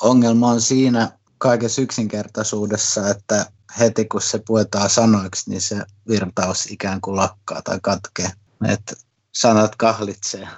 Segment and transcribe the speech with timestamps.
[0.00, 3.46] ongelma on siinä kaikessa yksinkertaisuudessa, että
[3.78, 8.30] heti kun se puetaan sanoiksi, niin se virtaus ikään kuin lakkaa tai katkee.
[8.68, 8.94] Että
[9.32, 10.48] sanat kahlitsee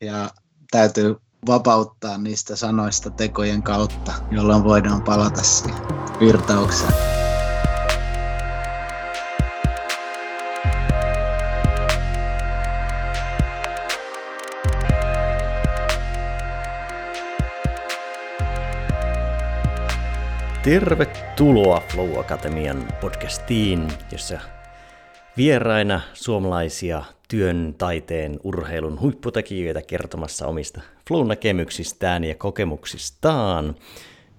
[0.00, 0.30] ja
[0.70, 1.16] täytyy
[1.46, 5.76] vapauttaa niistä sanoista tekojen kautta, jolloin voidaan palata siihen
[6.20, 7.07] virtaukseen.
[20.68, 24.38] Tervetuloa Flow Akatemian podcastiin, jossa
[25.36, 33.74] vieraina suomalaisia työn, taiteen, urheilun huipputekijöitä kertomassa omista flow-näkemyksistään ja kokemuksistaan.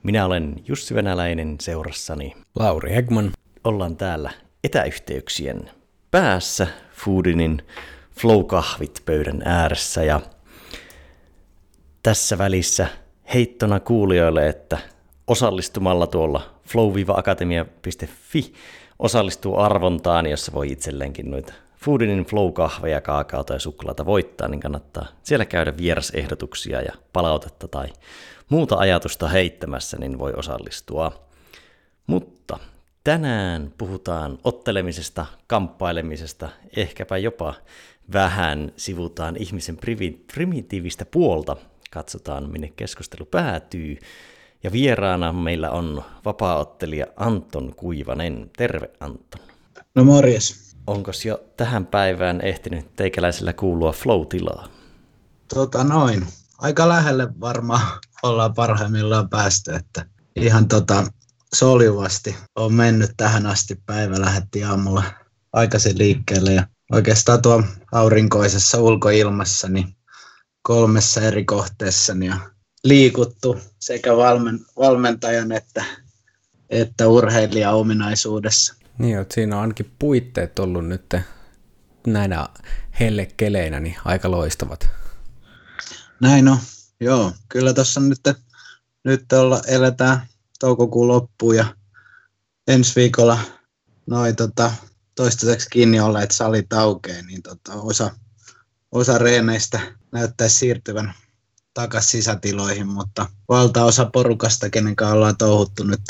[0.04, 2.36] Minä olen Jussi Venäläinen seurassani.
[2.56, 3.32] Lauri Hegman.
[3.64, 4.32] Ollaan täällä
[4.64, 5.72] etäyhteyksien
[6.12, 7.62] päässä Foodinin
[8.20, 10.22] Flow-kahvit pöydän ääressä ja
[12.04, 12.88] tässä välissä
[13.34, 14.78] heittona kuulijoille, että
[15.30, 18.54] osallistumalla tuolla flow-akatemia.fi
[19.00, 25.46] osallistuu arvontaan, jossa voi itselleenkin noita Foodinin Flow-kahveja, kaakaota ja suklaata voittaa, niin kannattaa siellä
[25.46, 27.88] käydä vierasehdotuksia ja palautetta tai
[28.50, 31.12] muuta ajatusta heittämässä, niin voi osallistua.
[32.08, 32.60] Mutta
[33.04, 37.54] tänään puhutaan ottelemisesta, kamppailemisesta, ehkäpä jopa
[38.14, 39.78] vähän sivutaan ihmisen
[40.34, 41.56] primitiivistä puolta,
[41.92, 43.98] katsotaan minne keskustelu päätyy.
[44.64, 48.52] Ja vieraana meillä on vapaaottelija Anton Kuivanen.
[48.58, 49.42] Terve Anton.
[49.96, 50.76] No morjes.
[50.88, 54.68] Onko jo tähän päivään ehtinyt teikäläisellä kuulua flow-tilaa?
[55.54, 56.28] Tota noin.
[56.58, 57.82] Aika lähelle varmaan
[58.24, 61.08] ollaan parhaimmillaan päästy, että ihan tota
[61.56, 63.76] soljuvasti on mennyt tähän asti.
[63.86, 65.04] Päivä lähetti aamulla
[65.54, 69.96] aikaisin liikkeelle ja oikeastaan tuo aurinkoisessa ulkoilmassa niin
[70.62, 72.36] kolmessa eri kohteessa niin
[72.84, 75.86] liikuttu sekä valmen, valmentajan että,
[76.70, 78.76] että urheilijan ominaisuudessa.
[78.98, 81.16] Niin, että siinä on ainakin puitteet ollut nyt
[82.08, 82.48] näinä
[83.00, 84.90] hellekeleinä niin aika loistavat.
[86.22, 86.58] Näin on,
[87.00, 87.32] joo.
[87.50, 88.20] Kyllä tuossa nyt,
[89.04, 90.22] nyt olla, eletään
[90.60, 91.66] toukokuun loppuun ja
[92.68, 93.40] ensi viikolla
[94.06, 94.72] noin tota,
[95.16, 98.12] toistaiseksi kiinni olleet salit aukeaa, niin tota, osa,
[98.92, 99.80] osa reeneistä
[100.12, 101.14] näyttäisi siirtyvän
[101.80, 106.02] takaisin sisätiloihin, mutta valtaosa porukasta, kenen kanssa ollaan touhuttu nyt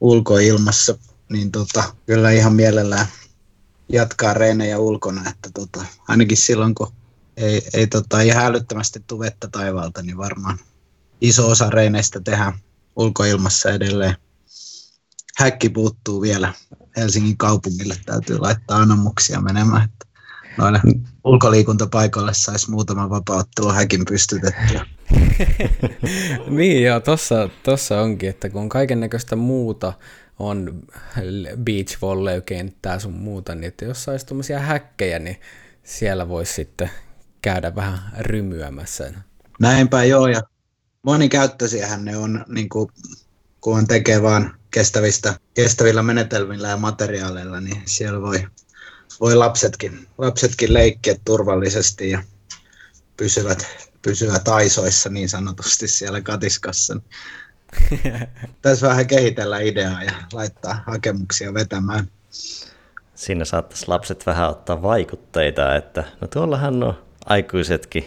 [0.00, 0.98] ulkoilmassa,
[1.28, 3.06] niin tota, kyllä ihan mielellään
[3.88, 6.92] jatkaa reenejä ulkona, että tota, ainakin silloin kun
[7.36, 10.58] ei, ei tota, ihan älyttömästi tule vettä taivaalta, niin varmaan
[11.20, 12.58] iso osa reeneistä tehdään
[12.96, 14.16] ulkoilmassa edelleen.
[15.36, 16.54] Häkki puuttuu vielä
[16.96, 19.84] Helsingin kaupungille, täytyy laittaa anomuksia menemään.
[19.84, 20.06] Että
[20.58, 20.80] noille
[21.24, 24.86] ulkoliikuntapaikoille saisi muutaman vapauttelu häkin pystytettyä.
[26.56, 29.92] niin joo, tossa, tossa onkin, että kun kaiken näköistä muuta
[30.38, 30.82] on
[31.64, 35.40] beach volley-kenttää sun muuta, niin että jos saisi tuommoisia häkkejä, niin
[35.84, 36.90] siellä voisi sitten
[37.42, 39.12] käydä vähän rymyämässä.
[39.60, 40.42] Näinpä joo, ja
[41.02, 42.90] monikäyttöisiähän ne on, niin kuin,
[43.60, 48.46] kun on tekee vaan kestävistä, kestävillä menetelmillä ja materiaaleilla, niin siellä voi
[49.20, 52.22] voi lapsetkin, lapsetkin leikkiä turvallisesti ja
[53.16, 53.66] pysyvät,
[54.02, 57.00] pysyvät aisoissa niin sanotusti siellä katiskassa.
[58.62, 62.08] Tässä vähän kehitellä ideaa ja laittaa hakemuksia vetämään.
[63.14, 68.04] Siinä saattaisi lapset vähän ottaa vaikutteita, että no tuollahan on aikuisetkin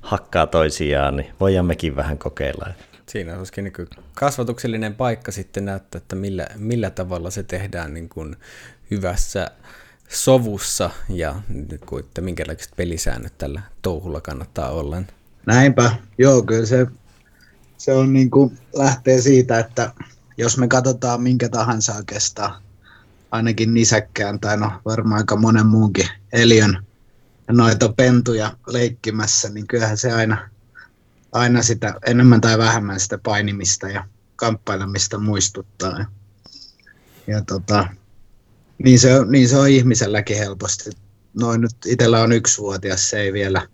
[0.00, 2.68] hakkaa toisiaan, niin voidaan mekin vähän kokeilla.
[3.06, 8.36] Siinä olisikin niin kasvatuksellinen paikka sitten näyttää, että millä, millä tavalla se tehdään niin kuin
[8.90, 9.50] hyvässä
[10.12, 11.42] sovussa ja
[11.98, 15.02] että minkälaiset pelisäännöt tällä touhulla kannattaa olla.
[15.46, 16.86] Näinpä, joo, kyllä se,
[17.78, 19.92] se on niin kuin, lähtee siitä, että
[20.36, 22.62] jos me katsotaan minkä tahansa oikeastaan,
[23.30, 26.86] ainakin nisäkkään tai no varmaan aika monen muunkin eliön
[27.50, 30.50] noita pentuja leikkimässä, niin kyllähän se aina,
[31.32, 34.04] aina sitä enemmän tai vähemmän sitä painimista ja
[34.36, 35.98] kamppailemista muistuttaa.
[35.98, 36.06] Ja,
[37.26, 37.88] ja tota,
[38.78, 40.90] niin se, on, niin se on ihmiselläkin helposti.
[41.40, 43.68] Noin nyt itsellä on yksivuotias, se ei vielä,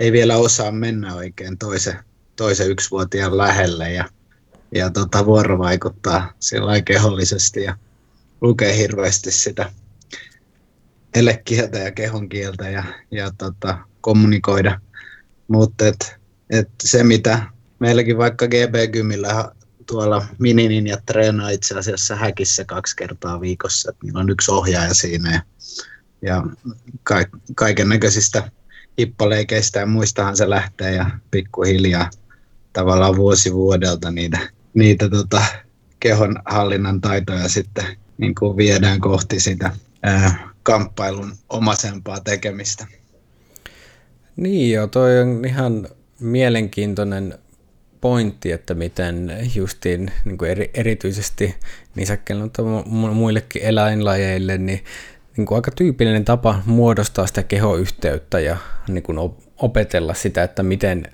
[0.00, 1.98] ei vielä osaa mennä oikein toisen,
[2.36, 4.04] toisen yksivuotiaan lähelle ja,
[4.74, 7.76] ja tota, vuorovaikuttaa sillä kehollisesti ja
[8.40, 9.72] lukee hirveästi sitä
[11.14, 14.80] elekieltä ja kehon kieltä ja, ja tota, kommunikoida.
[15.48, 16.16] Mutta et,
[16.50, 17.42] et se, mitä
[17.78, 19.52] meilläkin vaikka GB-gymillä
[19.88, 23.90] tuolla mininin ja treenaa itse asiassa häkissä kaksi kertaa viikossa.
[23.90, 25.42] Että niillä on yksi ohjaaja siinä ja,
[26.22, 26.42] ja
[27.02, 28.50] ka- kaiken näköisistä
[28.98, 32.10] hippaleikeistä ja muistahan se lähtee ja pikkuhiljaa
[32.72, 34.38] tavallaan vuosi vuodelta niitä,
[34.74, 35.42] niitä tota,
[36.00, 37.84] kehonhallinnan taitoja sitten
[38.18, 42.86] niin kuin viedään kohti sitä ää, kamppailun omasempaa tekemistä.
[44.36, 45.88] Niin joo, toi on ihan
[46.20, 47.38] mielenkiintoinen
[48.00, 51.54] pointti, että miten justiin niin kuin eri, erityisesti
[51.94, 54.84] nisäkkeillä, mutta muillekin eläinlajeille, niin,
[55.36, 58.56] niin kuin aika tyypillinen tapa muodostaa sitä kehoyhteyttä ja
[58.88, 59.18] niin kuin
[59.56, 61.06] opetella sitä, että miten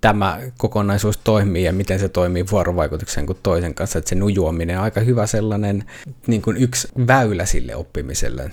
[0.00, 4.84] tämä kokonaisuus toimii ja miten se toimii vuorovaikutuksen kuin toisen kanssa, että se nujuaminen on
[4.84, 5.84] aika hyvä sellainen
[6.26, 8.50] niin kuin yksi väylä sille oppimiselle.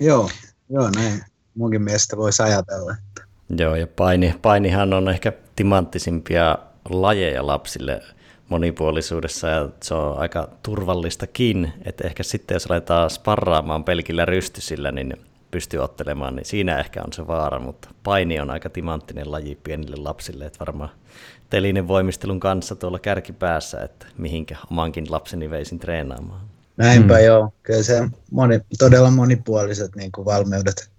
[0.00, 0.30] Joo,
[0.70, 1.22] joo näin
[1.54, 2.92] munkin mielestä voisi ajatella.
[2.92, 3.22] Että...
[3.62, 6.58] Joo, ja paini, painihan on ehkä timanttisimpia
[6.90, 8.02] lajeja lapsille
[8.48, 15.16] monipuolisuudessa ja se on aika turvallistakin, että ehkä sitten jos aletaan sparraamaan pelkillä rystysillä, niin
[15.50, 19.96] pystyy ottelemaan, niin siinä ehkä on se vaara, mutta paini on aika timanttinen laji pienille
[19.96, 20.90] lapsille, että varmaan
[21.50, 26.40] telinen voimistelun kanssa tuolla kärkipäässä, että mihinkä omankin lapseni veisin treenaamaan.
[26.76, 27.24] Näinpä hmm.
[27.24, 30.90] joo, kyllä se moni, todella monipuoliset niin kuin valmiudet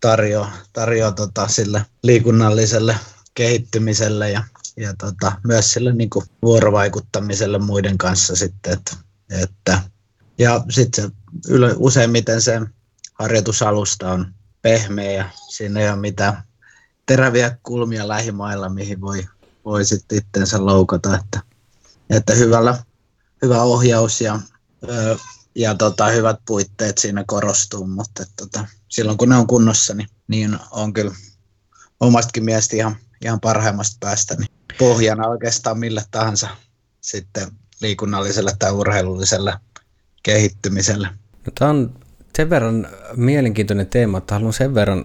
[0.00, 2.96] tarjoaa, tarjoaa tota, sille liikunnalliselle
[3.34, 4.42] kehittymiselle ja,
[4.76, 8.96] ja tota, myös sille niin kuin vuorovaikuttamiselle muiden kanssa sitten, että,
[9.30, 9.82] että
[10.38, 11.12] ja sitten
[11.76, 12.60] useimmiten se
[13.14, 16.42] harjoitusalusta on pehmeä ja siinä ei ole mitään
[17.06, 19.26] teräviä kulmia lähimailla, mihin voi,
[19.64, 21.14] voi sitten itsensä loukata.
[21.16, 21.40] Että,
[22.10, 22.78] että hyvällä,
[23.42, 24.40] hyvä ohjaus ja,
[25.54, 30.58] ja tota, hyvät puitteet siinä korostuu, mutta tota, silloin kun ne on kunnossa, niin, niin
[30.70, 31.14] on kyllä
[32.00, 34.48] omastakin mielestä ihan, ihan parhaimmasta päästä niin
[34.88, 36.48] pohjana oikeastaan mille tahansa
[37.00, 37.48] sitten
[37.80, 39.54] liikunnalliselle tai urheilulliselle
[40.22, 41.08] kehittymiselle.
[41.46, 41.94] No, tämä on
[42.36, 45.04] sen verran mielenkiintoinen teema, että haluan sen verran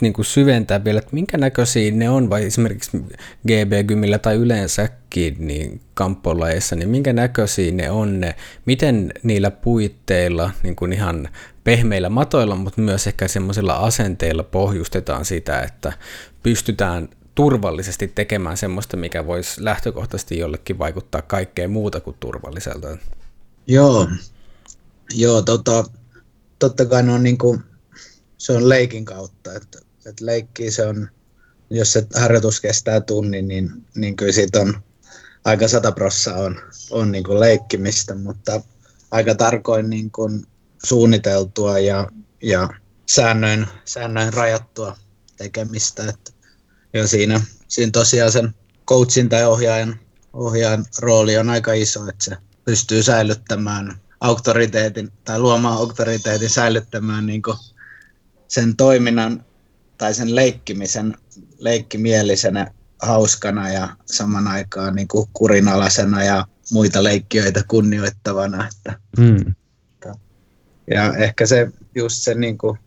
[0.00, 3.04] niin kuin syventää vielä, että minkä näköisiä ne on, vai esimerkiksi
[3.48, 8.34] GB-gymillä tai yleensäkin niin kamppolajeissa, niin minkä näköisiä ne on ne,
[8.66, 11.28] miten niillä puitteilla, niin kuin ihan
[11.64, 15.92] pehmeillä matoilla, mutta myös ehkä semmoisilla asenteilla pohjustetaan sitä, että
[16.42, 22.96] pystytään turvallisesti tekemään semmoista, mikä voisi lähtökohtaisesti jollekin vaikuttaa kaikkeen muuta kuin turvalliselta.
[23.66, 24.08] Joo,
[25.14, 25.84] Joo tota,
[26.58, 27.60] totta kai on niin kuin,
[28.38, 31.08] se on leikin kautta, että, että leikki se on,
[31.70, 34.82] jos se harjoitus kestää tunnin, niin, niin kyllä siitä on
[35.44, 38.60] aika sata prossaa on, on niin kuin leikkimistä, mutta
[39.10, 40.46] aika tarkoin niin kuin
[40.84, 42.08] suunniteltua ja,
[42.42, 42.68] ja
[43.06, 44.96] säännöin, säännöin rajattua
[45.36, 46.02] tekemistä.
[46.08, 46.31] Että,
[46.92, 48.54] ja siinä, siinä tosiaan sen
[48.86, 50.00] coachin tai ohjaajan,
[50.32, 57.42] ohjaajan rooli on aika iso, että se pystyy säilyttämään auktoriteetin tai luomaan auktoriteetin säilyttämään niin
[58.48, 59.44] sen toiminnan
[59.98, 61.16] tai sen leikkimisen
[61.58, 62.72] leikkimielisenä,
[63.02, 68.68] hauskana ja saman aikaan niin kuin kurinalaisena ja muita leikkiöitä kunnioittavana.
[68.68, 69.54] Että, mm.
[70.90, 72.78] Ja ehkä se just se niin kuin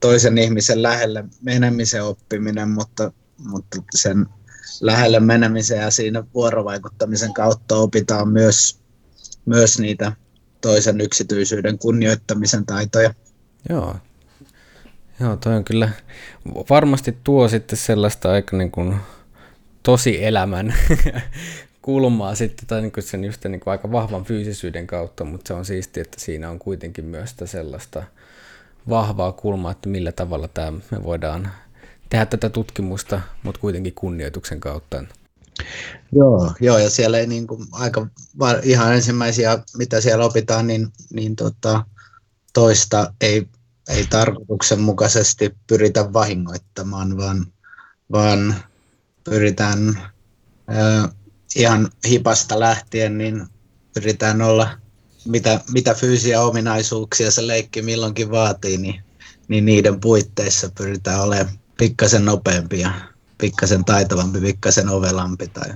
[0.00, 4.26] toisen ihmisen lähelle menemisen oppiminen, mutta, mutta sen
[4.80, 8.80] lähelle menemisen ja siinä vuorovaikuttamisen kautta opitaan myös,
[9.46, 10.12] myös niitä
[10.60, 13.14] toisen yksityisyyden kunnioittamisen taitoja.
[13.68, 13.96] Joo.
[15.20, 15.90] Joo, toi on kyllä,
[16.70, 18.96] varmasti tuo sitten sellaista aika niin kuin
[19.82, 20.74] tosi elämän
[21.82, 25.54] kulmaa sitten, tai niin kuin sen just niin kuin aika vahvan fyysisyyden kautta, mutta se
[25.54, 28.02] on siistiä, että siinä on kuitenkin myös sitä sellaista
[28.88, 31.50] vahvaa kulmaa, että millä tavalla tämä, me voidaan
[32.10, 35.04] tehdä tätä tutkimusta, mutta kuitenkin kunnioituksen kautta.
[36.12, 38.06] Joo, joo, ja siellä ei niin kuin aika
[38.62, 41.84] ihan ensimmäisiä, mitä siellä opitaan, niin, niin tota,
[42.52, 43.48] toista ei,
[43.88, 47.46] ei tarkoituksenmukaisesti pyritä vahingoittamaan, vaan,
[48.12, 48.54] vaan
[49.24, 49.88] pyritään
[50.70, 51.10] äh,
[51.56, 53.46] ihan hipasta lähtien, niin
[53.94, 54.70] pyritään olla,
[55.24, 59.02] mitä, mitä fyysisiä ominaisuuksia se leikki milloinkin vaatii, niin,
[59.48, 62.90] niin niiden puitteissa pyritään olemaan pikkasen nopeampia
[63.38, 65.68] pikkasen taitavampi, pikkasen ovelampi tai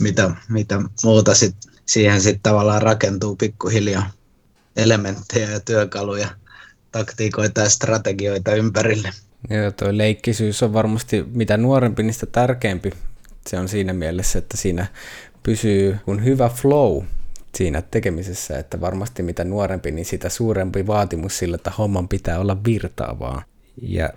[0.00, 1.56] mitä, mitä muuta sit,
[1.86, 4.10] siihen sitten tavallaan rakentuu pikkuhiljaa
[4.76, 6.28] elementtejä ja työkaluja,
[6.92, 9.10] taktiikoita ja strategioita ympärille.
[9.50, 12.92] Joo, tuo leikkisyys on varmasti mitä nuorempi, niistä tärkeämpi.
[13.46, 14.86] Se on siinä mielessä, että siinä
[15.42, 17.02] pysyy kun hyvä flow
[17.54, 22.64] siinä tekemisessä, että varmasti mitä nuorempi, niin sitä suurempi vaatimus sillä, että homman pitää olla
[22.64, 23.42] virtaavaa.
[23.82, 24.10] Ja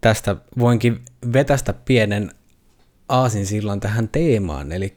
[0.00, 2.30] tästä voinkin vetästä pienen
[3.08, 4.96] aasin silloin tähän teemaan, eli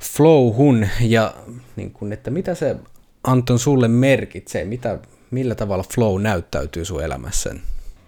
[0.00, 1.34] flowhun ja
[1.76, 2.76] niin kun, että mitä se
[3.24, 4.98] Anton sulle merkitsee, mitä,
[5.30, 7.54] millä tavalla flow näyttäytyy sun elämässä?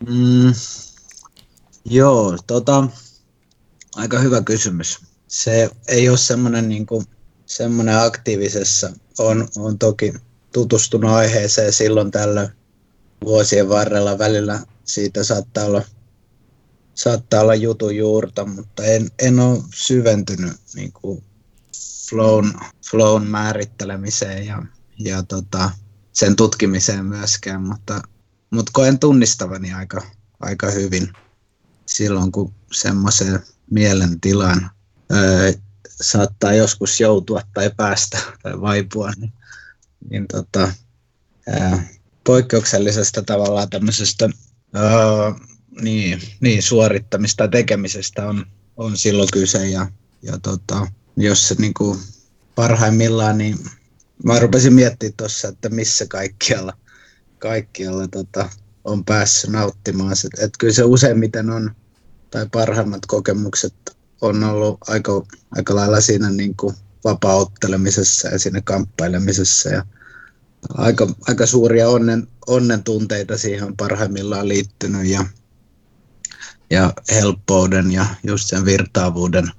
[0.09, 0.53] Mm,
[1.85, 2.89] joo, tota,
[3.97, 5.01] aika hyvä kysymys.
[5.29, 7.05] Se ei ole semmoinen niin kuin
[7.47, 8.93] semmoinen aktiivisessa.
[9.19, 10.15] On, on toki
[10.53, 12.49] tutustunut aiheeseen silloin tällöin
[13.25, 14.61] vuosien varrella välillä.
[14.85, 15.83] Siitä saattaa olla,
[16.95, 21.25] saattaa olla jutun juurta, mutta en, en ole syventynyt niin kuin
[22.09, 22.53] flown,
[22.91, 24.63] flown määrittelemiseen ja,
[24.99, 25.71] ja tota,
[26.13, 28.03] sen tutkimiseen myöskään, mutta,
[28.51, 30.03] mutta koen tunnistavani aika,
[30.41, 31.13] aika hyvin
[31.87, 34.71] silloin, kun semmoiseen mielentilaan
[35.13, 35.53] öö,
[36.03, 39.33] saattaa joskus joutua tai päästä tai vaipua, niin,
[40.11, 40.73] niin tota,
[41.49, 41.89] ää,
[42.25, 44.31] poikkeuksellisesta tavallaan tämmöisestä
[44.75, 45.35] ää,
[45.81, 49.87] niin, niin, suorittamista tekemisestä on, on silloin kyse ja,
[50.23, 51.99] ja tota, jos se niin kuin
[52.55, 53.59] parhaimmillaan, niin
[54.25, 56.73] mä rupesin miettimään tuossa, että missä kaikkialla,
[57.39, 58.49] kaikkialla tota,
[58.85, 60.13] on päässyt nauttimaan.
[60.13, 61.75] Että et kyllä se useimmiten on,
[62.31, 63.75] tai parhaimmat kokemukset
[64.21, 69.69] on ollut aika, aika lailla siinä niin kuin vapauttelemisessa ja siinä kamppailemisessa.
[69.69, 69.85] Ja
[70.69, 75.25] aika, aika suuria onnen, onnen tunteita siihen parhaimmillaan liittynyt ja,
[76.71, 79.51] ja helppouden ja just sen virtaavuuden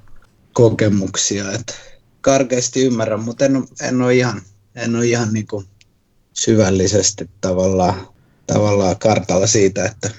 [0.53, 1.51] kokemuksia.
[1.51, 1.73] Et
[2.21, 4.41] karkeasti ymmärrän, mutta en, en ole ihan,
[4.75, 5.65] en ole ihan niin kuin
[6.33, 8.07] syvällisesti tavallaan,
[8.47, 10.09] tavallaan kartalla siitä, että,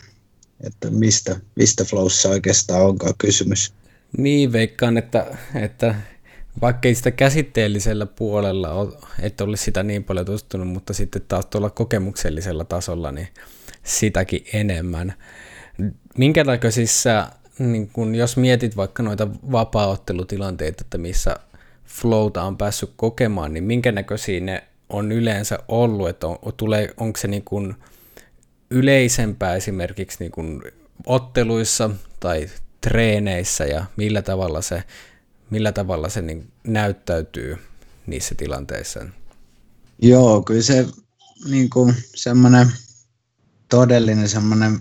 [0.61, 3.73] että mistä, mistä flowssa oikeastaan onkaan kysymys.
[4.19, 5.95] Niin, veikkaan, että, että
[6.61, 11.47] vaikka ei sitä käsitteellisellä puolella ole, et olisi sitä niin paljon tutustunut, mutta sitten taas
[11.47, 13.29] tuolla kokemuksellisella tasolla niin
[13.83, 15.15] sitäkin enemmän.
[16.19, 21.37] Minkälaisissa, niin kun jos mietit vaikka noita vapaaottelutilanteita, että missä
[21.85, 27.17] flowta on päässyt kokemaan, niin minkä näköisiä ne on yleensä ollut, että on, tulee, onko
[27.17, 27.75] se niin kuin
[28.71, 30.63] yleisempää esimerkiksi niin kuin
[31.07, 32.49] otteluissa tai
[32.81, 34.83] treeneissä ja millä tavalla se,
[35.51, 37.57] millä tavalla se niin näyttäytyy
[38.07, 39.01] niissä tilanteissa?
[40.03, 40.87] Joo, kyllä se
[41.49, 42.73] niin kuin semmoinen
[43.69, 44.81] todellinen semmoinen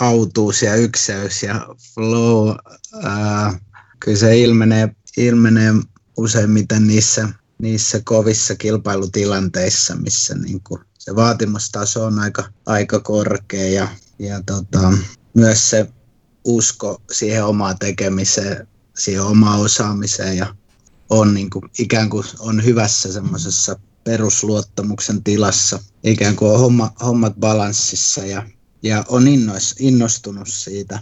[0.00, 2.54] autuus ja ykseys ja flow,
[3.02, 3.58] ää,
[4.00, 5.72] kyllä se ilmenee, ilmenee
[6.16, 13.88] useimmiten niissä, niissä kovissa kilpailutilanteissa, missä niin kuin se vaatimustaso on aika, aika korkea ja,
[14.18, 14.92] ja tota,
[15.34, 15.86] myös se
[16.44, 20.54] usko siihen omaan tekemiseen, siihen omaan osaamiseen ja
[21.10, 27.34] on niin kuin, ikään kuin on hyvässä semmoisessa perusluottamuksen tilassa, ikään kuin on homma, hommat
[27.40, 28.48] balanssissa ja,
[28.82, 30.98] ja on innois, innostunut siitä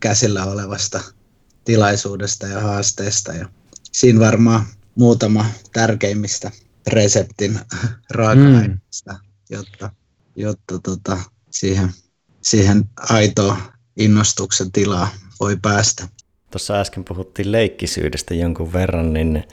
[0.00, 1.00] käsillä olevasta
[1.64, 3.32] tilaisuudesta ja haasteesta.
[3.32, 3.48] Ja
[3.92, 6.50] siinä varmaan muutama tärkeimmistä
[6.86, 7.60] reseptin
[8.10, 9.18] raaka-aineista, mm.
[9.50, 9.90] jotta,
[10.36, 11.18] jotta tota,
[11.50, 11.92] siihen,
[12.42, 13.56] siihen aitoon
[13.96, 15.08] innostuksen tilaa
[15.40, 16.08] voi päästä.
[16.50, 19.44] Tuossa äsken puhuttiin leikkisyydestä jonkun verran, niin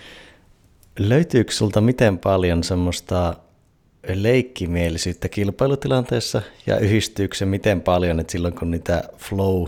[0.99, 3.33] löytyykö sulta miten paljon semmoista
[4.13, 9.67] leikkimielisyyttä kilpailutilanteessa ja yhdistyykö se miten paljon, että silloin kun niitä flow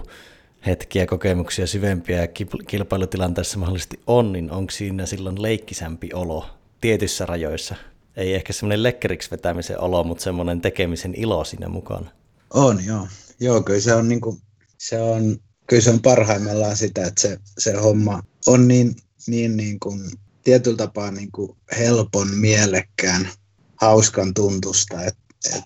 [0.66, 2.28] hetkiä, kokemuksia syvempiä
[2.68, 6.46] kilpailutilanteessa mahdollisesti on, niin onko siinä silloin leikkisämpi olo
[6.82, 7.76] tietyissä rajoissa?
[8.18, 12.12] Ei ehkä semmoinen lekkeriksi vetämisen olo, mutta semmoinen tekemisen ilo siinä mukana.
[12.54, 13.08] On, joo.
[13.40, 14.38] Joo, kyllä se on niin kuin
[14.78, 15.38] se on,
[15.70, 18.96] kyllä se on parhaimmillaan sitä, että se, se homma on niin,
[19.28, 20.12] niin, niin kuin,
[20.44, 23.30] tietyllä tapaa niin kuin helpon, mielekkään,
[23.76, 25.04] hauskan tuntusta.
[25.04, 25.18] Et,
[25.56, 25.64] et,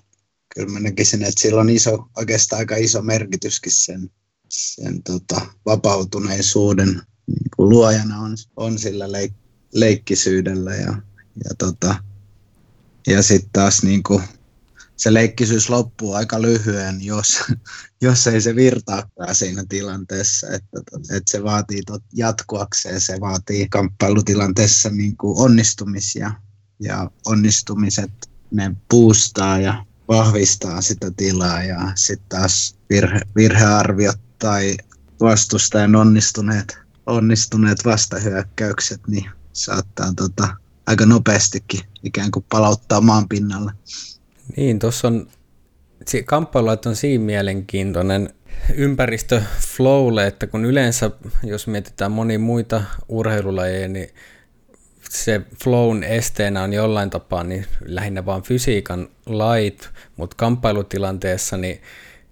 [0.56, 4.10] kyllä mä näkisin, että sillä on iso, oikeastaan aika iso merkityskin sen,
[4.50, 9.34] sen tota, vapautuneisuuden niin kuin luojana on, on sillä leik,
[9.74, 11.02] leikkisyydellä ja,
[11.44, 11.96] ja, tota,
[13.08, 14.24] ja sitten taas niin kuin,
[14.98, 17.40] se leikkisyys loppuu aika lyhyen, jos,
[18.04, 20.48] jos ei se virtaakaan siinä tilanteessa.
[20.48, 26.32] Että, että se vaatii tot, jatkuakseen, se vaatii kamppailutilanteessa niin kuin onnistumisia
[26.80, 28.12] ja onnistumiset
[28.52, 34.78] ne boostaa ja vahvistaa sitä tilaa ja sitten taas virhe, virhearviot tai
[35.22, 40.56] vastustajan onnistuneet, onnistuneet vastahyökkäykset niin saattaa tota,
[40.86, 43.72] aika nopeastikin ikään kuin palauttaa maan pinnalle.
[44.58, 45.28] Niin, tuossa on,
[46.26, 48.30] kamppailulat on siinä mielenkiintoinen
[48.76, 51.12] ympäristö flowlle, että kun yleensä,
[51.44, 54.10] jos mietitään moni muita urheilulajeja, niin
[55.10, 61.82] se flown esteenä on jollain tapaa niin lähinnä vain fysiikan lait, mutta kamppailutilanteessa niin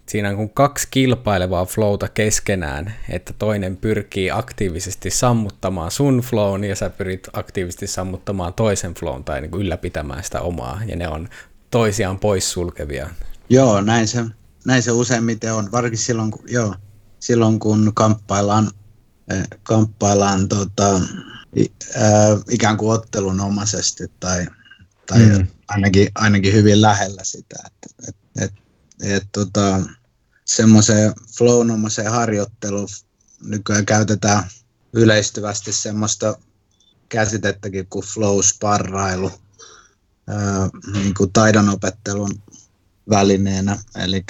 [0.05, 6.75] siinä on kuin kaksi kilpailevaa flowta keskenään, että toinen pyrkii aktiivisesti sammuttamaan sun flown ja
[6.75, 11.29] sä pyrit aktiivisesti sammuttamaan toisen flown tai niin kuin ylläpitämään sitä omaa, ja ne on
[11.71, 13.09] toisiaan poissulkevia.
[13.51, 14.25] Joo, näin se,
[14.65, 16.75] näin se useimmiten on, varsinkin silloin, kun, joo,
[17.19, 18.71] silloin kun kamppaillaan,
[19.31, 21.01] eh, kamppaillaan tota,
[21.95, 24.47] ää, ikään kuin ottelunomaisesti tai,
[25.07, 25.47] tai mm.
[25.67, 27.55] ainakin, ainakin hyvin lähellä sitä.
[27.65, 28.53] Että, et, et,
[29.03, 29.79] et, tota,
[30.45, 32.87] semmoiseen flownomaiseen harjoitteluun
[33.43, 34.43] nykyään käytetään
[34.93, 36.37] yleistyvästi semmoista
[37.09, 39.31] käsitettäkin kuin flow-sparrailu
[40.93, 42.41] niin kuin taidonopettelun
[43.09, 43.77] välineenä.
[43.95, 44.23] Eli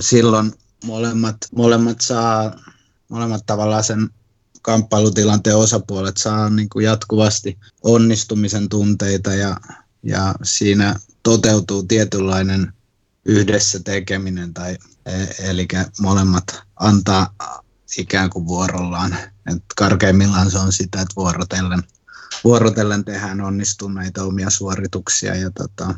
[0.00, 0.52] silloin
[0.84, 2.60] molemmat, molemmat saa,
[3.08, 4.10] molemmat tavallaan sen
[4.62, 9.56] kamppailutilanteen osapuolet saa niin kuin jatkuvasti onnistumisen tunteita ja,
[10.02, 12.72] ja siinä toteutuu tietynlainen
[13.24, 15.68] yhdessä tekeminen tai e, eli
[16.00, 17.34] molemmat antaa
[17.98, 19.16] ikään kuin vuorollaan.
[19.46, 21.82] Et karkeimmillaan se on sitä, että vuorotellen,
[22.44, 25.94] vuorotellen tehdään onnistuneita omia suorituksia ja tota,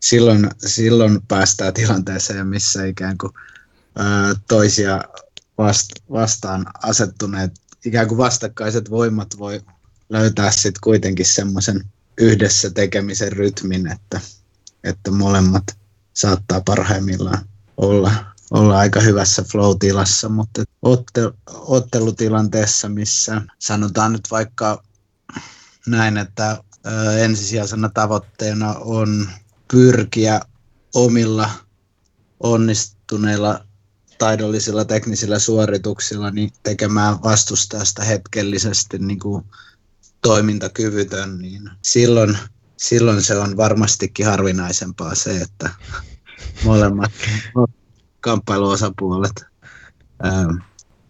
[0.00, 3.32] silloin, silloin päästään tilanteeseen, missä ikään kuin
[3.96, 5.00] ää, toisia
[5.58, 7.52] vast, vastaan asettuneet
[7.84, 9.60] ikään kuin vastakkaiset voimat voi
[10.08, 11.84] löytää sitten kuitenkin semmoisen
[12.18, 14.20] yhdessä tekemisen rytmin, että,
[14.84, 15.64] että molemmat
[16.14, 18.12] saattaa parhaimmillaan olla,
[18.50, 24.82] olla aika hyvässä flow-tilassa, mutta otte, ottelutilanteessa, missä sanotaan nyt vaikka
[25.86, 29.28] näin, että ö, ensisijaisena tavoitteena on
[29.70, 30.40] pyrkiä
[30.94, 31.50] omilla
[32.40, 33.64] onnistuneilla
[34.18, 39.44] taidollisilla teknisillä suorituksilla niin tekemään vastustajasta hetkellisesti niin kuin
[40.22, 42.38] toimintakyvytön, niin silloin,
[42.76, 45.70] silloin se on varmastikin harvinaisempaa se, että
[46.64, 47.12] molemmat
[48.20, 49.44] kamppailuosapuolet
[50.22, 50.54] ää,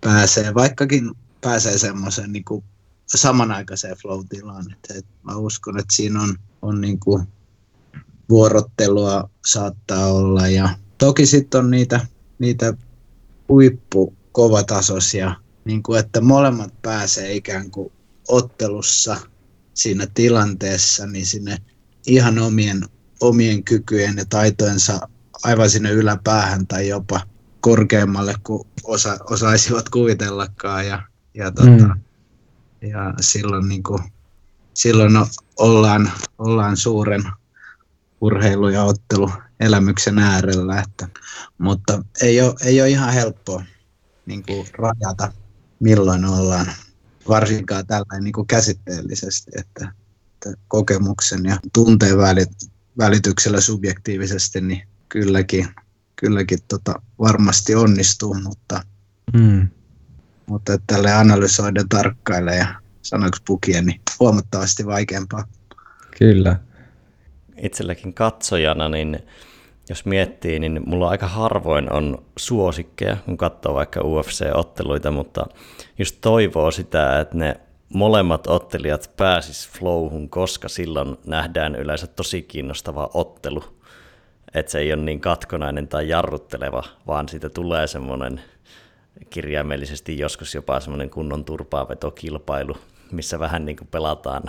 [0.00, 1.10] pääsee, vaikkakin
[1.40, 2.44] pääsee semmoiseen niin
[3.06, 4.72] samanaikaiseen flow-tilaan.
[4.72, 7.28] Et, et mä uskon, että siinä on, on niin kuin
[8.28, 10.68] vuorottelua saattaa olla ja
[10.98, 12.06] toki sitten on niitä,
[12.38, 12.74] niitä
[13.48, 17.92] huippu kovatasoisia, niin kuin että molemmat pääsee ikään kuin
[18.28, 19.16] ottelussa
[19.74, 21.56] siinä tilanteessa niin sinne
[22.06, 22.84] ihan omien,
[23.20, 25.08] omien kykyjen ja taitojensa
[25.44, 27.20] aivan sinne yläpäähän tai jopa
[27.60, 30.86] korkeammalle kuin osa, osaisivat kuvitellakaan.
[30.86, 31.02] Ja,
[31.34, 32.00] ja, tota, mm.
[32.88, 34.02] ja silloin, niin kuin,
[34.74, 35.12] silloin
[35.58, 37.22] ollaan, ollaan suuren
[38.20, 40.80] urheilu- ja ottelu elämyksen äärellä.
[40.80, 41.08] Että,
[41.58, 43.64] mutta ei ole, ei ole ihan helppoa
[44.26, 45.32] niin kuin rajata,
[45.80, 46.66] milloin ollaan,
[47.28, 49.92] varsinkaan tällä niin kuin käsitteellisesti, että,
[50.34, 52.16] että kokemuksen ja tunteen
[52.98, 55.68] välityksellä subjektiivisesti, niin kylläkin,
[56.16, 58.82] kylläkin tota, varmasti onnistuu, mutta,
[59.32, 59.68] mm.
[60.46, 65.44] mutta tälle analysoida tarkkaille ja sanoiksi pukien, niin huomattavasti vaikeampaa.
[66.18, 66.60] Kyllä.
[67.62, 69.18] Itselläkin katsojana, niin
[69.88, 75.46] jos miettii, niin mulla aika harvoin on suosikkeja, kun katsoo vaikka UFC-otteluita, mutta
[75.98, 77.60] just toivoo sitä, että ne
[77.94, 83.64] molemmat ottelijat pääsis flowhun, koska silloin nähdään yleensä tosi kiinnostava ottelu.
[84.54, 88.40] Että se ei ole niin katkonainen tai jarrutteleva, vaan siitä tulee semmoinen
[89.30, 92.76] kirjaimellisesti joskus jopa semmoinen kunnon turpaavetokilpailu,
[93.12, 94.42] missä vähän niin kuin pelataan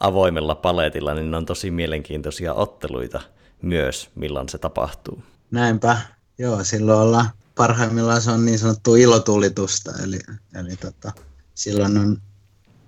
[0.00, 3.20] avoimella paletilla, niin ne on tosi mielenkiintoisia otteluita–
[3.64, 5.22] myös, milloin se tapahtuu.
[5.50, 5.98] Näinpä,
[6.38, 10.18] joo, silloin ollaan parhaimmillaan se on niin sanottu ilotulitusta, eli,
[10.60, 11.12] eli tota,
[11.54, 12.22] silloin on,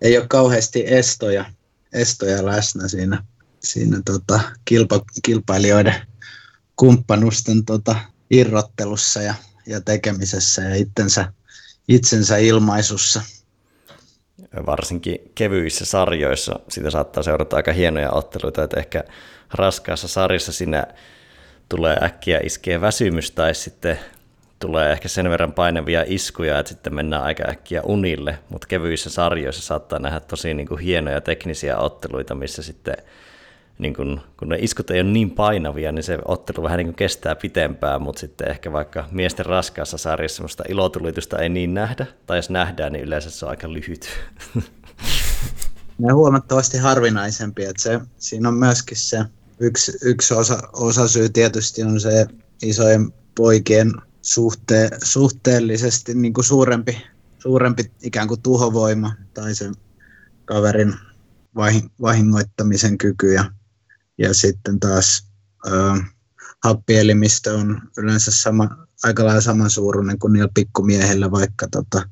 [0.02, 1.44] ei ole kauheasti estoja,
[1.92, 3.24] estoja läsnä siinä,
[3.60, 5.94] siinä tota, kilpa, kilpailijoiden
[6.76, 7.96] kumppanusten tota,
[8.30, 9.34] irrottelussa ja,
[9.66, 11.32] ja tekemisessä ja itsensä,
[11.88, 13.22] itsensä ilmaisussa.
[14.66, 16.60] Varsinkin kevyissä sarjoissa.
[16.68, 19.04] Sitä saattaa seurata aika hienoja otteluita, että ehkä
[19.54, 20.86] raskaassa sarjassa siinä
[21.68, 23.98] tulee äkkiä iskeä väsymys tai sitten
[24.58, 29.62] tulee ehkä sen verran painavia iskuja, että sitten mennään aika äkkiä unille, mutta kevyissä sarjoissa
[29.62, 32.96] saattaa nähdä tosi niin kuin hienoja teknisiä otteluita, missä sitten
[33.78, 37.34] niin kun, kun ne iskut ei ole niin painavia, niin se ottelu vähän niin kestää
[37.34, 42.50] pitempään, mutta sitten ehkä vaikka miesten raskaassa sarjassa semmoista ilotulitusta ei niin nähdä, tai jos
[42.50, 44.08] nähdään, niin yleensä se on aika lyhyt.
[45.98, 49.24] Ne on huomattavasti harvinaisempi, että se, siinä on myöskin se
[49.60, 52.26] yksi, yksi osa, osa syy tietysti on se
[52.62, 57.02] isojen poikien suhte, suhteellisesti niin kuin suurempi,
[57.38, 59.70] suurempi ikään kuin tuhovoima tai se
[60.44, 60.94] kaverin
[62.02, 63.44] vahingoittamisen kyky ja,
[64.18, 65.26] ja sitten taas
[65.66, 65.70] ö,
[66.64, 72.02] happielimistö on yleensä sama, aika lailla samansuuruinen kuin niillä pikkumiehillä, vaikka tota,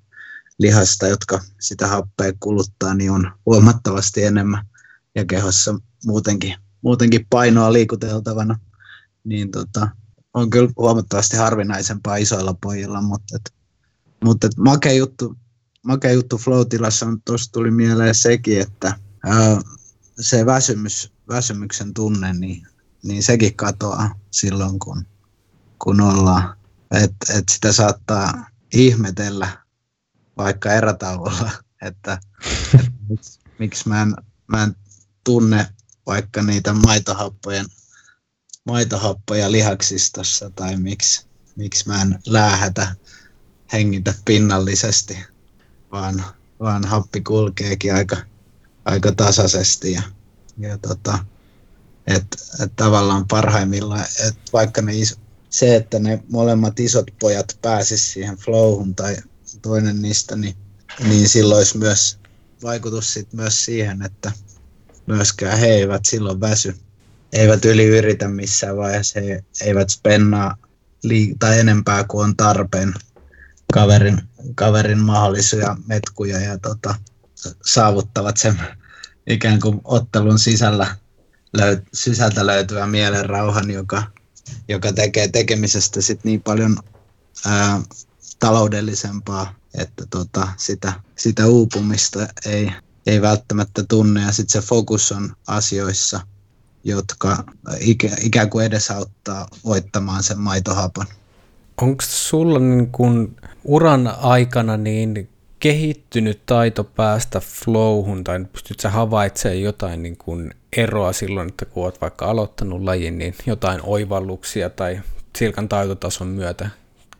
[0.59, 4.67] lihasta, jotka sitä happea kuluttaa, niin on huomattavasti enemmän.
[5.15, 8.59] Ja kehossa muutenkin, muutenkin painoa liikuteltavana,
[9.25, 9.89] niin tota,
[10.35, 13.55] on kyllä huomattavasti harvinaisempaa isoilla pojilla, mutta, et,
[14.25, 15.37] mutta et makea juttu
[15.85, 19.61] makea juttu flow-tilassa on, tuossa tuli mieleen sekin, että ää,
[20.21, 22.67] se väsymys, väsymyksen tunne, niin,
[23.03, 25.07] niin sekin katoaa silloin, kun,
[25.79, 26.57] kun ollaan.
[26.91, 29.65] Että et sitä saattaa ihmetellä
[30.37, 31.51] vaikka erätauolla,
[31.83, 32.19] että,
[32.75, 34.77] että miksi, miksi mä en, mä en
[35.25, 35.67] tunne
[36.07, 37.67] vaikka niitä maitohappojen,
[38.67, 42.97] maitohappoja lihaksistossa tai miksi, miksi mä en läähätä
[43.73, 45.19] hengitä pinnallisesti,
[45.93, 46.25] vaan,
[46.61, 48.17] vaan happi kulkeekin aika,
[48.85, 50.03] aika tasaisesti ja,
[50.59, 51.19] ja tota,
[52.07, 52.27] et,
[52.63, 55.17] et tavallaan parhaimmillaan, että vaikka ne iso,
[55.51, 59.17] se, että ne molemmat isot pojat pääsis siihen flowhun tai
[59.63, 60.55] toinen niistä, niin,
[61.09, 62.19] niin silloin olisi myös
[62.63, 64.33] vaikutus sit myös siihen, että
[65.07, 66.77] myöskään he eivät silloin väsy,
[67.33, 70.57] eivät yli yritä missään vaiheessa, he eivät spennaa
[71.03, 72.95] lii- tai enempää kuin on tarpeen
[73.73, 74.23] kaverin,
[74.55, 76.95] kaverin mahdollisia metkuja ja tota,
[77.67, 78.61] saavuttavat sen
[79.27, 80.97] ikään kuin ottelun sisällä
[81.53, 84.03] löyt, sisältä löytyvän mielenrauhan, joka,
[84.69, 86.77] joka tekee tekemisestä sit niin paljon
[87.47, 87.81] ää,
[88.39, 92.71] taloudellisempaa, että tota, sitä, sitä uupumista ei,
[93.07, 96.21] ei välttämättä tunne ja sitten se fokus on asioissa,
[96.85, 97.45] jotka
[97.81, 101.07] ikä, ikään kuin edesauttaa voittamaan sen maitohapon.
[101.83, 109.61] Onko sulla niin kun uran aikana niin kehittynyt taito päästä flowhun, tai pystyt sä havaitsemaan
[109.61, 115.01] jotain niin kun eroa silloin, että kun oot vaikka aloittanut lajin, niin jotain oivalluksia tai
[115.39, 116.69] silkan taitotason myötä,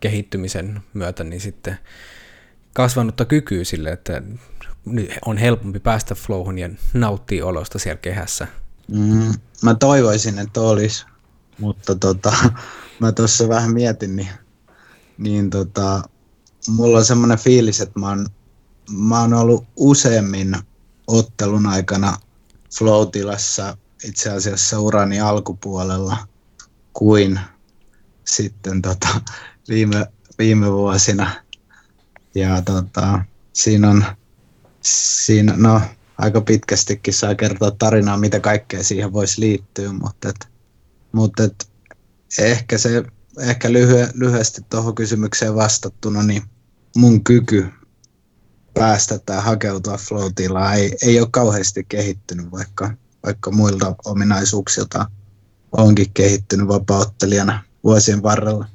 [0.01, 1.79] kehittymisen myötä, niin sitten
[2.73, 4.23] kasvanutta kykyä sille, että
[5.27, 8.47] on helpompi päästä flowhun ja nauttia olosta siellä kehässä.
[8.89, 11.07] Mm, mä toivoisin, että olisi,
[11.59, 12.33] mutta tota,
[13.01, 14.29] mä tuossa vähän mietin, niin,
[15.19, 16.03] niin tota,
[16.69, 18.27] mulla on semmoinen fiilis, että mä oon,
[18.91, 20.57] mä oon ollut useammin
[21.07, 22.19] ottelun aikana
[22.79, 26.17] flow-tilassa itse asiassa urani alkupuolella
[26.93, 27.41] kuin
[28.25, 29.09] sitten tota,
[29.69, 30.07] viime,
[30.39, 31.31] viime vuosina.
[32.35, 34.05] Ja tota, siinä on,
[34.83, 35.81] siinä, no,
[36.19, 40.49] aika pitkästikin saa kertoa tarinaa, mitä kaikkea siihen voisi liittyä, mutta, et,
[41.13, 41.69] mutta et,
[42.39, 43.05] ehkä se
[43.39, 46.43] ehkä lyhy, lyhyesti tuohon kysymykseen vastattuna, niin
[46.97, 47.67] mun kyky
[48.75, 50.31] päästä tai hakeutua flow
[50.75, 52.91] ei, ei ole kauheasti kehittynyt, vaikka,
[53.27, 55.11] vaikka muilta ominaisuuksilta
[55.73, 58.69] onkin kehittynyt vapauttelijana vuosien varrella.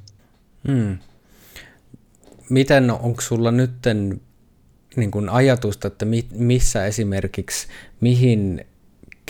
[0.68, 0.98] Hmm.
[2.50, 4.20] Miten onko sulla nytten
[4.96, 7.66] niin ajatusta, että mi, missä esimerkiksi,
[8.00, 8.66] mihin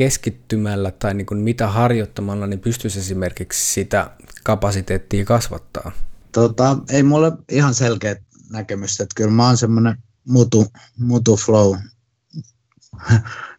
[0.01, 4.11] keskittymällä tai niin kuin mitä harjoittamalla, niin pystyisi esimerkiksi sitä
[4.45, 5.93] kapasiteettia kasvattaa?
[6.33, 8.17] Tota, ei mulle ihan selkeä
[8.51, 10.67] näkemystä, että kyllä mä oon semmoinen mutu,
[10.99, 11.77] mutu flow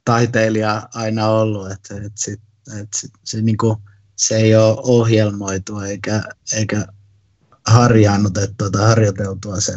[0.06, 3.77] taiteilija aina ollut, että, että, sit, että sit, se, niin kuin,
[4.15, 6.23] se ei ole ohjelmoitu eikä,
[6.54, 6.88] eikä
[7.67, 9.73] harjaannutettua tai harjoiteltua se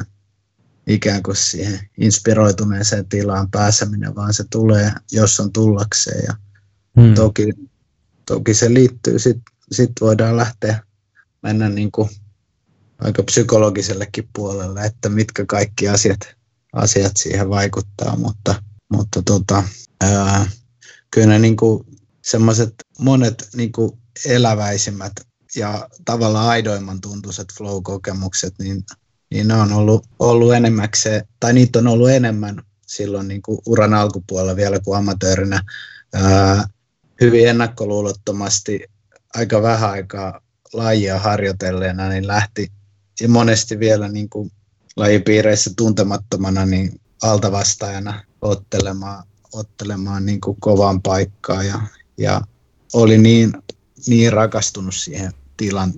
[0.87, 6.25] ikään kuin siihen inspiroituneeseen tilaan pääseminen, vaan se tulee, jos on tullakseen.
[6.27, 6.44] Ja
[7.01, 7.15] hmm.
[7.15, 7.53] toki,
[8.27, 10.83] toki se liittyy, sitten sit voidaan lähteä
[11.43, 12.09] mennä niin kuin
[12.99, 16.21] aika psykologisellekin puolelle, että mitkä kaikki asiat,
[16.73, 19.63] asiat siihen vaikuttaa, mutta, mutta tota,
[20.01, 20.47] ää,
[21.11, 21.57] kyllä ne niin
[22.23, 23.93] semmoiset monet niin kuin
[24.27, 25.13] eläväisimmät
[25.57, 28.85] ja tavallaan aidoimman tuntuiset flow-kokemukset, niin,
[29.31, 33.95] niin ne on ollut, ollut enemmäkseen, tai niitä on ollut enemmän silloin niin kuin uran
[33.95, 35.63] alkupuolella vielä kuin amatöörinä.
[36.15, 36.69] Ää,
[37.21, 38.81] hyvin ennakkoluulottomasti
[39.35, 40.41] aika vähän aikaa
[40.73, 42.73] lajia harjoitelleena, niin lähti
[43.21, 44.53] ja monesti vielä niin kuin
[44.97, 51.81] lajipiireissä tuntemattomana niin altavastaajana ottelemaan, ottelemaan niin kuin kovaan paikkaa ja,
[52.19, 52.41] ja
[52.93, 53.53] oli niin,
[54.07, 55.93] niin rakastunut siihen tilan,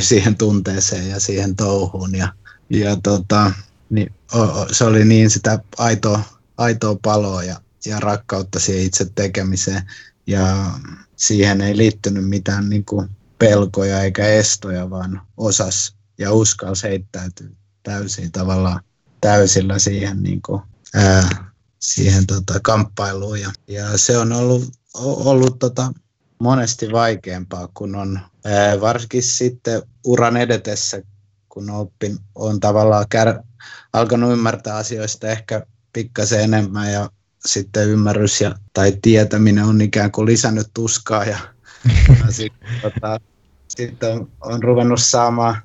[0.00, 2.32] siihen tunteeseen ja siihen touhuun ja,
[2.70, 3.52] ja tota,
[3.90, 4.14] niin,
[4.72, 6.22] se oli niin sitä aitoa,
[6.56, 9.82] aitoa paloa ja, ja rakkautta siihen itse tekemiseen
[10.26, 10.70] ja
[11.16, 13.08] siihen ei liittynyt mitään niin kuin
[13.38, 17.48] pelkoja eikä estoja, vaan osas ja uskalsi heittäytyä
[17.82, 18.80] täysin tavallaan
[19.20, 20.62] täysillä siihen, niin kuin,
[20.94, 23.40] ää, siihen tota, kamppailuun.
[23.40, 25.92] Ja, ja, se on ollut, ollut tota,
[26.38, 31.02] monesti vaikeampaa, kun on ää, varsinkin sitten uran edetessä,
[31.48, 33.42] kun oppin, on tavallaan kär,
[33.92, 37.10] alkanut ymmärtää asioista ehkä pikkasen enemmän ja
[37.46, 41.38] sitten ymmärrys ja, tai tietäminen on ikään kuin lisännyt tuskaa ja,
[42.26, 43.20] ja sitten tota,
[43.68, 45.56] sit on, on ruvennut saamaan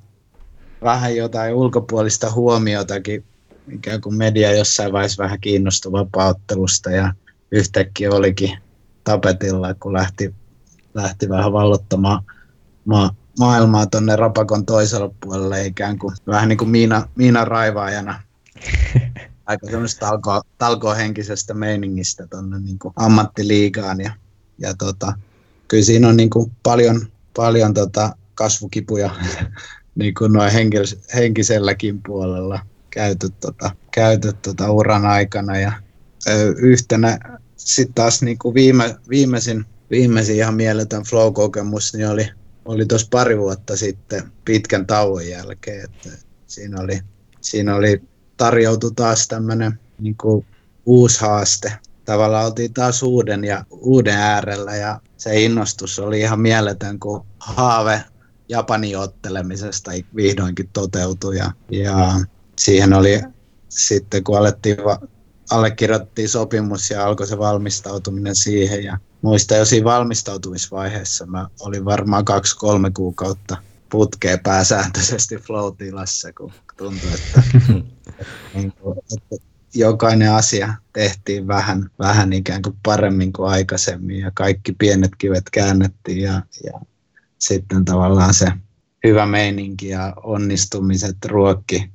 [0.82, 3.24] vähän jotain ulkopuolista huomiotakin
[3.72, 7.14] ikään kuin media jossain vaiheessa vähän kiinnostui vapauttelusta ja
[7.52, 8.58] yhtäkkiä olikin
[9.04, 10.36] tapetilla, kun lähti,
[10.94, 12.24] lähti vähän vallottamaan
[12.86, 18.22] ma- maailmaa tuonne Rapakon toisella puolelle ikään kuin vähän niin kuin Miina, Miina raivaajana.
[19.48, 24.12] Aika semmoista talko, talkohenkisestä meiningistä tuonne niin ammattiliigaan ja,
[24.60, 25.14] ja tota,
[25.68, 29.10] kyllä siinä on niin kuin paljon, paljon tota kasvukipuja
[29.96, 35.72] niin kuin noin henkis, henkiselläkin puolella käyty, tota, käyty tota uran aikana ja
[36.28, 37.20] ö, yhtenä
[37.58, 42.30] sitten taas niin kuin viime, viimeisin, viimeisin ihan mieletön flow-kokemus niin oli,
[42.66, 45.84] oli tuossa pari vuotta sitten pitkän tauon jälkeen.
[45.84, 46.10] Että
[46.48, 47.00] siinä, oli,
[47.42, 48.02] siinä oli
[48.38, 50.16] tarjoutu taas tämmöinen niin
[50.86, 51.74] uusi haaste.
[52.06, 58.04] Tavallaan oltiin taas uuden ja uuden äärellä ja se innostus oli ihan mieletön, kun haave
[58.50, 62.20] Japanin ottelemisesta vihdoinkin toteutui ja, ja
[62.60, 63.22] siihen oli
[63.70, 64.78] sitten kun alettiin
[65.52, 68.84] allekirjoittiin sopimus ja alkoi se valmistautuminen siihen.
[68.84, 73.58] Ja muistan jo siinä valmistautumisvaiheessa mä olin varmaan kaksi-kolme kuukautta
[73.90, 77.44] putkeen pääsääntöisesti flow-tilassa, kun tuntui, että,
[78.54, 84.72] niin kuin, että jokainen asia tehtiin vähän, vähän ikään kuin paremmin kuin aikaisemmin ja kaikki
[84.72, 86.80] pienet kivet käännettiin ja, ja
[87.40, 88.52] sitten tavallaan se
[89.04, 91.92] hyvä meininki ja onnistumiset ruokki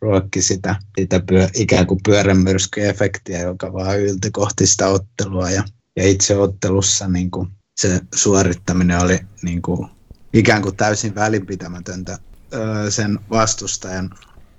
[0.00, 5.50] ruokki sitä, sitä pyö, ikään kuin pyörämyrskyefektiä, joka vaan ylti kohti sitä ottelua.
[5.50, 5.64] Ja,
[5.96, 9.88] ja itse ottelussa niin kuin se suorittaminen oli niin kuin,
[10.32, 12.18] ikään kuin täysin välinpitämätöntä
[12.54, 14.10] öö, sen vastustajan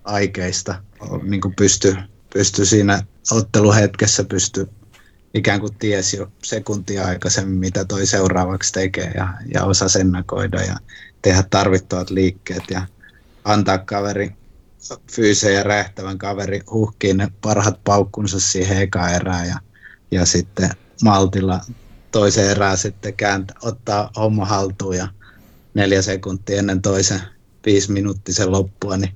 [0.07, 0.83] aikeista.
[1.23, 1.95] Niin kuin pysty,
[2.33, 4.69] pysty siinä otteluhetkessä pysty
[5.33, 10.77] ikään kuin tiesi jo sekuntia aikaisemmin, mitä toi seuraavaksi tekee ja, ja osasi ennakoida ja
[11.21, 12.87] tehdä tarvittavat liikkeet ja
[13.43, 14.31] antaa kaveri
[15.11, 19.59] fyysisen ja räjähtävän kaveri huhkii ne parhaat paukkunsa siihen eka erään ja,
[20.11, 20.69] ja sitten
[21.03, 21.61] maltilla
[22.11, 25.07] toisen erään sitten kääntää, ottaa homma haltuun ja
[25.73, 27.21] neljä sekuntia ennen toisen
[27.65, 29.15] viisi minuuttisen loppua, niin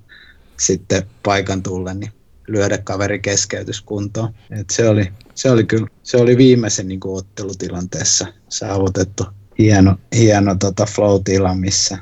[0.62, 2.12] sitten paikan tullen niin
[2.48, 4.34] lyödä kaveri keskeytyskuntoon.
[4.52, 9.26] Et se, oli, se oli kyllä, se oli viimeisen niin kuin ottelutilanteessa saavutettu
[9.60, 11.98] hieno, hieno tota flow-tila, missä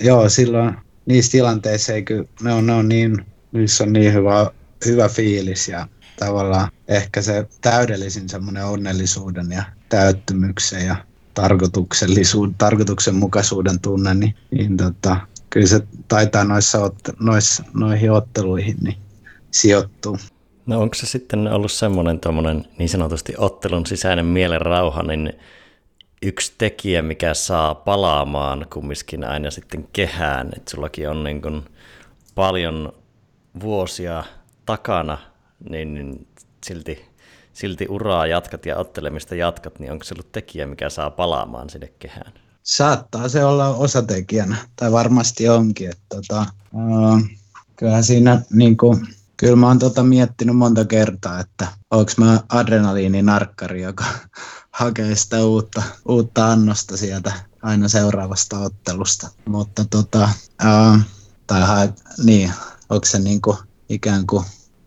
[0.00, 0.74] joo, silloin
[1.06, 4.50] niissä tilanteissa ei kyllä, ne on, ne on niin, niissä on niin hyvä,
[4.86, 10.96] hyvä fiilis ja tavallaan ehkä se täydellisin semmoinen onnellisuuden ja täyttymyksen ja
[11.34, 15.16] tarkoituksellisuuden, tarkoituksenmukaisuuden tunne, niin, niin tota,
[15.52, 18.96] kyllä se taitaa noissa, noissa, noihin otteluihin niin
[19.50, 20.18] sijoittuu.
[20.66, 22.20] No onko se sitten ollut semmoinen
[22.78, 25.32] niin sanotusti ottelun sisäinen mielen rauha, niin
[26.22, 31.64] yksi tekijä, mikä saa palaamaan kumminkin aina sitten kehään, että sullakin on niin kuin
[32.34, 32.92] paljon
[33.60, 34.24] vuosia
[34.66, 35.18] takana,
[35.70, 36.26] niin, niin
[36.64, 37.04] silti,
[37.52, 41.92] silti uraa jatkat ja ottelemista jatkat, niin onko se ollut tekijä, mikä saa palaamaan sinne
[41.98, 42.32] kehään?
[42.62, 45.90] Saattaa se olla osatekijänä, tai varmasti onkin.
[45.90, 46.46] Että, tota,
[47.76, 49.06] kyllähän siinä niin kuin,
[49.42, 54.04] Kyllä mä oon tota miettinyt monta kertaa, että onko mä adrenaliininarkkari, joka
[54.80, 59.28] hakee sitä uutta, uutta annosta sieltä aina seuraavasta ottelusta.
[59.48, 61.00] Mutta tota, ää,
[61.46, 61.92] tai hae,
[62.24, 62.52] niin,
[62.90, 64.44] onko se niinku ikään kuin,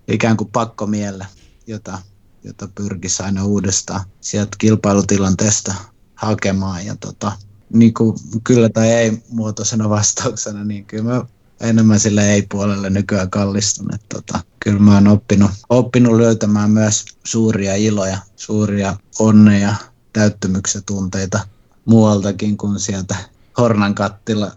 [0.07, 1.27] ikään kuin pakkomielle,
[1.67, 1.99] jota,
[2.43, 5.75] jota pyrkisi aina uudestaan sieltä kilpailutilanteesta
[6.15, 6.85] hakemaan.
[6.85, 7.31] Ja tota,
[7.73, 11.25] niin kuin kyllä tai ei muotoisena vastauksena, niin kyllä mä
[11.61, 13.93] enemmän sille ei-puolelle nykyään kallistunut.
[13.93, 19.75] Että tota, kyllä mä oon oppinut, oppinut löytämään myös suuria iloja, suuria onneja,
[20.13, 21.39] täyttymyksen tunteita
[21.85, 23.15] muualtakin kuin sieltä
[23.57, 24.51] Hornan kattila,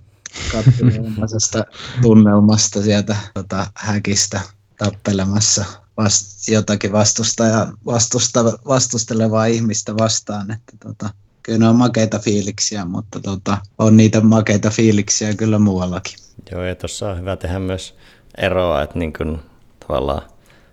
[0.53, 1.65] kattiloimaisesta
[2.03, 4.41] tunnelmasta sieltä tota, häkistä
[4.79, 5.65] tappelemassa
[5.97, 10.51] vast, jotakin vastustajaa, vastusta, vastustelevaa ihmistä vastaan.
[10.51, 11.11] Että tota,
[11.49, 16.15] kyllä ne on makeita fiiliksiä, mutta tota, on niitä makeita fiiliksiä kyllä muuallakin.
[16.53, 17.95] Joo, ja tuossa on hyvä tehdä myös
[18.39, 19.39] eroa, että niin kuin,
[19.87, 20.23] tavallaan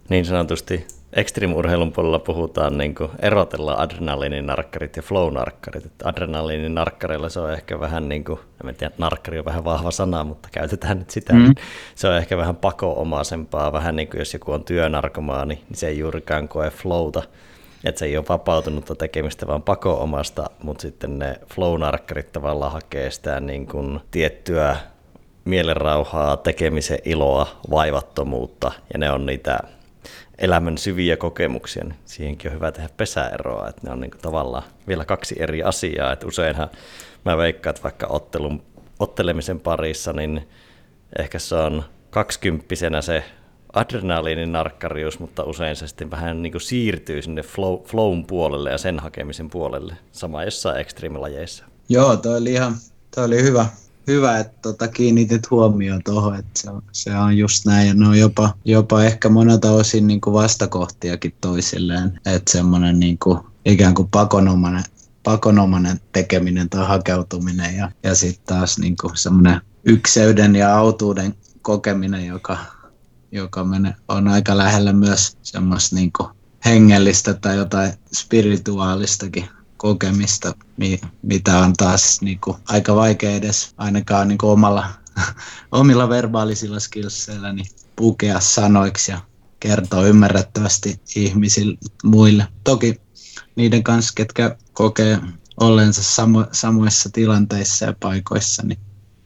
[0.09, 5.85] niin sanotusti extreme-urheilun puolella puhutaan, niin kuin erotellaan adrenaliininarkkarit ja flow-narkkarit.
[5.85, 10.23] Että adrenaliininarkkareilla se on ehkä vähän niin kuin, en tiedä, narkkari on vähän vahva sana,
[10.23, 11.33] mutta käytetään nyt sitä.
[11.33, 11.55] Mm.
[11.95, 15.97] Se on ehkä vähän pakoomaisempaa, vähän niin kuin jos joku on työnarkomaani, niin se ei
[15.97, 17.23] juurikaan koe flowta.
[17.85, 23.39] Että se ei ole vapautunutta tekemistä, vaan pakoomasta, mutta sitten ne flow-narkkarit tavallaan hakee sitä
[23.39, 24.75] niin kuin tiettyä
[25.45, 29.59] mielenrauhaa, tekemisen iloa, vaivattomuutta, ja ne on niitä
[30.37, 35.05] elämän syviä kokemuksia, niin siihenkin on hyvä tehdä pesäeroa, että ne on niin tavallaan vielä
[35.05, 36.69] kaksi eri asiaa, että useinhan
[37.25, 38.63] mä veikkaan, että vaikka ottelun,
[38.99, 40.49] ottelemisen parissa, niin
[41.19, 43.23] ehkä se on kaksikymppisenä se
[43.75, 48.77] adrenaliinin narkkarius, mutta usein se sitten vähän niin kuin siirtyy sinne flow, flown puolelle ja
[48.77, 51.65] sen hakemisen puolelle, sama jossain ekstriimilajeissa.
[51.89, 52.75] Joo, toi oli ihan
[53.15, 53.65] toi oli hyvä,
[54.07, 58.07] hyvä että tota, kiinnitit huomioon tuohon, että se on, se on just näin, ja ne
[58.07, 63.93] on jopa, jopa ehkä monelta osin niin kuin vastakohtiakin toisilleen, että semmoinen niin kuin, ikään
[63.93, 64.83] kuin pakonomainen,
[65.23, 72.25] pakonomainen tekeminen tai hakeutuminen, ja, ja sitten taas niin kuin semmoinen ykseyden ja autuuden kokeminen,
[72.25, 72.57] joka,
[73.35, 73.65] joka
[74.07, 76.11] on aika lähellä myös semmoista niin
[76.65, 80.53] hengellistä tai jotain spirituaalistakin kokemista,
[81.21, 84.89] mitä on taas niin kuin, aika vaikea edes ainakaan niin kuin omalla,
[85.71, 89.21] omilla verbaalisilla skillseillä niin pukea sanoiksi ja
[89.59, 92.47] kertoa ymmärrettävästi ihmisille muille.
[92.63, 93.01] Toki
[93.55, 95.19] niiden kanssa, ketkä kokee
[95.59, 98.79] ollensa samo, samoissa tilanteissa ja paikoissa, niin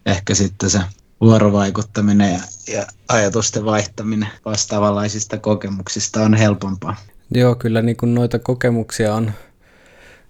[0.05, 0.81] ehkä sitten se
[1.21, 2.39] vuorovaikuttaminen ja,
[2.73, 6.95] ja ajatusten vaihtaminen vastaavanlaisista kokemuksista on helpompaa.
[7.31, 9.31] Joo, kyllä niin kuin noita kokemuksia on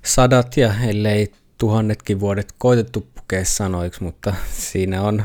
[0.06, 5.24] sadat ja ellei tuhannetkin vuodet koitettu pukea sanoiksi, mutta siinä on,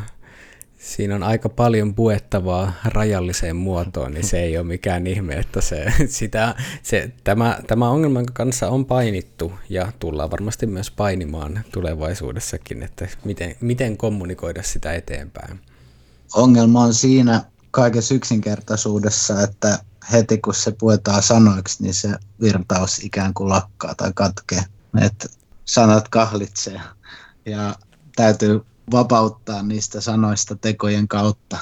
[0.84, 5.84] siinä on aika paljon puettavaa rajalliseen muotoon, niin se ei ole mikään ihme, että se,
[6.08, 13.08] sitä, se, tämä, tämä ongelman kanssa on painittu ja tullaan varmasti myös painimaan tulevaisuudessakin, että
[13.24, 15.60] miten, miten kommunikoida sitä eteenpäin.
[16.34, 19.78] Ongelma on siinä kaikessa yksinkertaisuudessa, että
[20.12, 22.08] heti kun se puetaan sanoiksi, niin se
[22.40, 24.62] virtaus ikään kuin lakkaa tai katkee.
[25.00, 25.28] Että
[25.64, 26.80] sanat kahlitsee
[27.46, 27.74] ja
[28.16, 28.60] täytyy
[28.92, 31.58] vapauttaa niistä sanoista tekojen kautta,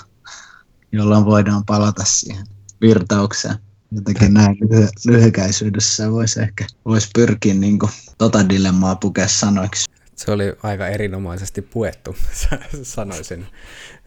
[0.92, 2.46] jolloin voidaan palata siihen
[2.80, 3.54] virtaukseen.
[3.92, 9.90] Jotenkin näin lyhy- lyhykäisyydessä voisi ehkä voisi pyrkiä niin kuin, tota dilemmaa pukea sanoiksi.
[10.16, 12.16] Se oli aika erinomaisesti puettu,
[12.82, 13.46] sanoisin,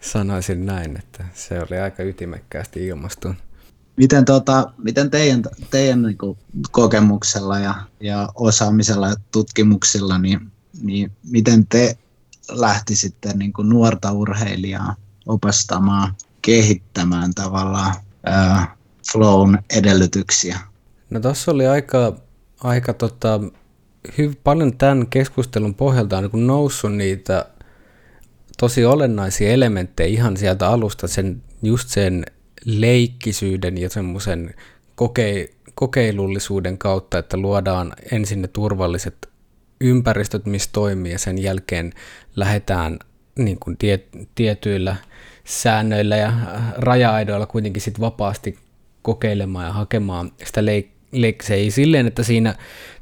[0.00, 3.34] sanoisin näin, että se oli aika ytimekkäästi ilmastu.
[3.96, 6.38] Miten, tota, miten teidän, teidän niin kuin,
[6.70, 10.52] kokemuksella ja, ja osaamisella ja tutkimuksilla, niin,
[10.82, 11.98] niin miten te
[12.48, 14.94] lähtisitte niin kuin nuorta urheilijaa
[15.26, 18.76] opastamaan, kehittämään tavallaan ää,
[19.12, 20.58] flown edellytyksiä?
[21.10, 22.16] No tuossa oli aika,
[22.60, 23.40] aika tota,
[24.08, 27.46] hyv- paljon tämän keskustelun pohjalta on niin noussut niitä
[28.58, 32.26] tosi olennaisia elementtejä ihan sieltä alusta, sen, just sen
[32.64, 34.54] leikkisyyden ja semmoisen
[34.94, 39.28] koke, kokeilullisuuden kautta, että luodaan ensin ne turvalliset
[39.80, 41.92] ympäristöt, missä toimii ja sen jälkeen
[42.36, 42.98] lähdetään
[43.38, 44.00] niin kuin tie,
[44.34, 44.96] tietyillä
[45.44, 46.32] säännöillä ja
[46.76, 48.58] raja-aidoilla kuitenkin sit vapaasti
[49.02, 52.54] kokeilemaan ja hakemaan sitä leik- leik- ei silleen, että siinä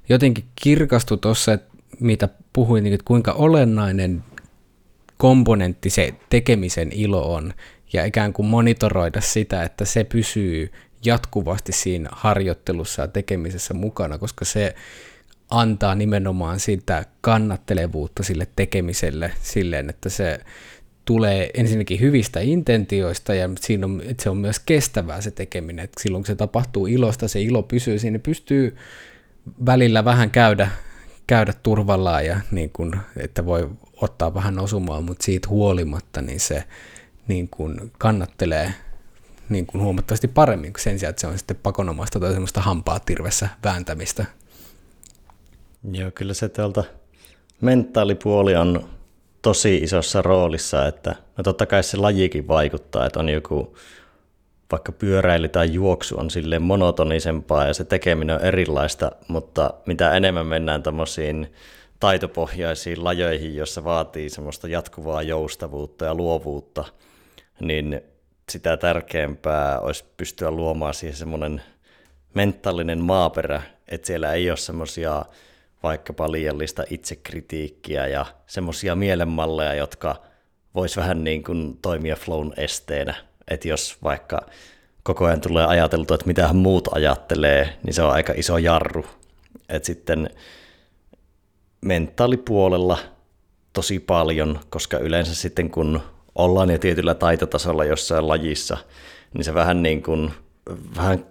[0.08, 4.24] jotenkin kirkastui tuossa, että mitä puhuin, että kuinka olennainen
[5.18, 7.54] komponentti se tekemisen ilo on
[7.92, 10.72] ja ikään kuin monitoroida sitä, että se pysyy
[11.04, 14.74] jatkuvasti siinä harjoittelussa ja tekemisessä mukana, koska se
[15.50, 20.40] antaa nimenomaan sitä kannattelevuutta sille tekemiselle silleen, että se
[21.04, 26.02] tulee ensinnäkin hyvistä intentioista ja siinä on, että se on myös kestävää se tekeminen, että
[26.02, 28.76] silloin kun se tapahtuu ilosta, se ilo pysyy siinä, pystyy
[29.66, 30.68] välillä vähän käydä,
[31.26, 36.64] käydä turvallaan ja niin kuin, että voi ottaa vähän osumaan, mutta siitä huolimatta niin se
[37.28, 38.74] niin kuin kannattelee
[39.48, 43.00] niin kuin huomattavasti paremmin kuin sen sijaan, että se on sitten pakonomaista tai semmoista hampaa
[43.00, 44.24] tirvessä vääntämistä.
[45.92, 46.84] Joo, kyllä se tuolta
[47.60, 48.88] mentaalipuoli on
[49.42, 53.76] tosi isossa roolissa, että no totta kai se lajikin vaikuttaa, että on joku
[54.72, 60.46] vaikka pyöräily tai juoksu on sille monotonisempaa ja se tekeminen on erilaista, mutta mitä enemmän
[60.46, 61.52] mennään tämmöisiin
[62.00, 66.84] taitopohjaisiin lajoihin, jossa vaatii semmoista jatkuvaa joustavuutta ja luovuutta,
[67.60, 68.00] niin
[68.50, 71.62] sitä tärkeämpää olisi pystyä luomaan siihen semmoinen
[72.34, 75.24] mentaalinen maaperä, että siellä ei ole semmoisia
[75.84, 80.16] vaikkapa liiallista itsekritiikkiä ja semmoisia mielenmalleja, jotka
[80.74, 83.14] vois vähän niin kuin toimia flown esteenä.
[83.48, 84.40] Että jos vaikka
[85.02, 89.06] koko ajan tulee ajateltu, että mitä muut ajattelee, niin se on aika iso jarru.
[89.68, 90.30] Että sitten
[91.80, 92.98] mentaalipuolella
[93.72, 96.00] tosi paljon, koska yleensä sitten kun
[96.34, 98.76] ollaan jo tietyllä taitotasolla jossain lajissa,
[99.34, 100.30] niin se vähän niin kuin,
[100.96, 101.24] vähän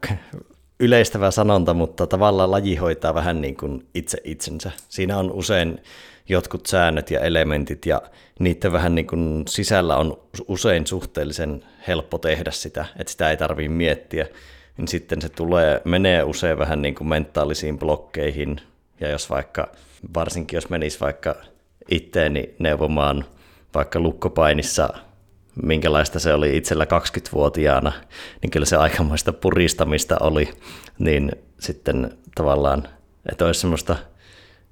[0.83, 4.71] yleistävä sanonta, mutta tavallaan laji hoitaa vähän niin kuin itse itsensä.
[4.89, 5.83] Siinä on usein
[6.29, 8.01] jotkut säännöt ja elementit ja
[8.39, 10.17] niiden vähän niin kuin sisällä on
[10.47, 14.27] usein suhteellisen helppo tehdä sitä, että sitä ei tarvitse miettiä,
[14.77, 18.61] niin sitten se tulee, menee usein vähän niin kuin mentaalisiin blokkeihin
[18.99, 19.67] ja jos vaikka,
[20.15, 21.35] varsinkin jos menisi vaikka
[21.89, 23.25] itteeni neuvomaan
[23.73, 24.89] vaikka lukkopainissa
[25.63, 27.91] minkälaista se oli itsellä 20-vuotiaana,
[28.41, 30.49] niin kyllä se aikamoista puristamista oli,
[30.99, 32.87] niin sitten tavallaan,
[33.31, 33.95] että olisi semmoista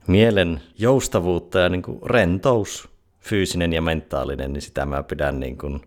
[0.07, 5.81] mielen joustavuutta ja niin kuin rentous, fyysinen ja mentaalinen, niin sitä mä pidän niin kuin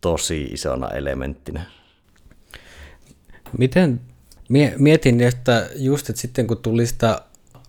[0.00, 1.64] tosi isona elementtinä.
[3.58, 4.00] Miten,
[4.78, 7.20] mietin, että just että sitten kun tuli sitä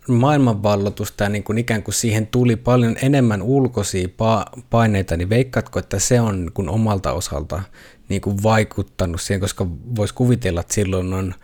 [0.07, 5.79] maailmanvallotusta ja niin kuin ikään kuin siihen tuli paljon enemmän ulkoisia pa- paineita, niin veikkaatko,
[5.79, 7.61] että se on niin kuin omalta osalta
[8.09, 11.35] niin kuin vaikuttanut siihen, koska voisi kuvitella, että silloin on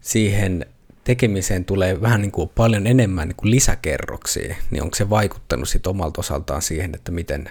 [0.00, 0.66] siihen
[1.04, 5.86] tekemiseen tulee vähän niin kuin paljon enemmän niin kuin lisäkerroksia, niin onko se vaikuttanut sit
[5.86, 7.50] omalta osaltaan siihen, että miten,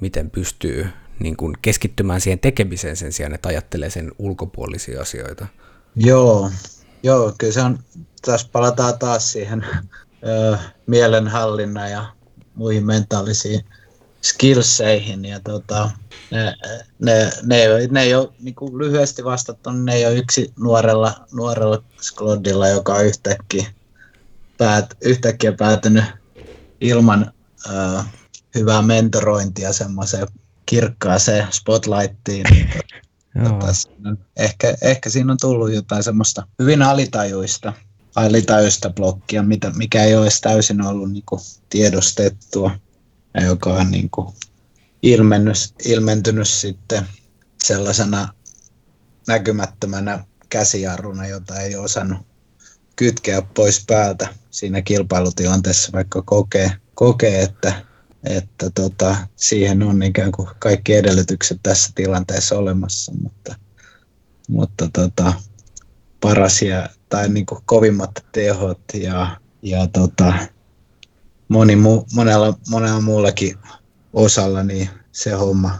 [0.00, 0.86] miten pystyy
[1.18, 5.46] niin kuin keskittymään siihen tekemiseen sen sijaan, että ajattelee sen ulkopuolisia asioita?
[5.96, 6.50] Joo,
[7.02, 7.78] joo kyllä se on,
[8.22, 9.66] tässä palataan taas siihen
[10.26, 12.06] ö, mielenhallinnan ja
[12.54, 13.64] muihin mentaalisiin
[14.22, 15.90] skillseihin ja tota,
[16.30, 16.54] ne,
[16.98, 21.26] ne, ne, ei, ne ei ole niin kuin lyhyesti vastattu, ne ei ole yksi nuorella,
[21.32, 23.66] nuorella sklodilla, joka on yhtäkkiä,
[24.58, 26.04] päät, yhtäkkiä päätynyt
[26.80, 27.32] ilman
[27.66, 28.02] ö,
[28.54, 30.26] hyvää mentorointia semmoiseen
[30.66, 32.46] kirkkaaseen spotlightiin.
[33.34, 33.66] Niin tota,
[34.36, 37.72] ehkä, ehkä siinä on tullut jotain semmoista hyvin alitajuista,
[38.14, 41.40] alitajuista blokkia, mitä, mikä ei ole edes täysin ollut niin kuin,
[41.70, 42.70] tiedostettua
[43.34, 44.34] ja joka on niin kuin,
[45.02, 47.06] ilmennyt, ilmentynyt sitten
[47.64, 48.28] sellaisena
[49.26, 52.26] näkymättömänä käsijarruna, jota ei osannut
[52.96, 57.82] kytkeä pois päältä siinä kilpailutilanteessa, vaikka kokee, kokee että
[58.24, 63.54] että tota, siihen on ikään kuin kaikki edellytykset tässä tilanteessa olemassa, mutta,
[64.48, 65.32] mutta tota,
[66.20, 70.34] paras ja, tai niin kuin kovimmat tehot ja, ja tota,
[71.48, 73.58] moni mu, monella, monella muullakin
[74.12, 75.78] osalla niin se homma,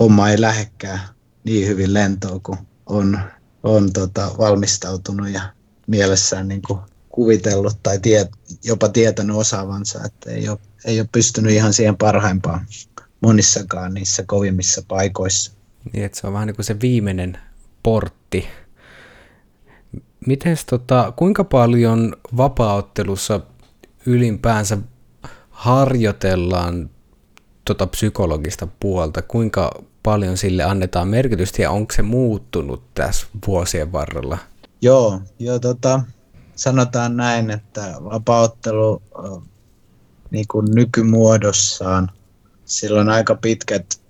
[0.00, 1.08] homma ei lähekkää
[1.44, 3.18] niin hyvin lentoon kuin on,
[3.62, 5.42] on tota, valmistautunut ja
[5.86, 8.28] mielessään niin kuin kuvitellut tai tie,
[8.64, 12.66] jopa tietänyt osaavansa, että ei ole, ei ole pystynyt ihan siihen parhaimpaan
[13.20, 15.52] monissakaan niissä kovimmissa paikoissa.
[15.92, 17.38] Niin, että se on vähän niin kuin se viimeinen
[17.82, 18.48] portti.
[20.26, 23.40] Mites tota, kuinka paljon vapaaottelussa
[24.06, 24.78] ylimpäänsä
[25.50, 26.90] harjoitellaan
[27.64, 34.38] tota psykologista puolta, kuinka paljon sille annetaan merkitystä ja onko se muuttunut tässä vuosien varrella?
[34.82, 36.02] Joo, joo tota,
[36.56, 39.02] sanotaan näin, että vapauttelu
[40.30, 42.10] niin kuin nykymuodossaan,
[42.64, 44.00] sillä on aika pitkät,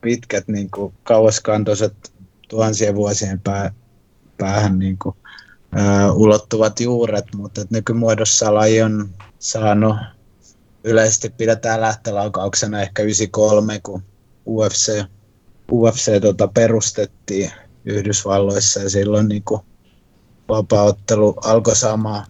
[0.00, 2.12] pitkät niin kuin kauaskantoiset
[2.48, 3.72] tuhansien vuosien pää,
[4.38, 5.16] päähän niin kuin,
[5.74, 9.08] ää, ulottuvat juuret, mutta nykymuodossa laji on
[9.38, 9.96] saanut
[10.84, 14.02] yleisesti pidetään lähtölaukauksena ehkä 93, kun
[14.46, 15.04] UFC,
[15.72, 17.50] UFC tota, perustettiin
[17.84, 19.60] Yhdysvalloissa ja silloin niin kuin,
[20.48, 22.26] vapaaottelu alkoi saamaan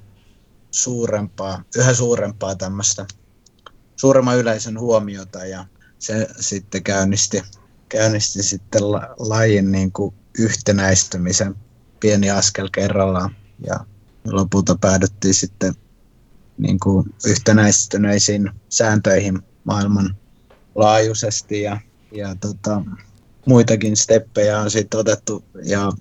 [0.71, 3.07] suurempaa, yhä suurempaa tämmöistä
[3.97, 5.65] suuremman yleisön huomiota ja
[5.99, 7.43] se sitten käynnisti,
[7.89, 11.55] käynnisti sitten la, lajin niin kuin yhtenäistymisen
[12.05, 13.37] pieni askel kerrallaan.
[13.67, 13.81] Ja
[14.25, 15.75] lopulta päädyttiin sitten
[16.59, 20.17] niin kuin yhtenäistyneisiin sääntöihin maailman
[20.75, 21.63] laajuisesti.
[21.63, 21.81] Ja,
[22.13, 22.83] ja tota,
[23.47, 25.45] muitakin steppejä on sitten otettu.
[25.63, 25.93] Ja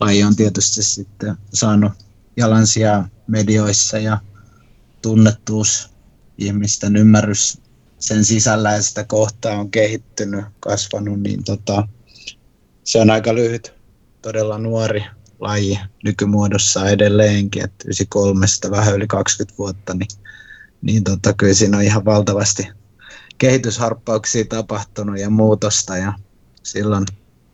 [0.00, 1.92] laji on tietysti sitten saanut
[2.36, 4.18] jalansia medioissa ja
[5.02, 5.90] tunnettuus,
[6.38, 7.58] ihmisten ymmärrys
[7.98, 11.88] sen sisällä ja sitä kohtaa on kehittynyt, kasvanut, niin tota,
[12.84, 13.74] se on aika lyhyt,
[14.22, 15.04] todella nuori
[15.40, 20.08] laji nykymuodossa edelleenkin, että 93 vähän yli 20 vuotta, niin,
[20.82, 22.68] niin tota, kyllä siinä on ihan valtavasti
[23.38, 26.12] kehitysharppauksia tapahtunut ja muutosta ja
[26.62, 27.06] silloin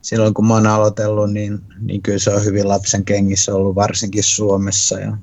[0.07, 4.23] silloin kun mä oon aloitellut, niin, niin kyllä se on hyvin lapsen kengissä ollut, varsinkin
[4.23, 5.17] Suomessa ja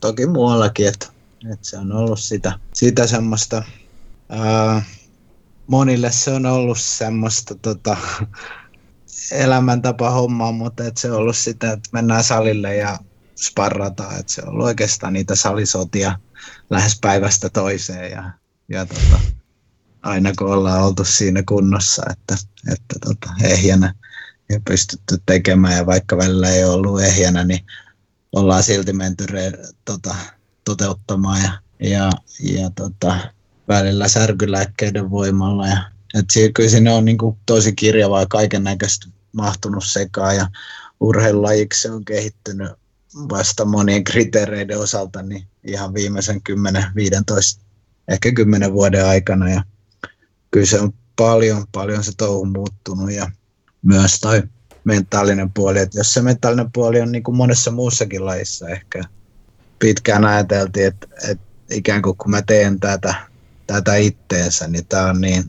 [0.00, 1.06] toki muuallakin, että,
[1.52, 3.62] että se on ollut sitä, sitä semmoista,
[4.28, 4.82] ää,
[5.66, 7.96] monille se on ollut semmoista tota,
[9.32, 12.98] elämäntapa hommaa, mutta että se on ollut sitä, että mennään salille ja
[13.36, 16.18] sparrataan, että se on ollut oikeastaan niitä salisotia
[16.70, 18.30] lähes päivästä toiseen ja,
[18.68, 19.20] ja tota,
[20.02, 22.34] aina kun ollaan oltu siinä kunnossa, että,
[22.72, 23.94] että tota, ehjänä,
[24.48, 27.66] ja pystytty tekemään ja vaikka välillä ei ollut ehjänä, niin
[28.32, 29.52] ollaan silti menty re,
[29.84, 30.14] tota,
[30.64, 32.10] toteuttamaan ja, ja,
[32.42, 33.18] ja tota,
[33.68, 35.66] välillä särkylääkkeiden voimalla.
[35.66, 40.48] Ja, et kyllä sinne on niin kuin, tosi kirjavaa kaiken näköistä mahtunut sekaan ja
[41.00, 42.72] urheilulajiksi se on kehittynyt
[43.14, 47.62] vasta monien kriteereiden osalta niin ihan viimeisen 10, 15,
[48.08, 49.50] ehkä 10 vuoden aikana.
[49.50, 49.64] Ja
[50.50, 53.30] kyllä se on paljon, paljon se touhu muuttunut ja
[53.82, 54.42] myös toi
[54.84, 59.04] mentaalinen puoli, että jos se mentaalinen puoli on niin kuin monessa muussakin lajissa ehkä
[59.78, 63.14] pitkään ajateltiin, että, että ikään kuin kun mä teen tätä,
[63.66, 65.44] tätä itteensä, niin tämä on niin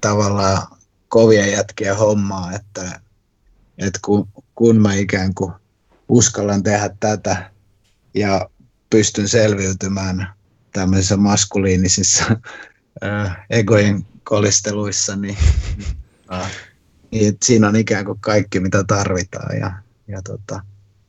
[0.00, 0.66] tavallaan
[1.08, 3.00] kovia jätkiä hommaa, että,
[3.78, 5.52] että kun, kun mä ikään kuin
[6.08, 7.50] uskallan tehdä tätä
[8.14, 8.48] ja
[8.90, 10.28] pystyn selviytymään
[10.72, 12.24] tämmöisissä maskuliinisissa
[13.04, 15.36] äh, egojen kolisteluissa, niin,
[16.32, 16.50] äh,
[17.10, 19.58] niin siinä on ikään kuin kaikki, mitä tarvitaan.
[19.58, 19.72] Ja,
[20.08, 20.60] ja tota,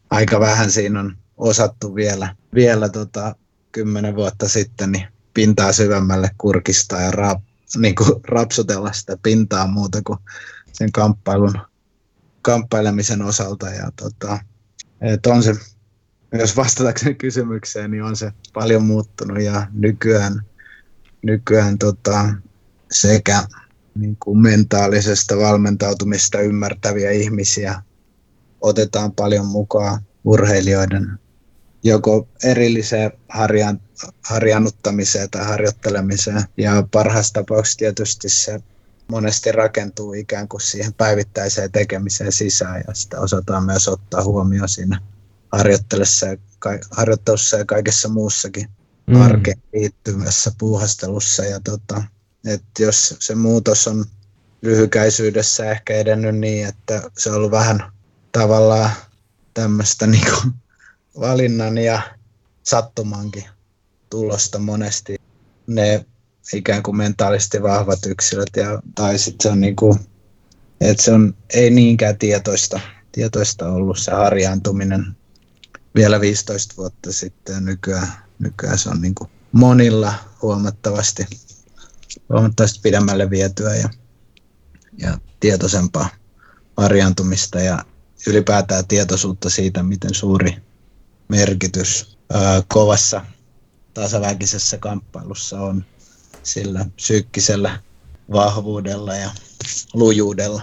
[0.10, 3.36] aika vähän siinä on osattu vielä, vielä tota,
[3.72, 7.42] kymmenen vuotta sitten niin pintaa syvemmälle kurkistaa ja rap,
[7.78, 10.20] niin kuin rapsutella sitä pintaa muuta kuin
[10.74, 11.60] sen kamppailun,
[12.42, 13.70] kamppailemisen osalta.
[13.70, 14.40] Ja tota,
[15.02, 15.56] et on se,
[16.34, 20.42] jos vastatakseni kysymykseen, niin on se paljon muuttunut ja nykyään,
[21.22, 22.34] nykyään tota,
[22.92, 23.44] sekä
[23.96, 27.82] niin kuin mentaalisesta valmentautumista ymmärtäviä ihmisiä
[28.62, 31.20] otetaan paljon mukaan urheilijoiden
[31.84, 33.82] joko erilliseen harjan,
[34.24, 36.44] harjannuttamiseen tai harjoittelemiseen.
[36.58, 38.60] Ja parhaassa tapauksessa tietysti se
[39.08, 45.02] monesti rakentuu ikään kuin siihen päivittäiseen tekemiseen sisään ja sitä osataan myös ottaa huomioon siinä
[45.52, 46.38] harjoittelussa ja,
[46.92, 48.70] harjoittelussa ja kaikessa muussakin
[49.08, 49.22] mm.
[49.22, 51.44] arkeen liittyvässä puuhastelussa.
[51.46, 52.04] Ja tota,
[52.46, 54.06] että jos se muutos on
[54.62, 57.92] lyhykäisyydessä ehkä edennyt niin, että se on ollut vähän
[58.32, 58.92] tavallaan
[59.54, 60.34] tämmöistä niin
[61.20, 62.02] valinnan ja
[62.64, 63.46] sattumankin
[64.16, 65.16] tulosta monesti.
[65.68, 66.06] Ne
[66.54, 70.00] ikään kuin mentaalisesti vahvat yksilöt ja, tai sitten se on niin kuin,
[70.82, 72.80] että se on ei niinkään tietoista,
[73.12, 75.06] tietoista ollut se harjaantuminen
[75.96, 78.08] vielä 15 vuotta sitten nykyään,
[78.40, 81.26] nykyään se on niin kuin monilla huomattavasti,
[82.30, 83.90] huomattavasti pidemmälle vietyä ja,
[84.98, 86.10] ja tietoisempaa
[86.78, 87.86] harjaantumista ja
[88.28, 90.56] ylipäätään tietoisuutta siitä, miten suuri
[91.28, 93.22] merkitys ää, kovassa
[93.96, 95.86] tasaväkisessä kamppailussa on
[96.44, 97.80] sillä psyykkisellä
[98.32, 99.30] vahvuudella ja
[99.94, 100.62] lujuudella.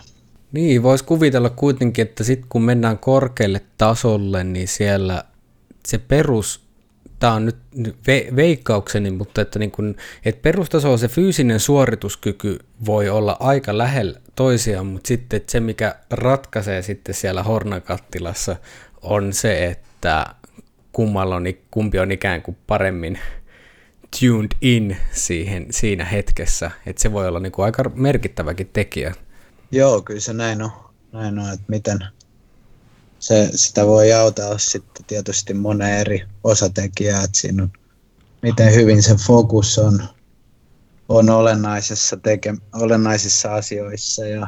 [0.52, 5.24] Niin, voisi kuvitella kuitenkin, että sitten kun mennään korkealle tasolle, niin siellä
[5.88, 6.60] se perus,
[7.18, 7.56] tämä on nyt
[8.06, 14.20] ve, veikkaukseni, mutta että, niin kun, että perustaso se fyysinen suorituskyky voi olla aika lähellä
[14.34, 18.56] toisiaan, mutta sitten että se, mikä ratkaisee sitten siellä hornakattilassa,
[19.02, 20.26] on se, että
[20.92, 23.18] kummalla on, kumpi on ikään kuin paremmin
[24.20, 29.14] tuned in siihen, siinä hetkessä, että se voi olla niin kuin aika merkittäväkin tekijä.
[29.70, 30.70] Joo, kyllä se näin on,
[31.12, 31.98] näin on että miten
[33.18, 37.72] se, sitä voi jautella sitten tietysti monen eri osatekijää, että siinä on,
[38.42, 40.02] miten hyvin se fokus on,
[41.08, 44.46] on olennaisessa teke, olennaisissa asioissa ja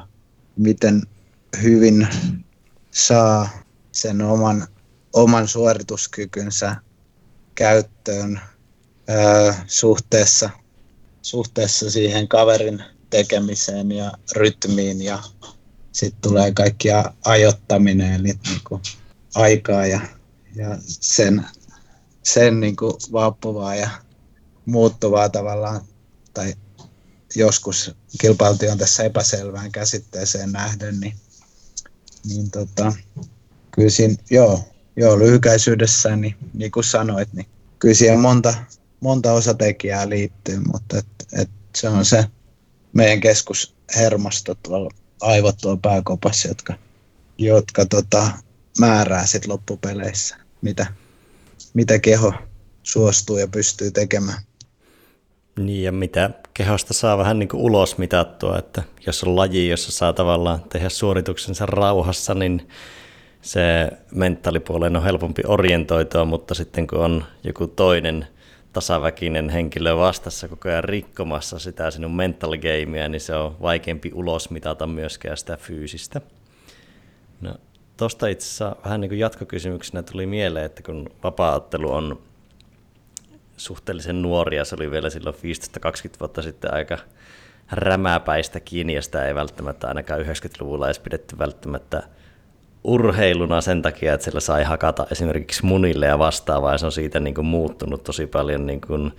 [0.56, 1.02] miten
[1.62, 2.08] hyvin
[2.90, 3.48] saa
[3.92, 4.66] sen oman
[5.14, 6.76] oman suorituskykynsä
[7.54, 8.40] käyttöön
[9.08, 10.50] ää, suhteessa,
[11.22, 15.22] suhteessa siihen kaverin tekemiseen ja rytmiin ja
[15.92, 16.88] sitten tulee kaikki
[17.24, 18.80] ajoittaminen eli niinku
[19.34, 20.00] aikaa ja,
[20.54, 21.46] ja sen,
[22.22, 23.90] sen niinku vaappuvaa ja
[24.66, 25.80] muuttuvaa tavallaan
[26.34, 26.54] tai
[27.34, 31.16] joskus kilpailtiin tässä epäselvään käsitteeseen nähden, niin,
[32.28, 32.92] niin tota,
[33.70, 37.46] kyllä siinä, joo, joo, lyhykäisyydessään, niin, niin kuin sanoit, niin
[37.78, 38.54] kyllä siihen monta,
[39.00, 41.06] monta osatekijää liittyy, mutta et,
[41.38, 42.24] et se on se
[42.92, 44.90] meidän keskushermosto tuolla
[45.20, 46.74] aivot tuolla pääkopassa, jotka,
[47.38, 48.30] jotka tota,
[48.80, 50.86] määrää sit loppupeleissä, mitä,
[51.74, 52.32] mitä keho
[52.82, 54.42] suostuu ja pystyy tekemään.
[55.58, 59.92] Niin ja mitä kehosta saa vähän niin kuin ulos mitattua, että jos on laji, jossa
[59.92, 62.68] saa tavallaan tehdä suorituksensa rauhassa, niin
[63.44, 68.26] se mentaalipuoleen on helpompi orientoitua, mutta sitten kun on joku toinen
[68.72, 74.86] tasaväkinen henkilö vastassa koko ajan rikkomassa sitä sinun mentaligameä, niin se on vaikeampi ulos mitata
[74.86, 76.20] myöskään sitä fyysistä.
[77.40, 77.54] No,
[77.96, 82.18] Tuosta itse asiassa vähän niin kuin jatkokysymyksenä tuli mieleen, että kun vapaaottelu on
[83.56, 85.38] suhteellisen nuoria, se oli vielä silloin 15-20
[86.20, 86.98] vuotta sitten aika
[87.72, 92.02] rämäpäistä kiinni, ja sitä ei välttämättä ainakaan 90-luvulla edes pidetty välttämättä
[92.84, 97.20] urheiluna sen takia, että sillä sai hakata esimerkiksi munille ja vastaavaa, ja se on siitä
[97.20, 99.12] niin kuin muuttunut tosi paljon niin kuin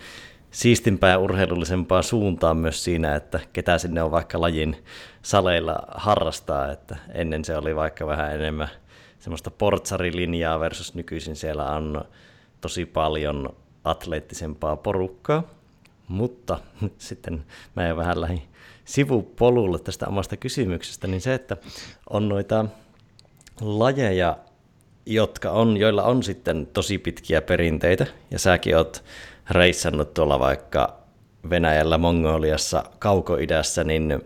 [0.52, 4.76] siistimpää ja urheilullisempaa suuntaan myös siinä, että ketä sinne on vaikka lajin
[5.22, 8.70] saleilla harrastaa, että ennen se oli vaikka vähän enemmän
[9.20, 12.06] semmoista portsarilinjaa versus nykyisin siellä on
[12.62, 15.44] tosi paljon atleettisempaa porukkaa.
[16.08, 16.58] Mutta
[16.98, 17.46] sitten
[17.76, 18.42] mä en vähän lähin
[18.86, 21.58] sivupolulle tästä omasta kysymyksestä, niin se, että
[22.10, 22.66] on noita
[23.62, 24.38] lajeja,
[25.06, 29.04] jotka on, joilla on sitten tosi pitkiä perinteitä, ja säkin oot
[29.50, 30.98] reissannut tuolla vaikka
[31.50, 34.22] Venäjällä, Mongoliassa, Kaukoidässä, niin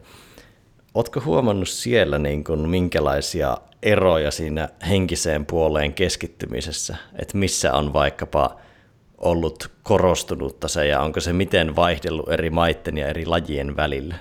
[0.93, 8.55] Oletko huomannut siellä niin kuin minkälaisia eroja siinä henkiseen puoleen keskittymisessä, että missä on vaikkapa
[9.17, 14.15] ollut korostunutta se ja onko se miten vaihdellut eri maitten ja eri lajien välillä?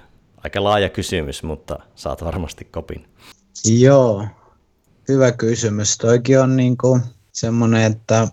[0.45, 3.07] Aika laaja kysymys, mutta saat varmasti kopin.
[3.79, 4.27] Joo,
[5.09, 5.99] hyvä kysymys.
[5.99, 6.77] Toikin on niin
[7.33, 8.29] semmoinen, että,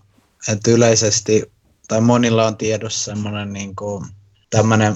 [0.52, 1.52] että yleisesti
[1.88, 3.76] tai monilla on tiedossa semmoinen niin
[4.50, 4.96] tämmöinen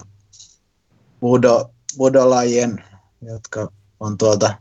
[1.20, 2.84] budo, budolajien
[3.22, 4.58] jotka on tuolta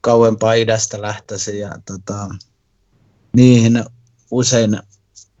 [0.00, 2.28] kauempaa idästä lähtöisin ja tota,
[3.36, 3.84] niihin
[4.30, 4.78] usein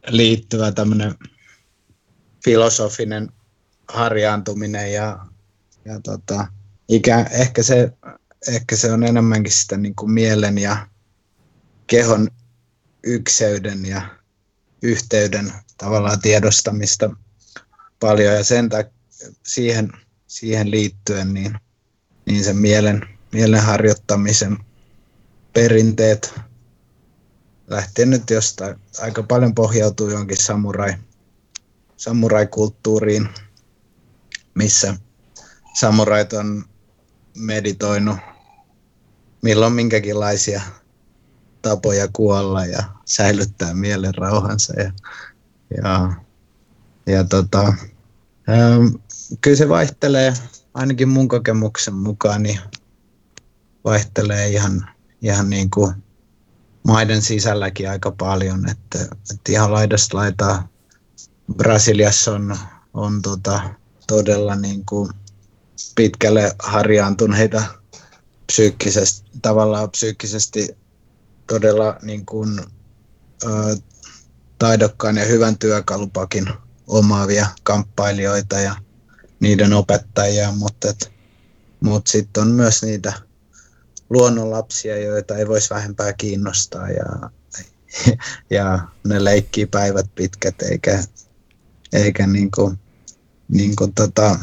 [0.06, 1.14] liittyvä tämmöinen
[2.44, 3.32] filosofinen
[3.88, 5.26] harjaantuminen ja,
[5.84, 6.46] ja tota,
[6.88, 7.92] ikä, ehkä, se,
[8.48, 10.86] ehkä se on enemmänkin sitä niin kuin mielen ja
[11.86, 12.28] kehon
[13.02, 14.02] ykseyden ja
[14.82, 17.10] yhteyden tavallaan tiedostamista
[18.00, 18.34] paljon.
[18.34, 18.92] Ja sen takia
[19.42, 19.92] siihen,
[20.26, 21.58] siihen liittyen niin
[22.26, 24.58] niin sen mielen, mielen harjoittamisen
[25.52, 26.34] perinteet
[27.66, 30.94] lähtien nyt jostain, aika paljon pohjautuu jonkin samurai,
[31.96, 33.28] samuraikulttuuriin,
[34.54, 34.96] missä
[35.74, 36.64] samurait on
[37.36, 38.16] meditoinut
[39.42, 40.62] milloin minkäkinlaisia
[41.64, 44.72] tapoja kuolla ja säilyttää mielen rauhansa.
[44.80, 44.92] Ja,
[45.76, 46.14] ja,
[47.06, 47.74] ja tota,
[48.48, 48.94] ähm,
[49.40, 50.34] kyllä se vaihtelee
[50.74, 52.60] ainakin mun kokemuksen mukaan niin
[53.84, 54.90] vaihtelee ihan,
[55.22, 55.94] ihan niin kuin
[56.86, 60.68] maiden sisälläkin aika paljon, että, että ihan laidasta laitaa
[61.56, 62.56] Brasiliassa on,
[62.94, 63.60] on tota,
[64.06, 65.10] todella niin kuin
[65.94, 67.62] pitkälle harjaantuneita
[68.46, 70.76] psyykkisesti, tavallaan psyykkisesti
[71.46, 72.60] todella niin kuin,
[73.44, 73.76] ö,
[74.58, 76.48] taidokkaan ja hyvän työkalupakin
[76.86, 78.74] omaavia kamppailijoita ja
[79.40, 80.88] niiden opettajia, mutta,
[81.80, 83.12] mutta sitten on myös niitä
[84.10, 87.30] luonnonlapsia, joita ei voisi vähempää kiinnostaa ja,
[88.50, 91.04] ja ne leikkii päivät pitkät eikä,
[91.92, 92.74] eikä niinku,
[93.48, 94.38] niinku tota,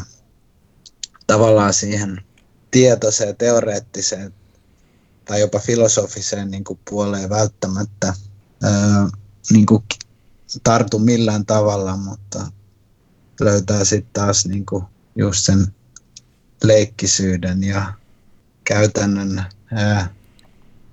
[1.26, 2.20] tavallaan siihen
[2.70, 4.34] tietoiseen, teoreettiseen
[5.32, 8.14] tai jopa filosofiseen niin kuin puoleen välttämättä
[8.62, 9.08] ää,
[9.52, 9.84] niin kuin
[10.62, 12.46] tartu millään tavalla, mutta
[13.40, 14.84] löytää sitten taas niin kuin
[15.16, 15.66] just sen
[16.64, 17.92] leikkisyyden ja
[18.64, 20.14] käytännön ää,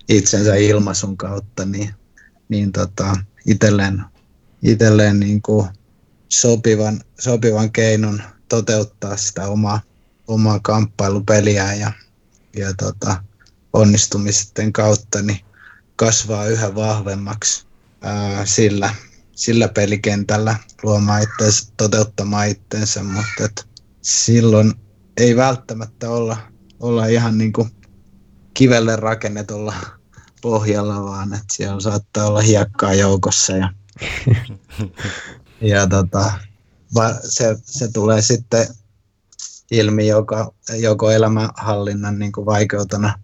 [0.09, 1.93] itsensä ilmaisun kautta, niin,
[2.49, 4.03] niin tota, itselleen,
[4.63, 5.67] itselleen niin kuin
[6.29, 9.81] sopivan, sopivan keinon toteuttaa sitä omaa,
[10.27, 11.91] omaa kamppailupeliä ja,
[12.57, 13.28] ja tota,
[13.73, 15.39] onnistumisten kautta niin
[15.95, 17.65] kasvaa yhä vahvemmaksi
[18.01, 18.95] ää, sillä,
[19.35, 23.67] sillä pelikentällä luomaan itseensä, toteuttamaan itsensä, mutta et
[24.01, 24.73] silloin
[25.17, 26.37] ei välttämättä olla,
[26.79, 27.71] olla ihan niin kuin
[28.53, 29.73] kivelle rakennetulla
[30.41, 33.69] pohjalla, vaan että siellä saattaa olla hiekkaa joukossa ja,
[35.61, 36.31] ja tota,
[37.29, 38.67] se, se, tulee sitten
[39.71, 43.19] ilmi joko, joko elämänhallinnan niin kuin vaikeutena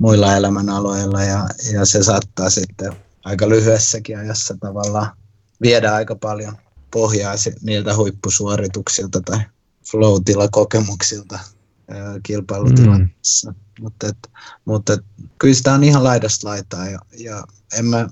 [0.00, 2.92] muilla elämänaloilla ja, ja se saattaa sitten
[3.24, 5.10] aika lyhyessäkin ajassa tavallaan
[5.62, 6.56] viedä aika paljon
[6.90, 9.38] pohjaa niiltä huippusuorituksilta tai
[9.90, 10.14] flow
[10.50, 11.38] kokemuksilta
[12.22, 13.50] kilpailutilanteessa.
[13.50, 13.56] Mm.
[13.80, 14.16] Mutta, et,
[14.64, 15.00] mutta et,
[15.38, 17.44] kyllä sitä on ihan laidasta laitaa ja, ja
[17.78, 18.08] en mä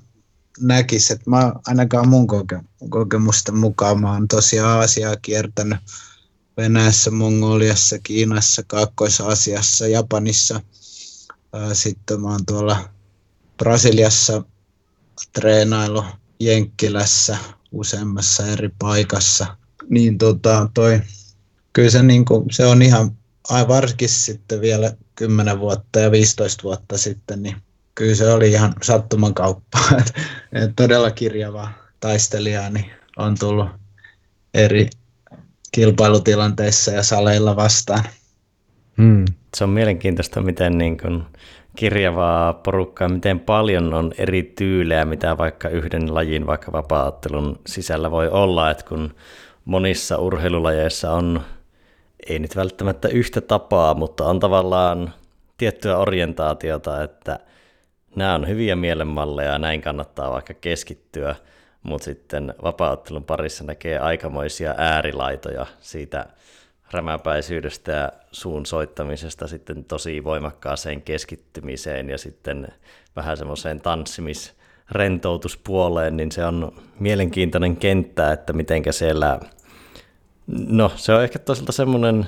[0.59, 2.59] näkisi, että mä ainakaan mun koke,
[2.89, 5.79] kokemusten mukaan mä oon tosiaan Aasiaa kiertänyt
[6.57, 10.61] Venäjässä, Mongoliassa, Kiinassa, Kaakkois-Aasiassa, Japanissa.
[11.73, 12.89] Sitten mä oon tuolla
[13.57, 14.43] Brasiliassa
[15.33, 16.03] treenailu
[16.39, 17.37] Jenkkilässä
[17.71, 19.57] useammassa eri paikassa.
[19.89, 21.01] Niin tota, toi
[21.73, 23.11] kyllä se, niin kuin, se on ihan,
[23.49, 27.55] ai varsinkin sitten vielä 10 vuotta ja 15 vuotta sitten, niin
[27.95, 29.79] kyllä se oli ihan sattuman kauppa.
[30.75, 33.69] todella kirjava taistelija niin on tullut
[34.53, 34.89] eri
[35.71, 38.03] kilpailutilanteissa ja saleilla vastaan.
[38.97, 39.25] Hmm.
[39.55, 41.23] Se on mielenkiintoista, miten niin kuin
[41.75, 48.29] kirjavaa porukkaa, miten paljon on eri tyylejä, mitä vaikka yhden lajin, vaikka vapaattelun sisällä voi
[48.29, 49.13] olla, että kun
[49.65, 51.41] monissa urheilulajeissa on
[52.29, 55.13] ei nyt välttämättä yhtä tapaa, mutta on tavallaan
[55.57, 57.39] tiettyä orientaatiota, että
[58.15, 61.35] nämä on hyviä mielenmalleja ja näin kannattaa vaikka keskittyä,
[61.83, 66.25] mutta sitten vapauttelun parissa näkee aikamoisia äärilaitoja siitä
[66.91, 72.67] rämäpäisyydestä ja suun soittamisesta sitten tosi voimakkaaseen keskittymiseen ja sitten
[73.15, 74.53] vähän semmoiseen tanssimis
[74.91, 79.39] rentoutuspuoleen, niin se on mielenkiintoinen kenttä, että mitenkä siellä,
[80.67, 82.25] no se on ehkä toisaalta semmoinen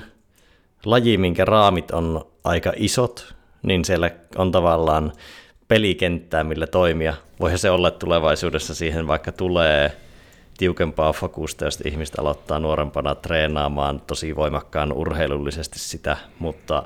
[0.84, 5.12] laji, minkä raamit on aika isot, niin siellä on tavallaan
[5.68, 7.14] pelikenttää, millä toimia.
[7.40, 9.92] Voihan se olla tulevaisuudessa siihen, vaikka tulee
[10.58, 16.82] tiukempaa fokusta, jos ihmiset aloittaa nuorempana treenaamaan tosi voimakkaan urheilullisesti sitä, mutta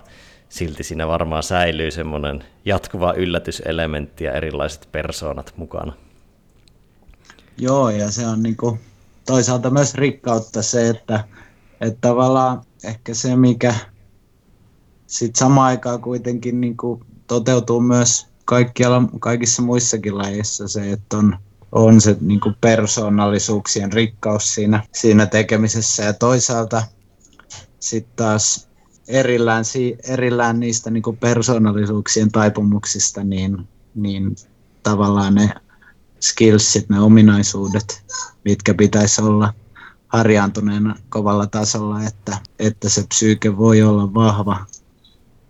[0.48, 5.92] silti siinä varmaan säilyy semmoinen jatkuva yllätyselementti ja erilaiset persoonat mukana.
[7.58, 8.78] Joo, ja se on niinku
[9.26, 11.24] toisaalta myös rikkautta se, että,
[11.80, 13.74] että tavallaan ehkä se, mikä
[15.06, 21.38] sitten samaan aikaan kuitenkin niinku toteutuu myös kaikkialla, kaikissa muissakin lajeissa se, että on,
[21.72, 26.02] on se niinku persoonallisuuksien rikkaus siinä, siinä tekemisessä.
[26.02, 26.82] Ja toisaalta
[27.80, 28.68] sitten taas
[29.08, 29.64] erillään,
[30.08, 34.36] erillään niistä niin kuin persoonallisuuksien taipumuksista, niin, niin
[34.82, 35.50] tavallaan ne
[36.20, 38.04] skillsit, ne ominaisuudet,
[38.44, 39.54] mitkä pitäisi olla
[40.08, 44.66] harjaantuneena kovalla tasolla, että, että se psyyke voi olla vahva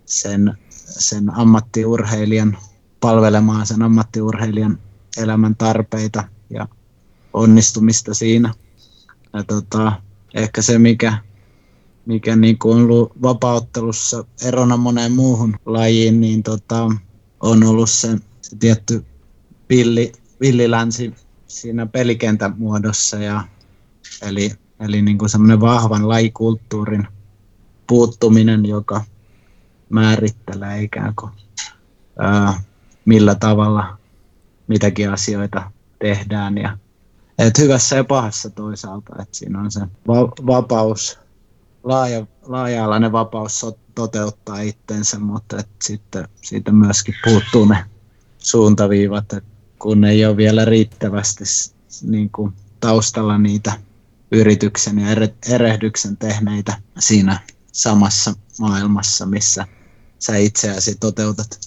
[0.05, 0.57] sen,
[0.89, 2.57] sen ammattiurheilijan
[2.99, 4.79] palvelemaan sen ammattiurheilijan
[5.17, 6.67] elämän tarpeita ja
[7.33, 8.53] onnistumista siinä.
[9.33, 10.01] Ja tota,
[10.33, 11.17] ehkä se, mikä,
[12.05, 16.89] mikä niin kuin on ollut vapauttelussa erona moneen muuhun lajiin, niin tota,
[17.39, 19.05] on ollut se, se tietty
[19.69, 20.11] villi,
[20.41, 21.13] villilänsi
[21.47, 23.17] siinä pelikentän muodossa.
[23.17, 23.43] Ja,
[24.21, 27.07] eli eli niin kuin semmoinen vahvan lajikulttuurin
[27.87, 29.01] puuttuminen, joka
[29.89, 31.31] määrittelee ikään kuin
[32.19, 32.61] ää,
[33.05, 33.97] millä tavalla
[34.67, 36.57] mitäkin asioita tehdään.
[36.57, 36.77] Ja,
[37.37, 41.19] et hyvässä ja pahassa toisaalta, että siinä on se va- vapaus
[41.83, 43.65] laaja, laaja-alainen vapaus
[43.95, 47.85] toteuttaa itsensä, mutta et sitten siitä myöskin puuttuu ne
[48.37, 49.25] suuntaviivat,
[49.79, 51.43] kun ei ole vielä riittävästi
[52.01, 53.73] niin kuin taustalla niitä
[54.31, 55.07] yrityksen ja
[55.49, 57.39] erehdyksen tehneitä siinä
[57.71, 59.67] samassa maailmassa, missä
[60.19, 61.59] sä itseäsi toteutat.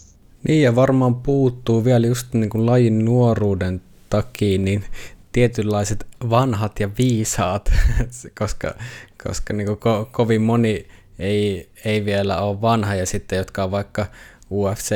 [0.49, 4.85] Niin ja varmaan puuttuu vielä just niin kuin lajin nuoruuden takia niin
[5.33, 7.73] tietynlaiset vanhat ja viisaat,
[8.39, 8.75] koska,
[9.25, 10.87] koska niin ko- kovin moni
[11.19, 14.07] ei, ei vielä ole vanha ja sitten jotka on vaikka
[14.51, 14.93] UFC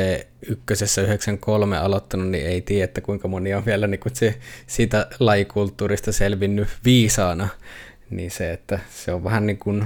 [0.71, 5.07] 1 93 aloittanut, niin ei tiedä, että kuinka moni on vielä niin kuin se, siitä
[5.21, 7.49] lajikulttuurista selvinnyt viisaana.
[8.11, 9.85] Niin se, että se on vähän niin kuin,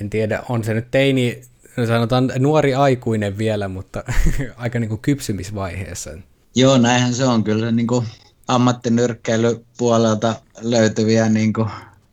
[0.00, 1.42] en tiedä, on se nyt teini,
[1.86, 4.04] sanotaan nuori aikuinen vielä, mutta
[4.56, 6.10] aika niin kuin kypsymisvaiheessa.
[6.54, 8.06] Joo, näinhän se on kyllä niin kuin
[8.48, 11.68] ammattinyrkkeilypuolelta löytyviä niin kuin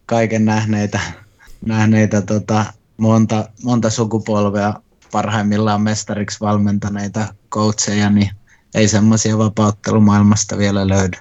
[0.05, 0.99] kaiken nähneitä,
[1.66, 2.66] nähneitä tota,
[2.97, 4.74] monta, monta sukupolvea
[5.12, 8.30] parhaimmillaan mestariksi valmentaneita coacheja, niin
[8.76, 11.18] ei semmoisia vapauttelumaailmasta vielä löydy.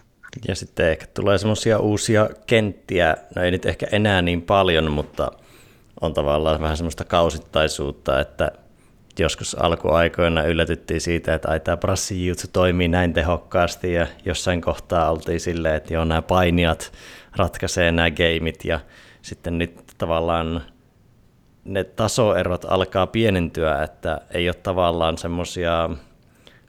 [0.49, 5.32] Ja sitten ehkä tulee semmoisia uusia kenttiä, no ei nyt ehkä enää niin paljon, mutta
[6.01, 8.53] on tavallaan vähän semmoista kausittaisuutta, että
[9.18, 15.40] joskus alkuaikoina yllätyttiin siitä, että ai tämä brassijutsu toimii näin tehokkaasti ja jossain kohtaa oltiin
[15.40, 16.92] silleen, että joo nämä painijat
[17.36, 18.80] ratkaisee nämä gameit ja
[19.22, 20.62] sitten nyt tavallaan
[21.64, 25.90] ne tasoerot alkaa pienentyä, että ei ole tavallaan semmoisia,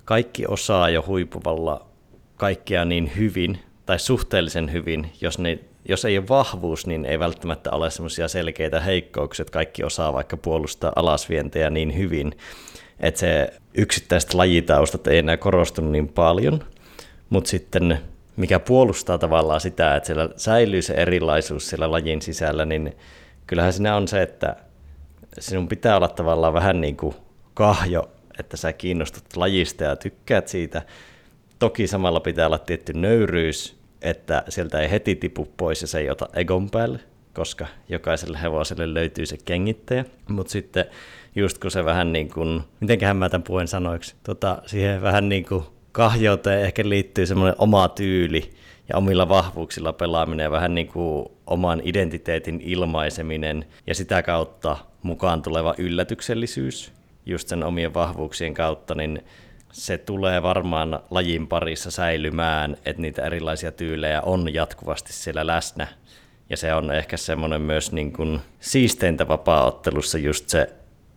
[0.06, 1.86] kaikki osaa jo huipuvalla
[2.38, 7.72] kaikkea niin hyvin tai suhteellisen hyvin, jos ne jos ei ole vahvuus, niin ei välttämättä
[7.72, 12.38] ole semmoisia selkeitä heikkouksia, että kaikki osaa vaikka puolustaa alasvientejä niin hyvin,
[13.00, 16.64] että se yksittäiset lajitaustat ei enää korostunut niin paljon,
[17.30, 18.00] mutta sitten
[18.36, 22.96] mikä puolustaa tavallaan sitä, että siellä säilyy se erilaisuus siellä lajin sisällä, niin
[23.48, 24.56] kyllähän siinä on se, että
[25.40, 27.16] sinun pitää olla tavallaan vähän niin kuin
[27.54, 28.10] kahjo,
[28.40, 30.82] että sä kiinnostut lajista ja tykkäät siitä.
[31.60, 36.10] Toki samalla pitää olla tietty nöyryys, että sieltä ei heti tipu pois ja se ei
[36.10, 37.00] ota egon päälle,
[37.34, 40.06] koska jokaiselle hevoselle löytyy se kengittäjä.
[40.30, 40.86] Mutta sitten
[41.36, 45.46] just kun se vähän niin kuin, mitenköhän mä tämän puheen sanoiksi, tota, siihen vähän niin
[45.46, 48.52] kuin kahjouteen ehkä liittyy semmoinen oma tyyli
[48.90, 55.42] ja omilla vahvuuksilla pelaaminen ja vähän niin kuin oman identiteetin ilmaiseminen ja sitä kautta mukaan
[55.42, 56.92] tuleva yllätyksellisyys
[57.26, 59.24] just sen omien vahvuuksien kautta, niin
[59.72, 65.88] se tulee varmaan lajin parissa säilymään, että niitä erilaisia tyylejä on jatkuvasti siellä läsnä.
[66.50, 70.70] Ja se on ehkä semmoinen myös niin kuin siisteintä vapaaottelussa just se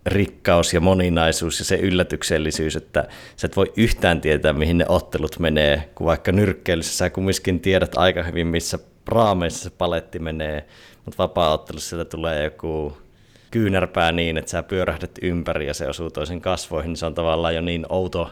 [0.06, 5.38] rikkaus ja moninaisuus ja se yllätyksellisyys, että sä et voi yhtään tietää, mihin ne ottelut
[5.38, 10.66] menee, kun vaikka nyrkkeilyssä sä kumminkin tiedät aika hyvin, missä raameissa se paletti menee,
[11.04, 12.96] mutta vapaa-ottelussa sieltä tulee joku
[13.54, 17.54] kyynärpää niin, että sä pyörähdät ympäri ja se osuu toisen kasvoihin, niin se on tavallaan
[17.54, 18.30] jo niin outo,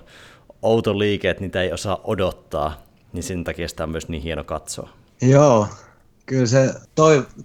[0.62, 4.44] outo liike, että niitä ei osaa odottaa, niin sen takia sitä on myös niin hieno
[4.44, 4.88] katsoa.
[5.20, 5.68] Joo,
[6.26, 6.74] kyllä se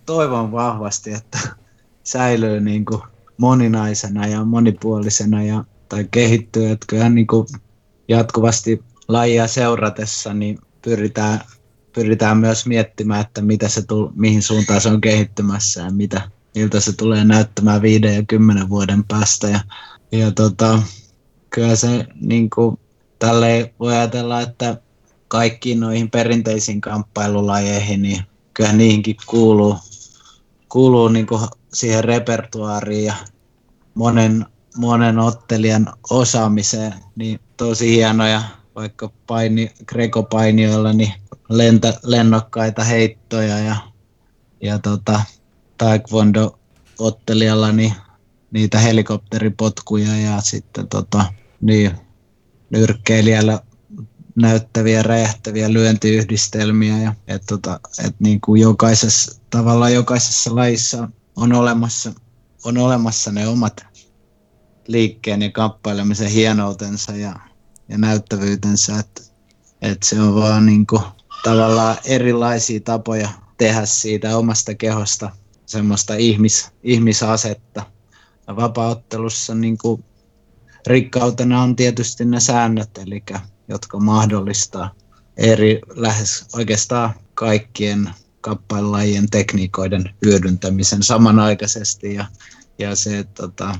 [0.05, 1.39] toivon vahvasti, että
[2.13, 3.01] säilyy niin kuin
[3.37, 7.47] moninaisena ja monipuolisena ja, tai kehittyy, että kyllähän niin kuin
[8.07, 11.39] jatkuvasti lajia seuratessa niin pyritään,
[11.93, 16.21] pyritään myös miettimään, että mitä se tul, mihin suuntaan se on kehittymässä ja mitä,
[16.57, 19.47] miltä se tulee näyttämään viiden ja kymmenen vuoden päästä.
[19.47, 19.59] Ja,
[20.11, 20.81] ja tota,
[21.49, 22.79] kyllä se niin kuin,
[23.19, 24.77] tälleen voi ajatella, että
[25.27, 29.77] kaikkiin noihin perinteisiin kamppailulajeihin, niin kyllä niihinkin kuuluu,
[30.69, 31.41] kuuluu niin kuin
[31.73, 33.13] siihen repertuaariin ja
[33.93, 34.45] monen,
[34.77, 38.41] monen ottelijan osaamiseen, niin tosi hienoja
[38.75, 41.13] vaikka paini, Greco-painijoilla niin
[41.49, 43.75] lentä, lennokkaita heittoja ja,
[44.61, 45.21] ja tota,
[45.77, 47.93] Taekwondo-ottelijalla niin
[48.51, 51.25] niitä helikopteripotkuja ja sitten tota,
[51.61, 51.91] niin,
[52.69, 53.61] nyrkkeilijällä
[54.35, 56.97] näyttäviä, räjähtäviä lyöntiyhdistelmiä.
[56.97, 62.13] Ja, et, tota, et niin kuin jokaisessa, tavallaan jokaisessa lajissa on olemassa,
[62.65, 63.85] on olemassa ne omat
[64.87, 67.35] liikkeen ja kamppailemisen hienoutensa ja,
[67.89, 68.99] ja näyttävyytensä.
[68.99, 69.21] Että
[69.81, 71.01] et se on vaan niin kuin,
[71.43, 75.31] tavallaan erilaisia tapoja tehdä siitä omasta kehosta
[75.67, 77.85] semmoista ihmis, ihmisasetta.
[78.47, 80.03] Ja vapauttelussa niin kuin,
[80.87, 83.23] rikkautena on tietysti ne säännöt, eli
[83.67, 84.91] jotka mahdollistaa
[85.37, 88.09] eri lähes oikeastaan kaikkien
[88.41, 92.25] kappalajien tekniikoiden hyödyntämisen samanaikaisesti ja,
[92.79, 93.75] ja se, tota,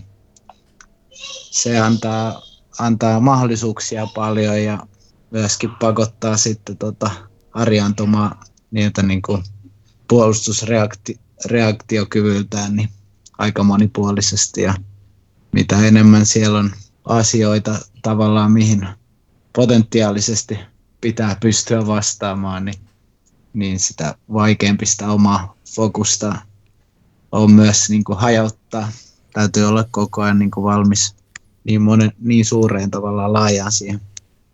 [1.51, 2.41] se antaa,
[2.79, 4.87] antaa mahdollisuuksia paljon ja
[5.31, 7.11] myöskin pakottaa sitten tota,
[7.51, 8.39] harjaantumaan
[8.71, 9.43] niiltä niin kuin
[11.37, 12.89] puolustusreaktiokyvyltään niin
[13.37, 14.73] aika monipuolisesti ja
[15.51, 16.71] mitä enemmän siellä on
[17.05, 18.87] asioita tavallaan mihin
[19.53, 20.59] potentiaalisesti
[21.01, 22.79] pitää pystyä vastaamaan, niin,
[23.53, 26.35] niin sitä vaikeampi sitä omaa fokusta
[27.31, 28.91] on myös niin kuin hajauttaa.
[29.33, 31.15] Täytyy olla koko ajan niin kuin valmis
[31.63, 34.01] niin, monen, niin suureen tavallaan laajaan siihen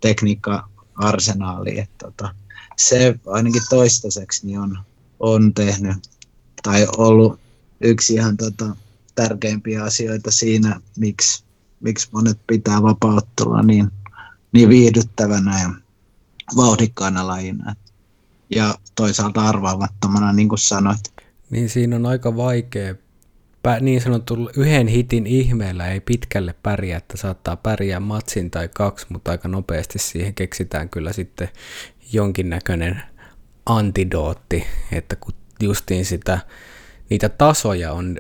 [0.02, 1.80] tekniikka-arsenaaliin.
[1.80, 2.36] Että tota,
[2.78, 4.80] se ainakin toistaiseksi niin on,
[5.20, 6.13] on tehnyt
[6.64, 7.40] tai ollut
[7.82, 8.76] yksi ihan tota,
[9.16, 11.44] tärkeimpiä asioita siinä, miksi,
[11.80, 13.92] miksi monet pitää vapauttelua niin
[14.54, 15.70] niin viihdyttävänä ja
[16.56, 17.76] vauhdikkaana lajina.
[18.56, 21.14] Ja toisaalta arvaamattomana, niin kuin sanoit.
[21.50, 22.96] Niin siinä on aika vaikea
[23.82, 29.32] niin sanottu yhden hitin ihmeellä ei pitkälle pärjää, että saattaa pärjää matsin tai kaksi, mutta
[29.32, 31.50] aika nopeasti siihen keksitään kyllä sitten
[32.14, 33.02] jonkinnäköinen
[33.66, 36.40] antidootti, että kun justiin sitä,
[37.10, 38.18] niitä tasoja on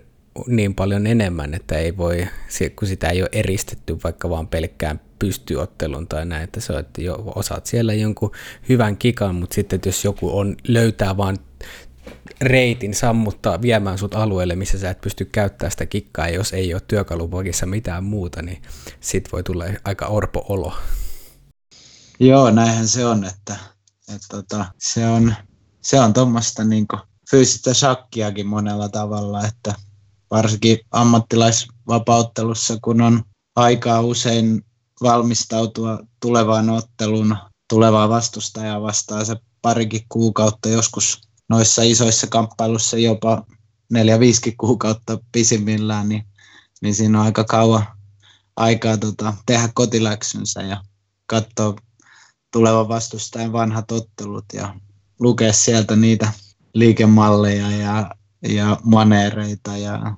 [0.47, 2.27] niin paljon enemmän, että ei voi,
[2.75, 7.01] kun sitä ei ole eristetty vaikka vaan pelkkään pystyottelun tai näin, että se on, että
[7.01, 8.31] jo, osaat siellä jonkun
[8.69, 11.37] hyvän kikan, mutta sitten että jos joku on, löytää vaan
[12.41, 16.73] reitin sammuttaa viemään sut alueelle, missä sä et pysty käyttämään sitä kikkaa, ja jos ei
[16.73, 18.61] ole työkalupakissa mitään muuta, niin
[18.99, 20.73] sit voi tulla aika orpo olo.
[22.19, 23.55] Joo, näinhän se on, että,
[24.15, 25.35] että tota, se on,
[25.81, 26.87] se on tuommoista niin
[27.33, 29.75] fyysistä shakkiakin monella tavalla, että
[30.31, 33.23] varsinkin ammattilaisvapauttelussa, kun on
[33.55, 34.65] aikaa usein
[35.01, 37.37] valmistautua tulevaan otteluun
[37.69, 43.43] tulevaa vastustajaa vastaan se parikin kuukautta, joskus noissa isoissa kamppailussa jopa
[43.91, 46.25] neljä viisikin kuukautta pisimmillään, niin,
[46.81, 47.85] niin siinä on aika kauan
[48.55, 50.83] aikaa tota, tehdä kotiläksynsä ja
[51.25, 51.75] katsoa
[52.51, 54.75] tulevan vastustajan vanhat ottelut ja
[55.19, 56.31] lukea sieltä niitä
[56.73, 58.15] liikemalleja ja,
[58.49, 60.17] ja maneereita ja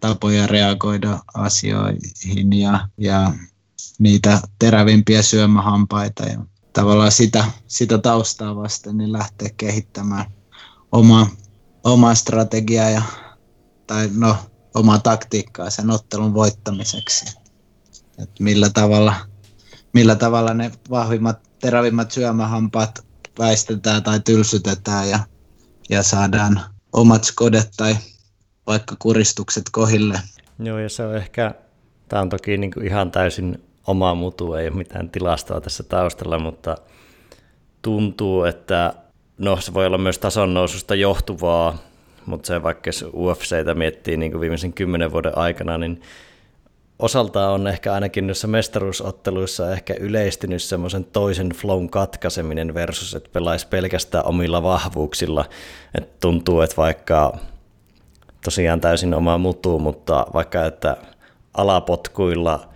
[0.00, 3.32] tapoja reagoida asioihin ja, ja
[3.98, 10.24] niitä terävimpiä syömähampaita ja tavallaan sitä, sitä taustaa vasten niin lähteä kehittämään
[10.92, 11.26] omaa,
[11.84, 13.02] omaa strategiaa ja,
[13.86, 14.36] tai no,
[14.74, 17.38] omaa taktiikkaa sen ottelun voittamiseksi.
[18.18, 19.14] Et millä, tavalla,
[19.92, 23.06] millä tavalla ne vahvimmat, terävimmät syömähampaat
[23.38, 25.18] väistetään tai tylsytetään ja,
[25.90, 26.60] ja saadaan
[26.92, 27.96] omat skodet tai
[28.66, 30.20] vaikka kuristukset kohille.
[30.58, 31.54] Joo, ja se on ehkä,
[32.08, 36.38] tämä on toki niin kuin ihan täysin oma mutu, ei ole mitään tilastoa tässä taustalla,
[36.38, 36.76] mutta
[37.82, 38.94] tuntuu, että
[39.38, 41.78] no se voi olla myös tason noususta johtuvaa,
[42.26, 46.02] mutta se vaikka jos UFCtä miettii niin kuin viimeisen kymmenen vuoden aikana, niin
[46.98, 53.68] osaltaan on ehkä ainakin noissa mestaruusotteluissa ehkä yleistynyt semmoisen toisen flown katkaiseminen versus, että pelaisi
[53.68, 55.44] pelkästään omilla vahvuuksilla.
[55.94, 57.38] Että tuntuu, että vaikka
[58.44, 60.96] tosiaan täysin oma mutu, mutta vaikka että
[61.54, 62.68] alapotkuilla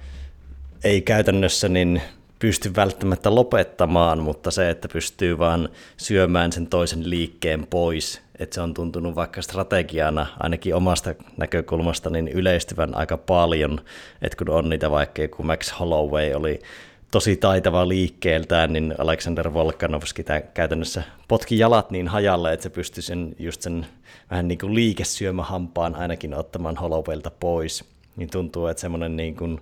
[0.84, 2.02] ei käytännössä niin
[2.38, 8.60] pysty välttämättä lopettamaan, mutta se, että pystyy vaan syömään sen toisen liikkeen pois, että se
[8.60, 13.80] on tuntunut vaikka strategiana ainakin omasta näkökulmasta niin yleistyvän aika paljon,
[14.22, 16.60] että kun on niitä vaikka kun Max Holloway oli
[17.10, 20.24] tosi taitava liikkeeltään, niin Alexander Volkanovski
[20.54, 23.86] käytännössä potki jalat niin hajalle, että se pystyi sen, just sen
[24.30, 27.84] vähän niin kuin liikesyömähampaan ainakin ottamaan Hollowaylta pois.
[28.16, 29.60] Niin tuntuu, että semmoinen niin kuin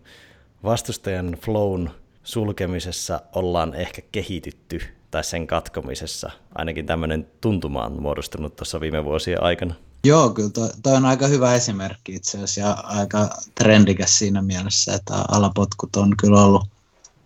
[0.64, 1.90] vastustajan flown
[2.22, 4.80] sulkemisessa ollaan ehkä kehitytty
[5.10, 6.30] tai sen katkomisessa.
[6.54, 9.74] Ainakin tämmöinen tuntuma on muodostunut tuossa viime vuosien aikana.
[10.04, 14.94] Joo, kyllä toi, toi on aika hyvä esimerkki itse asiassa ja aika trendikäs siinä mielessä,
[14.94, 16.68] että alapotkut on kyllä ollut,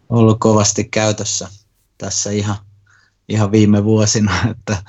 [0.08, 1.48] ollut kovasti käytössä
[1.98, 2.56] tässä ihan,
[3.28, 4.32] ihan viime vuosina.
[4.50, 4.82] Että,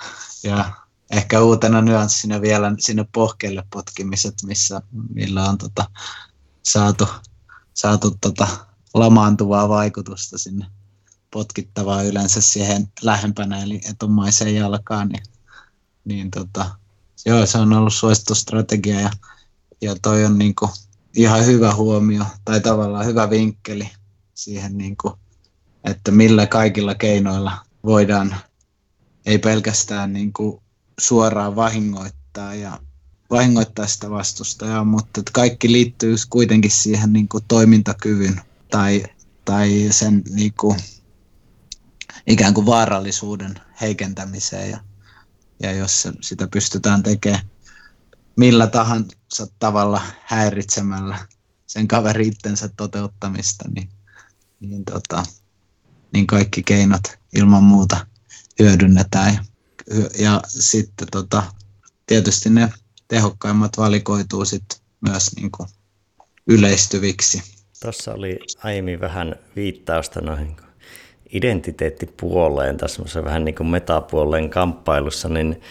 [0.44, 0.66] ja
[1.12, 4.82] ehkä uutena nyanssina vielä sinne pohkeille potkimiset, missä,
[5.14, 5.90] millä on tota,
[6.64, 7.08] saatu,
[7.74, 8.48] saatu tota,
[8.94, 10.66] lamaantuvaa vaikutusta sinne
[11.34, 15.24] potkittavaa yleensä siihen lähempänä eli etumaiseen jalkaan, niin,
[16.06, 16.70] niin tota,
[17.26, 19.12] joo, se on ollut suosittu strategia ja,
[19.82, 20.70] ja toi on niinku
[21.16, 23.90] ihan hyvä huomio tai tavallaan hyvä vinkkeli
[24.34, 25.20] siihen, niinku,
[25.84, 27.52] että millä kaikilla keinoilla
[27.84, 28.36] voidaan
[29.26, 30.64] ei pelkästään niinku
[31.00, 32.80] suoraan vahingoittaa ja
[33.30, 39.04] vahingoittaa sitä vastustajaa, mutta että kaikki liittyy kuitenkin siihen niin kuin toimintakyvyn tai,
[39.46, 40.78] tai sen niin kuin,
[42.28, 44.80] ikään kuin vaarallisuuden heikentämiseen ja,
[45.60, 47.54] ja jos sitä pystytään tekemään
[48.36, 51.18] millä tahansa tavalla häiritsemällä
[51.68, 53.90] sen kaveri itsensä toteuttamista, niin,
[54.60, 55.24] niin, tota,
[56.14, 57.04] niin kaikki keinot
[57.36, 58.08] ilman muuta
[58.60, 59.34] hyödynnetään.
[59.34, 59.44] Ja,
[60.20, 61.44] ja sitten tota,
[62.06, 62.70] tietysti ne
[63.08, 65.70] tehokkaimmat valikoituu sitten myös niin kuin
[66.48, 67.44] yleistyviksi.
[67.82, 70.56] Tuossa oli aiemmin vähän viittausta noihin
[71.34, 75.62] identiteettipuoleen, tässä vähän niin kuin metapuoleen kamppailussa, niin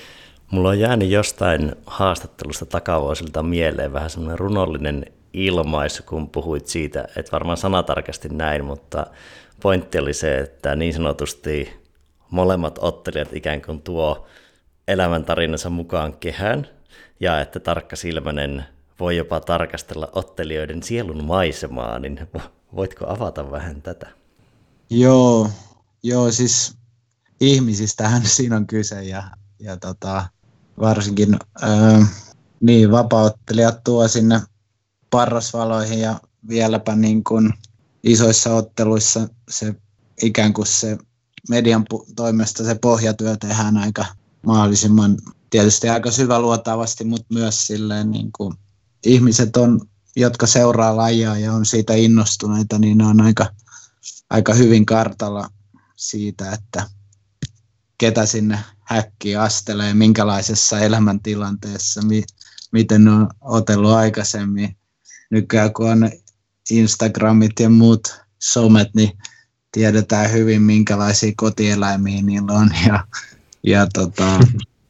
[0.50, 7.32] mulla on jäänyt jostain haastattelusta takavuosilta mieleen vähän semmoinen runollinen ilmaisu, kun puhuit siitä, että
[7.32, 9.06] varmaan sanatarkasti näin, mutta
[9.62, 11.72] pointti oli se, että niin sanotusti
[12.30, 14.26] molemmat ottelijat ikään kuin tuo
[14.88, 16.68] elämäntarinansa mukaan kehään,
[17.20, 18.64] ja että tarkka silmänen
[19.00, 22.20] voi jopa tarkastella ottelijoiden sielun maisemaa, niin
[22.76, 24.21] voitko avata vähän tätä?
[24.92, 25.50] Joo,
[26.02, 26.74] joo siis
[27.40, 29.22] ihmisistähän siinä on kyse ja,
[29.58, 30.28] ja tota,
[30.80, 32.06] varsinkin ää,
[32.60, 34.40] niin vapauttelijat tuo sinne
[35.10, 37.52] parrasvaloihin ja vieläpä niin kuin
[38.02, 39.74] isoissa otteluissa se
[40.22, 40.98] ikään kuin se
[41.48, 41.84] median
[42.16, 44.04] toimesta se pohjatyö tehdään aika
[44.46, 45.18] mahdollisimman
[45.50, 48.54] tietysti aika syväluotavasti, mutta myös silleen niin kuin
[49.06, 49.80] ihmiset on,
[50.16, 53.46] jotka seuraa lajia ja on siitä innostuneita, niin ne on aika,
[54.32, 55.48] aika hyvin kartalla
[55.96, 56.86] siitä, että
[57.98, 62.22] ketä sinne häkkiin astelee, minkälaisessa elämäntilanteessa, mi,
[62.72, 64.76] miten ne on otellut aikaisemmin.
[65.30, 66.10] Nykyään kun on
[66.70, 69.10] Instagramit ja muut somet, niin
[69.72, 73.06] tiedetään hyvin, minkälaisia kotieläimiä niillä on ja,
[73.62, 74.40] ja tota,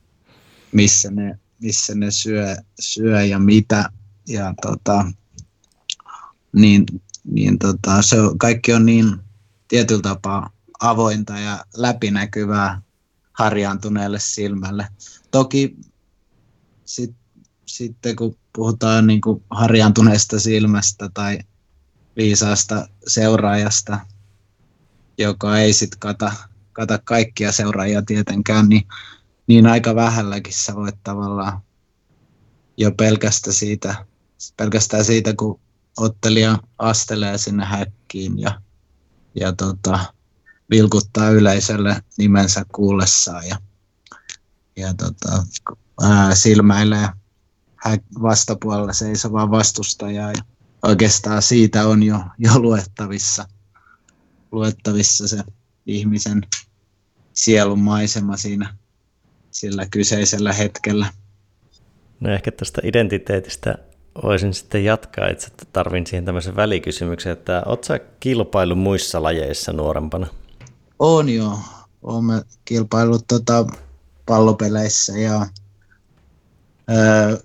[0.72, 3.90] missä ne, missä ne syö, syö ja mitä.
[4.28, 5.12] Ja tota,
[6.52, 6.84] niin,
[7.24, 9.22] niin tota, se on, kaikki on niin
[9.72, 10.50] tietyllä tapaa
[10.80, 12.82] avointa ja läpinäkyvää
[13.32, 14.88] harjaantuneelle silmälle.
[15.30, 15.76] Toki
[16.84, 17.14] sit,
[17.66, 21.38] sitten kun puhutaan niin kuin harjaantuneesta silmästä tai
[22.16, 24.00] viisaasta seuraajasta,
[25.18, 26.32] joka ei sitten kata,
[26.72, 28.86] kata kaikkia seuraajia tietenkään, niin
[29.46, 31.60] niin aika vähälläkin sä voit tavallaan
[32.76, 34.06] jo pelkästään siitä,
[34.56, 35.60] pelkästään siitä kun
[35.96, 38.60] ottelija astelee sinne häkkiin ja,
[39.34, 39.98] ja tota,
[40.70, 43.56] vilkuttaa yleisölle nimensä kuullessaan ja,
[44.76, 45.46] ja tota,
[46.02, 47.08] ää, silmäilee
[48.22, 50.42] vastapuolella seisovaa vastustajaa ja
[50.82, 53.48] oikeastaan siitä on jo, jo luettavissa,
[54.52, 55.44] luettavissa se
[55.86, 56.42] ihmisen
[57.32, 58.76] sielun maisema siinä
[59.50, 61.06] sillä kyseisellä hetkellä.
[62.20, 63.74] No ehkä tästä identiteetistä
[64.22, 70.26] voisin sitten jatkaa, että tarvin siihen tämmöisen välikysymyksen, että oletko sä kilpailu muissa lajeissa nuorempana?
[70.98, 71.58] On joo.
[72.02, 73.66] Olemme kilpailut tota,
[74.26, 75.46] pallopeleissä ja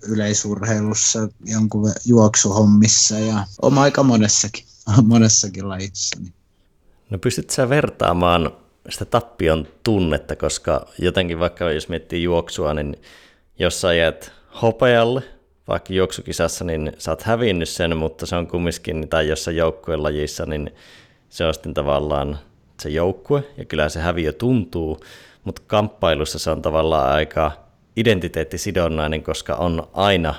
[0.08, 4.64] yleisurheilussa, jonkun juoksuhommissa ja oma aika monessakin,
[5.02, 6.20] monessakin lajissa.
[6.20, 6.32] Niin.
[7.10, 8.50] No pystytkö sä vertaamaan
[8.88, 12.96] sitä tappion tunnetta, koska jotenkin vaikka jos miettii juoksua, niin
[13.58, 15.22] jos sä jäät hopealle,
[15.68, 20.46] vaikka juoksukisassa, niin sä oot hävinnyt sen, mutta se on kumminkin, tai jossain joukkueen lajissa,
[20.46, 20.74] niin
[21.28, 22.38] se on sitten tavallaan
[22.80, 25.00] se joukkue, ja kyllä se häviö tuntuu,
[25.44, 27.52] mutta kamppailussa se on tavallaan aika
[27.96, 30.34] identiteettisidonnainen, koska on aina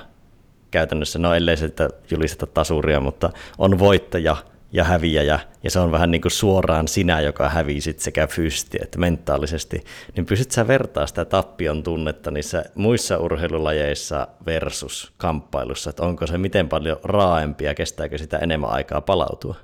[0.70, 1.70] käytännössä, no ellei se
[2.10, 4.36] julisteta tasuria, mutta on voittaja
[4.72, 8.78] ja häviäjä, ja se on vähän niin kuin suoraan sinä, joka hävii sit sekä fyysisesti
[8.82, 9.84] että mentaalisesti,
[10.16, 16.38] niin pystyt sä vertaa sitä tappion tunnetta niissä muissa urheilulajeissa versus kamppailussa, että onko se
[16.38, 19.56] miten paljon raaempi ja kestääkö sitä enemmän aikaa palautua?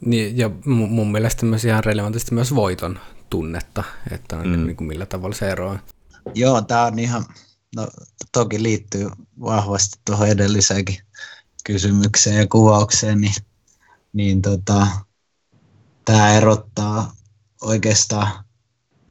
[0.00, 2.98] Niin, ja mun mielestä myös ihan relevantisti myös voiton
[3.30, 4.66] tunnetta, että on mm.
[4.66, 5.78] niin kuin millä tavalla se eroaa.
[6.34, 7.24] Joo, tämä on ihan,
[7.76, 7.88] no
[8.32, 9.08] toki liittyy
[9.40, 10.98] vahvasti tuohon edelliseenkin
[11.64, 13.34] kysymykseen ja kuvaukseen, niin,
[14.14, 14.86] niin tota,
[16.04, 17.12] tämä erottaa
[17.62, 18.44] oikeastaan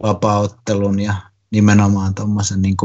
[0.04, 1.16] vapauttelun ja
[1.52, 2.78] nimenomaan tuommoisen niin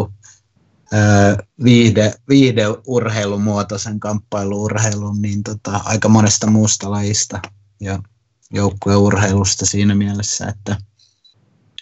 [1.65, 7.43] viihde, viihdeurheilumuotoisen kamppailuurheilun niin tota, aika monesta muusta lajista
[7.81, 8.03] ja
[8.51, 10.77] joukkueurheilusta siinä mielessä, että,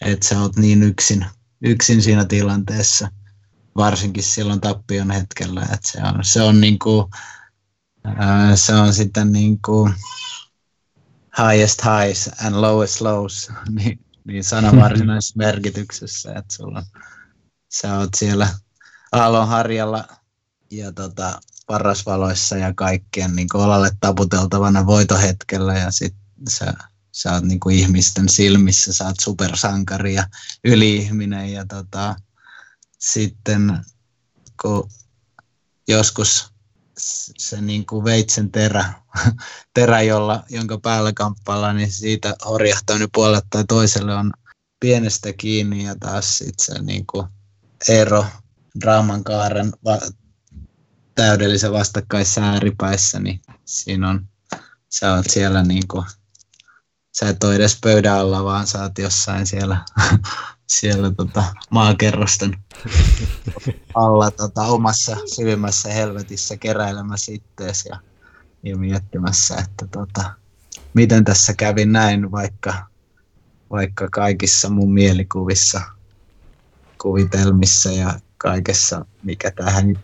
[0.00, 1.26] että sä oot niin yksin,
[1.62, 3.08] yksin siinä tilanteessa,
[3.76, 7.35] varsinkin silloin tappion hetkellä, että se on, se on, niinku, ää,
[8.54, 9.90] se on sitten niinku
[11.38, 16.82] highest highs and lowest lows, niin, niin sanan varsinaisessa merkityksessä, että sulla,
[17.72, 18.48] sä oot siellä
[19.12, 20.08] aallonharjalla
[20.70, 26.74] ja tota, parasvaloissa ja kaikkien niin olalle taputeltavana voitohetkellä ja sitten sä,
[27.12, 30.26] sä oot niin kuin ihmisten silmissä, sä oot supersankari ja
[30.64, 32.16] yliihminen ja tota,
[32.98, 33.80] sitten
[34.62, 34.90] kun
[35.88, 36.55] joskus
[37.38, 38.92] se niin kuin veitsen terä,
[39.74, 44.32] terä jolla, jonka päällä kamppaillaan, niin siitä horjahtaa nyt puolelle tai toiselle on
[44.80, 47.26] pienestä kiinni ja taas sit se niin kuin
[47.88, 48.26] ero
[48.80, 50.10] draaman kaaren va-
[51.14, 54.28] täydellisen vastakkaissa ääripäissä, niin siinä on,
[54.88, 56.06] sä oot siellä niin kuin,
[57.18, 59.84] sä et ole edes pöydän alla, vaan sä oot jossain siellä,
[60.66, 62.56] siellä tota, maakerrosten
[63.94, 68.00] alla tota, omassa syvimmässä helvetissä keräilemässä ittees ja,
[68.62, 70.30] ja miettimässä, että tota,
[70.94, 72.74] miten tässä kävi näin, vaikka,
[73.70, 75.80] vaikka kaikissa mun mielikuvissa,
[77.02, 79.98] kuvitelmissa ja kaikessa, mikä tähän,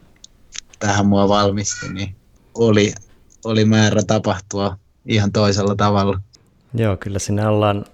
[0.78, 2.16] tähän mua valmisti, niin
[2.54, 2.94] oli,
[3.44, 6.20] oli määrä tapahtua ihan toisella tavalla.
[6.74, 7.84] Joo, kyllä siinä ollaan,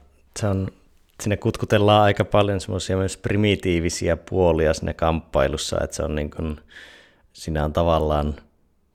[0.40, 0.68] se on,
[1.22, 6.60] sinne kutkutellaan aika paljon semmoisia myös primitiivisiä puolia sinne kamppailussa, että se on niin kuin,
[7.32, 8.34] siinä on tavallaan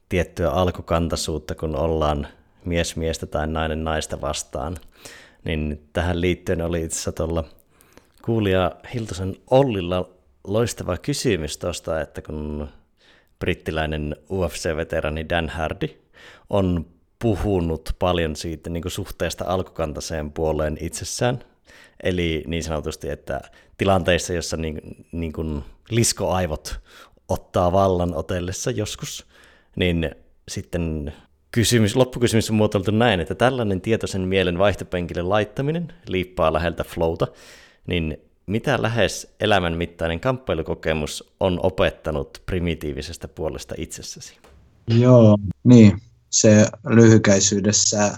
[0.09, 2.28] tiettyä alkukantaisuutta, kun ollaan
[2.65, 4.78] mies miestä tai nainen naista vastaan.
[5.43, 7.43] Niin tähän liittyen oli itse asiassa tuolla
[8.26, 10.09] kuulija Hiltosen Ollilla
[10.47, 12.69] loistava kysymys tuosta, että kun
[13.39, 16.01] brittiläinen UFC-veterani Dan Hardy
[16.49, 16.86] on
[17.19, 21.39] puhunut paljon siitä niin kuin suhteesta alkukantaiseen puoleen itsessään.
[22.04, 23.41] Eli niin sanotusti, että
[23.78, 24.82] tilanteissa, jossa niin,
[25.12, 26.80] niin kuin liskoaivot
[27.30, 29.26] ottaa vallan otellessa joskus,
[29.76, 30.12] niin
[30.47, 31.14] sitten
[31.51, 37.28] kysymys, loppukysymys on muotoiltu näin, että tällainen tietoisen mielen vaihtopenkille laittaminen liippaa läheltä flowta,
[37.88, 44.38] niin mitä lähes elämän mittainen kamppailukokemus on opettanut primitiivisestä puolesta itsessäsi?
[44.88, 48.18] Joo, niin se lyhykäisyydessä,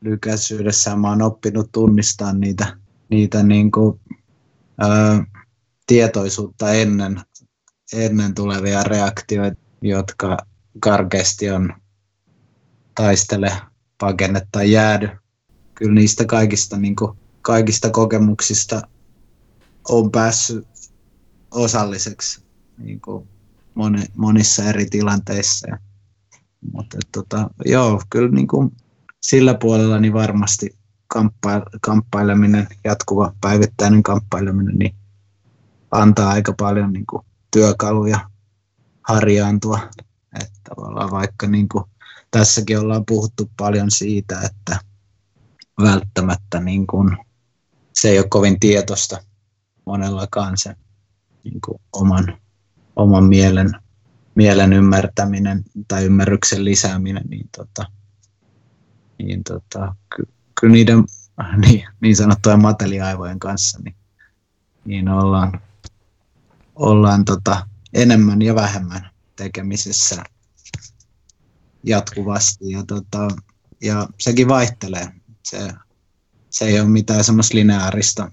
[0.00, 2.76] lyhykäisyydessä mä oon oppinut tunnistaa niitä,
[3.10, 4.00] niitä niin kuin,
[4.82, 4.86] ä,
[5.86, 7.20] tietoisuutta ennen,
[7.92, 10.36] ennen tulevia reaktioita, jotka
[10.80, 11.72] karkeasti on
[12.94, 13.52] taistele,
[13.98, 15.08] pakenne tai jäädy.
[15.74, 18.82] Kyllä niistä kaikista, niin kuin, kaikista kokemuksista
[19.88, 20.68] on päässyt
[21.50, 22.46] osalliseksi
[22.78, 23.28] niin kuin
[24.16, 25.66] monissa eri tilanteissa.
[26.72, 28.70] Mutta tota, joo, kyllä niin kuin
[29.26, 30.78] sillä puolella niin varmasti
[31.80, 34.94] kamppaileminen, jatkuva päivittäinen kamppaileminen, niin
[35.90, 38.30] antaa aika paljon niin kuin työkaluja
[39.02, 39.80] harjaantua.
[40.40, 41.84] Että tavallaan vaikka niin kuin
[42.30, 44.80] tässäkin ollaan puhuttu paljon siitä, että
[45.82, 47.16] välttämättä niin kuin
[47.92, 49.22] se ei ole kovin tietoista
[49.86, 50.74] monellakaan se
[51.44, 52.38] niin kuin oman,
[52.96, 53.70] oman mielen
[54.34, 57.86] mielen ymmärtäminen tai ymmärryksen lisääminen, niin, tota,
[59.18, 60.28] niin tota, ky,
[60.60, 61.04] kyllä niiden
[61.66, 63.96] niin, niin sanottujen mateliaivojen kanssa niin,
[64.84, 65.60] niin ollaan,
[66.74, 70.24] ollaan tota, enemmän ja vähemmän tekemisissä
[71.82, 72.70] jatkuvasti.
[72.70, 73.28] Ja, tota,
[73.80, 75.12] ja sekin vaihtelee.
[75.42, 75.72] Se,
[76.50, 78.30] se ei ole mitään semmoista lineaarista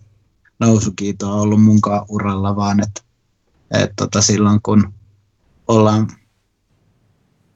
[0.60, 3.02] nousukiitoa ollut munkaan uralla, vaan että
[3.72, 4.94] et tota, silloin kun
[5.68, 6.08] ollaan,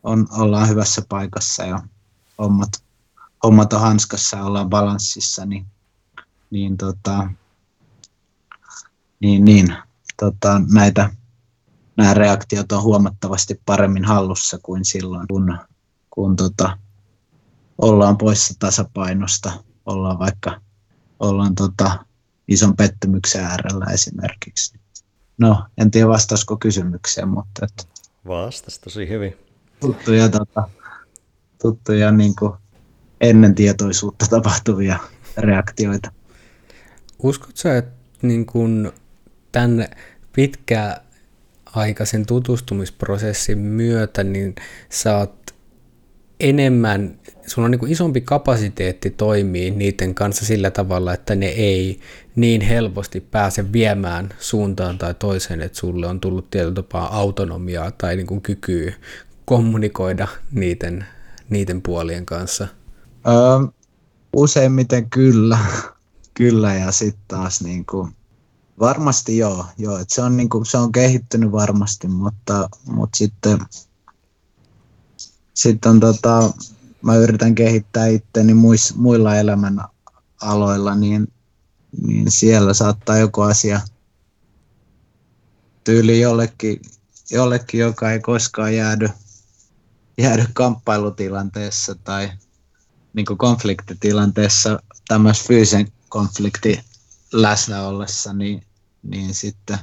[0.03, 1.83] on, ollaan hyvässä paikassa ja
[2.37, 2.69] hommat,
[3.47, 5.65] hommat on hanskassa ja ollaan balanssissa, niin,
[6.49, 7.29] niin, tota,
[9.19, 9.75] niin, niin
[10.19, 11.09] tota, näitä
[11.97, 15.57] nämä reaktiot on huomattavasti paremmin hallussa kuin silloin, kun,
[16.09, 16.77] kun tota,
[17.77, 19.51] ollaan poissa tasapainosta,
[19.85, 20.61] ollaan vaikka
[21.19, 22.05] ollaan tota,
[22.47, 24.79] ison pettymyksen äärellä esimerkiksi.
[25.37, 27.65] No, en tiedä vastaisiko kysymykseen, mutta...
[27.65, 27.83] Että
[28.27, 29.37] Vastas tosi hyvin.
[29.79, 30.69] Tuttuja, tota,
[31.61, 32.53] tuttuja niin kuin
[33.21, 34.99] ennen tietoisuutta tapahtuvia
[35.37, 36.11] reaktioita.
[37.23, 37.91] Uskotko että
[38.21, 38.91] niin kuin
[39.51, 39.87] tämän
[40.33, 44.55] pitkäaikaisen tutustumisprosessin myötä niin
[44.89, 45.55] saat
[46.39, 51.99] enemmän, sulla on niin isompi kapasiteetti toimii niiden kanssa sillä tavalla, että ne ei
[52.35, 58.15] niin helposti pääse viemään suuntaan tai toiseen, että sulle on tullut tietyllä tapaa autonomiaa tai
[58.15, 58.93] niin kykyä
[59.45, 61.05] kommunikoida niiden,
[61.49, 62.67] niiden puolien kanssa?
[63.27, 63.67] Öö,
[64.33, 65.59] useimmiten kyllä,
[66.37, 68.15] kyllä ja sitten taas niin kuin,
[68.79, 73.59] varmasti joo, joo että se, on niin kuin, se on kehittynyt varmasti, mutta, mutta sitten
[75.53, 76.53] sitten on tota,
[77.01, 79.81] mä yritän kehittää itteni muis, muilla elämän
[80.41, 81.33] aloilla, niin,
[82.01, 83.81] niin siellä saattaa joku asia
[85.83, 86.81] tyyli jollekin,
[87.31, 89.09] jollekin joka ei koskaan jäädy,
[90.17, 92.29] jäädy kamppailutilanteessa tai
[93.17, 96.79] niin konfliktitilanteessa tämmöisen fyysisen konflikti
[97.33, 98.63] läsnä ollessa, niin,
[99.03, 99.79] niin sitten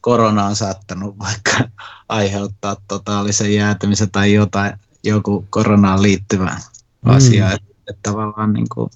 [0.00, 1.52] korona on saattanut vaikka
[2.08, 4.72] aiheuttaa totaalisen jäätymisen tai jotain,
[5.04, 6.60] joku koronaan liittyvä
[7.04, 7.10] mm.
[7.10, 7.52] asia.
[7.52, 8.90] Että, että tavallaan niin kuin,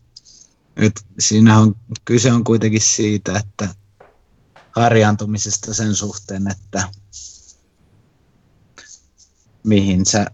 [0.77, 1.75] että siinä on,
[2.05, 3.75] kyse on kuitenkin siitä, että
[4.77, 6.89] harjaantumisesta sen suhteen, että
[9.65, 10.27] mihin sä,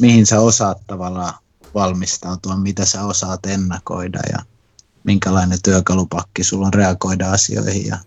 [0.00, 1.34] mihin sä osaat tavallaan
[1.74, 4.38] valmistautua, mitä sä osaat ennakoida ja
[5.04, 7.86] minkälainen työkalupakki sulla on reagoida asioihin.
[7.86, 7.98] Ja,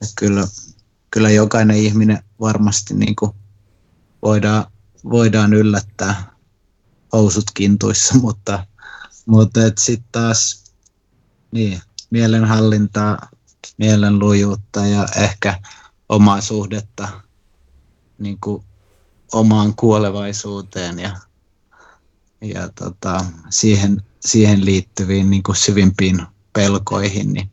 [0.00, 0.48] ja kyllä,
[1.10, 3.32] kyllä jokainen ihminen varmasti niin kuin
[4.22, 4.66] voidaan
[5.04, 6.32] voidaan yllättää
[7.12, 8.66] housut kintuissa, mutta,
[9.26, 10.64] mutta sitten taas
[11.50, 13.28] niin, mielenhallintaa,
[13.78, 15.60] mielenlujuutta ja ehkä
[16.08, 17.08] omaa suhdetta
[18.18, 18.64] niin kuin
[19.32, 21.20] omaan kuolevaisuuteen ja,
[22.42, 27.50] ja tota, siihen, siihen liittyviin niin kuin syvimpiin pelkoihin, niin,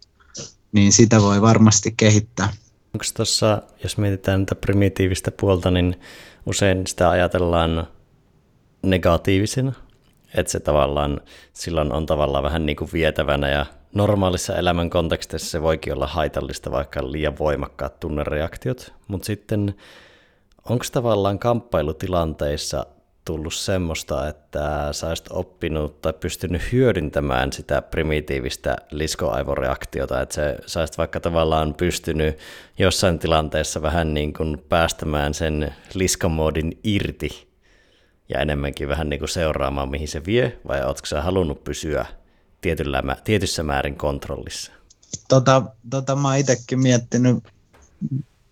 [0.72, 2.50] niin sitä voi varmasti kehittää.
[2.94, 6.00] Onko tuossa, jos mietitään tätä primitiivistä puolta, niin
[6.46, 7.88] usein sitä ajatellaan
[8.82, 9.74] negatiivisena,
[10.36, 11.22] että se tavallaan
[11.54, 16.72] silloin on tavallaan vähän niin kuin vietävänä ja normaalissa elämän kontekstissa se voikin olla haitallista,
[16.72, 19.76] vaikka liian voimakkaat tunnereaktiot, mutta sitten
[20.70, 22.86] onko tavallaan kamppailutilanteissa
[23.26, 30.80] tullut semmoista, että sä olisit oppinut tai pystynyt hyödyntämään sitä primitiivistä liskoaivoreaktiota, että se, sä
[30.80, 32.38] olisit vaikka tavallaan pystynyt
[32.78, 37.50] jossain tilanteessa vähän niin kuin päästämään sen liskomoodin irti
[38.30, 42.06] ja enemmänkin vähän niin kuin seuraamaan, mihin se vie, vai oletko sä halunnut pysyä
[42.62, 44.72] tietyllä, tietyssä määrin kontrollissa?
[45.28, 47.44] Tota, tota mä itsekin miettinyt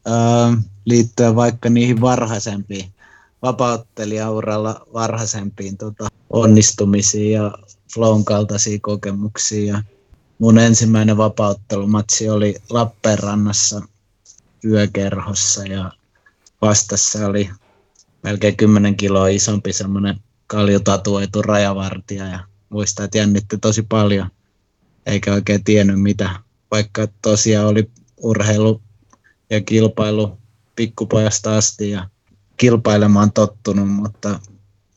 [0.06, 0.54] ää,
[0.86, 2.94] liittyen vaikka niihin varhaisempiin
[3.42, 7.58] vapauttelijauralla varhaisempiin tota, onnistumisiin ja
[7.94, 9.68] flown kaltaisiin kokemuksiin.
[9.68, 9.84] Ja
[10.40, 13.82] mun ensimmäinen vapauttelumatsi oli Lappeenrannassa
[14.66, 15.92] yökerhossa ja
[16.62, 17.50] vastassa oli
[18.24, 22.40] melkein 10 kiloa isompi semmoinen kaljutatuoitu rajavartija ja
[22.70, 24.30] muistaa, että jännitti tosi paljon
[25.06, 26.30] eikä oikein tiennyt mitä,
[26.72, 28.82] vaikka tosiaan oli urheilu
[29.50, 30.38] ja kilpailu
[30.76, 32.10] pikkupojasta asti ja
[32.58, 34.40] kilpailemaan tottunut, mutta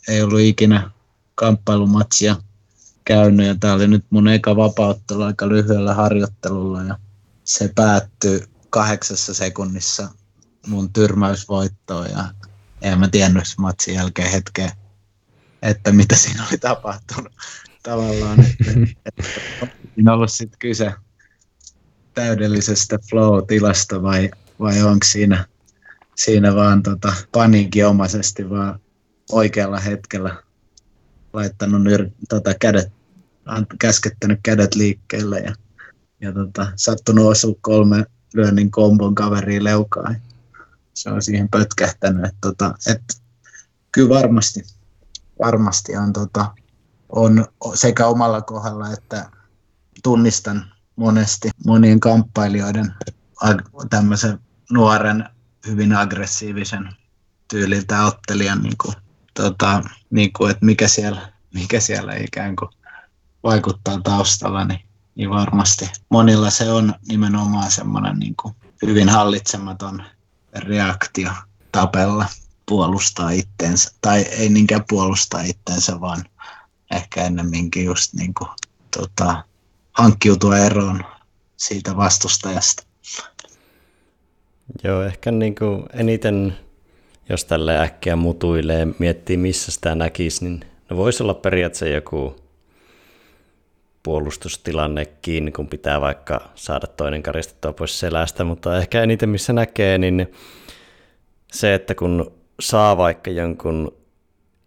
[0.09, 0.91] ei ollut ikinä
[1.35, 2.37] kamppailumatsia
[3.05, 3.47] käynyt.
[3.47, 6.99] Ja tämä oli nyt mun eka vapauttelu aika lyhyellä harjoittelulla ja
[7.45, 10.09] se päättyi kahdeksassa sekunnissa
[10.67, 12.35] mun tyrmäysvoittoon ja
[12.83, 14.73] en mä tiennyt matsin jälkeen hetkeä,
[15.63, 17.33] että mitä siinä oli tapahtunut
[17.83, 18.65] tavallaan, että,
[19.07, 20.95] että ollut sitten kyse
[22.15, 24.31] täydellisestä flow-tilasta vai,
[24.61, 25.47] vai onko siinä
[26.25, 28.81] siinä vaan tota, paniikinomaisesti vaan
[29.33, 30.43] oikealla hetkellä
[31.33, 32.93] laittanut nyr, tota, kädet,
[33.79, 35.55] käskettänyt kädet liikkeelle ja,
[36.21, 40.17] ja tota, sattunut osua kolme lyönnin kombon kaveriin leukaan.
[40.95, 42.25] se on siihen pötkähtänyt.
[42.25, 43.03] Et, tota, et,
[43.93, 44.63] kyllä varmasti,
[45.39, 46.55] varmasti on, tota,
[47.09, 49.31] on sekä omalla kohdalla että
[50.03, 50.65] tunnistan
[50.97, 52.95] monesti monien kamppailijoiden
[53.91, 54.39] tämmöisen
[54.71, 55.29] nuoren,
[55.67, 56.97] hyvin aggressiivisen
[57.49, 58.95] tyyliltä ottelijan, niin kuin,
[59.35, 62.71] tota, niin kuin, että mikä siellä, mikä siellä ikään kuin
[63.43, 64.81] vaikuttaa taustalla, niin,
[65.15, 68.55] niin varmasti monilla se on nimenomaan semmoinen niin kuin
[68.87, 70.03] hyvin hallitsematon
[70.59, 71.31] reaktio
[71.73, 72.27] tapella,
[72.67, 76.25] puolustaa itteensä, tai ei niinkään puolustaa itteensä, vaan
[76.91, 78.51] ehkä ennemminkin just niin kuin,
[78.97, 79.45] tota,
[79.93, 81.05] hankkiutua eroon
[81.57, 82.90] siitä vastustajasta.
[84.85, 86.57] Joo, ehkä niin kuin eniten,
[87.29, 90.61] jos tälle äkkiä mutuilee, miettii missä sitä näkisi, niin
[90.91, 92.37] no voisi olla periaatteessa joku
[94.03, 99.99] puolustustilanne kiinni, kun pitää vaikka saada toinen karistettua pois selästä, mutta ehkä eniten missä näkee,
[99.99, 100.33] niin
[101.53, 104.00] se, että kun saa vaikka jonkun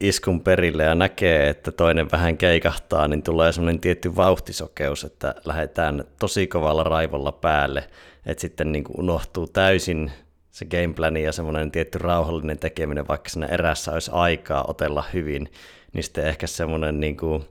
[0.07, 6.03] iskun perille ja näkee, että toinen vähän keikahtaa, niin tulee semmoinen tietty vauhtisokeus, että lähdetään
[6.19, 7.87] tosi kovalla raivolla päälle,
[8.25, 10.11] että sitten niin kuin unohtuu täysin
[10.51, 15.51] se gameplani ja semmoinen tietty rauhallinen tekeminen, vaikka siinä erässä olisi aikaa otella hyvin,
[15.93, 17.43] niin sitten ehkä semmoinen niin kuin,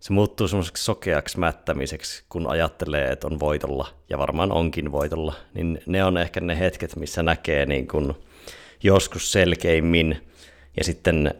[0.00, 5.80] se muuttuu semmoiseksi sokeaksi mättämiseksi, kun ajattelee, että on voitolla, ja varmaan onkin voitolla, niin
[5.86, 8.14] ne on ehkä ne hetket, missä näkee niin kuin
[8.82, 10.28] joskus selkeimmin,
[10.76, 11.34] ja sitten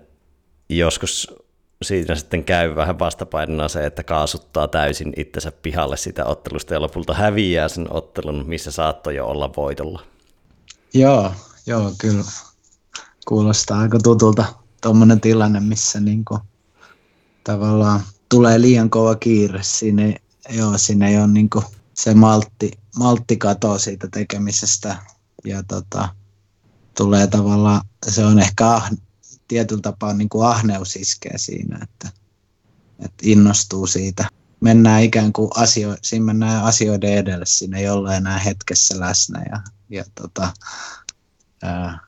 [0.68, 1.34] joskus
[1.82, 7.14] siinä sitten käy vähän vastapainona se, että kaasuttaa täysin itsensä pihalle sitä ottelusta ja lopulta
[7.14, 10.02] häviää sen ottelun, missä saattoi jo olla voitolla.
[10.94, 11.32] Joo,
[11.66, 12.24] joo, kyllä.
[13.28, 14.44] Kuulostaa aika tutulta
[14.82, 16.38] tuommoinen tilanne, missä niinku
[17.44, 19.58] tavallaan tulee liian kova kiire.
[19.62, 20.14] Siinä,
[20.50, 21.64] joo, siinä ei ole niinku
[21.94, 24.96] se maltti, maltti katoaa siitä tekemisestä
[25.44, 26.08] ja tota,
[26.96, 28.80] tulee tavallaan, se on ehkä
[29.48, 32.08] tietyllä tapaa niin kuin ahneus iskee siinä, että,
[32.98, 34.28] että innostuu siitä.
[34.60, 39.62] Mennään ikään kuin asio, siinä mennään asioiden edelle, siinä ei olla enää hetkessä läsnä ja,
[39.90, 40.52] ja tota,
[41.62, 41.98] ää,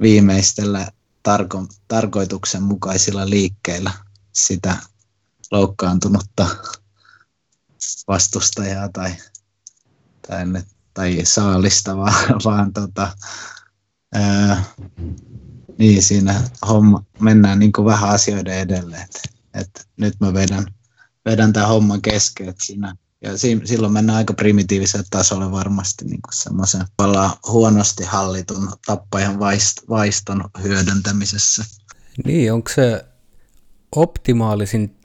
[0.00, 0.88] viimeistellä
[1.22, 3.92] tarko, tarkoituksenmukaisilla liikkeillä
[4.32, 4.76] sitä
[5.50, 6.46] loukkaantunutta
[8.08, 9.14] vastustajaa tai,
[10.28, 10.46] tai,
[10.94, 13.16] tai saalista, vaan, vaan tota,
[14.14, 14.64] ää,
[15.78, 19.02] niin, siinä homma, mennään niin kuin vähän asioiden edelleen.
[19.02, 20.66] että että nyt mä vedän,
[21.24, 22.48] vedän tämän homman kesken.
[22.48, 26.84] Että siinä, ja si, silloin mennään aika primitiiviselle tasolle varmasti niin kuin semmoisen
[27.48, 31.64] huonosti hallitun tappajan vaist, vaiston hyödyntämisessä.
[32.24, 33.04] Niin, onko se
[33.96, 34.96] optimaalisin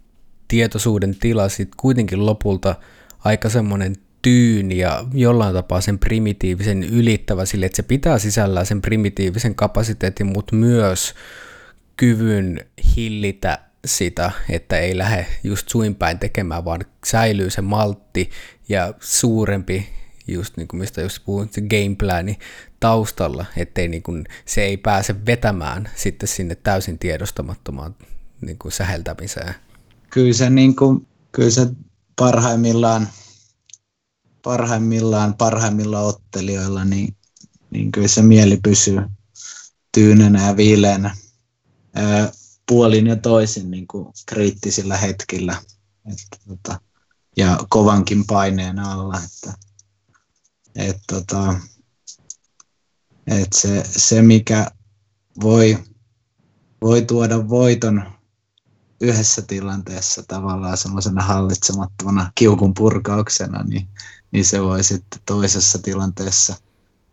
[0.47, 2.75] tietoisuuden tila sitten kuitenkin lopulta
[3.19, 8.81] aika semmoinen tyyni ja jollain tapaa sen primitiivisen ylittävä sille, että se pitää sisällään sen
[8.81, 11.13] primitiivisen kapasiteetin, mutta myös
[11.97, 12.65] kyvyn
[12.95, 18.29] hillitä sitä, että ei lähde just suinpäin tekemään, vaan säilyy se maltti
[18.69, 19.89] ja suurempi,
[20.27, 22.39] just niin kuin mistä just puhuin, se gameplani
[22.79, 27.95] taustalla, ettei niin kuin, se ei pääse vetämään sitten sinne täysin tiedostamattomaan
[28.41, 29.53] niin kuin säheltämiseen.
[30.09, 31.67] Kyllä se, niin kuin, kyllä se
[32.15, 33.07] parhaimmillaan
[34.43, 37.15] parhaimmillaan parhaimmilla ottelijoilla, niin,
[37.69, 39.01] niin kyllä se mieli pysyy
[39.91, 41.15] tyynenä ja viileänä
[41.95, 42.31] ää,
[42.67, 45.57] puolin ja toisin niin kuin kriittisillä hetkillä
[46.05, 46.81] että, tota,
[47.37, 49.17] ja kovankin paineen alla.
[49.17, 49.53] Että,
[50.75, 51.55] et, tota,
[53.27, 54.71] et se, se, mikä
[55.41, 55.77] voi,
[56.81, 58.03] voi tuoda voiton
[59.01, 63.87] yhdessä tilanteessa tavallaan semmoisena hallitsemattomana kiukun purkauksena, niin
[64.31, 66.55] niin se voi sitten toisessa tilanteessa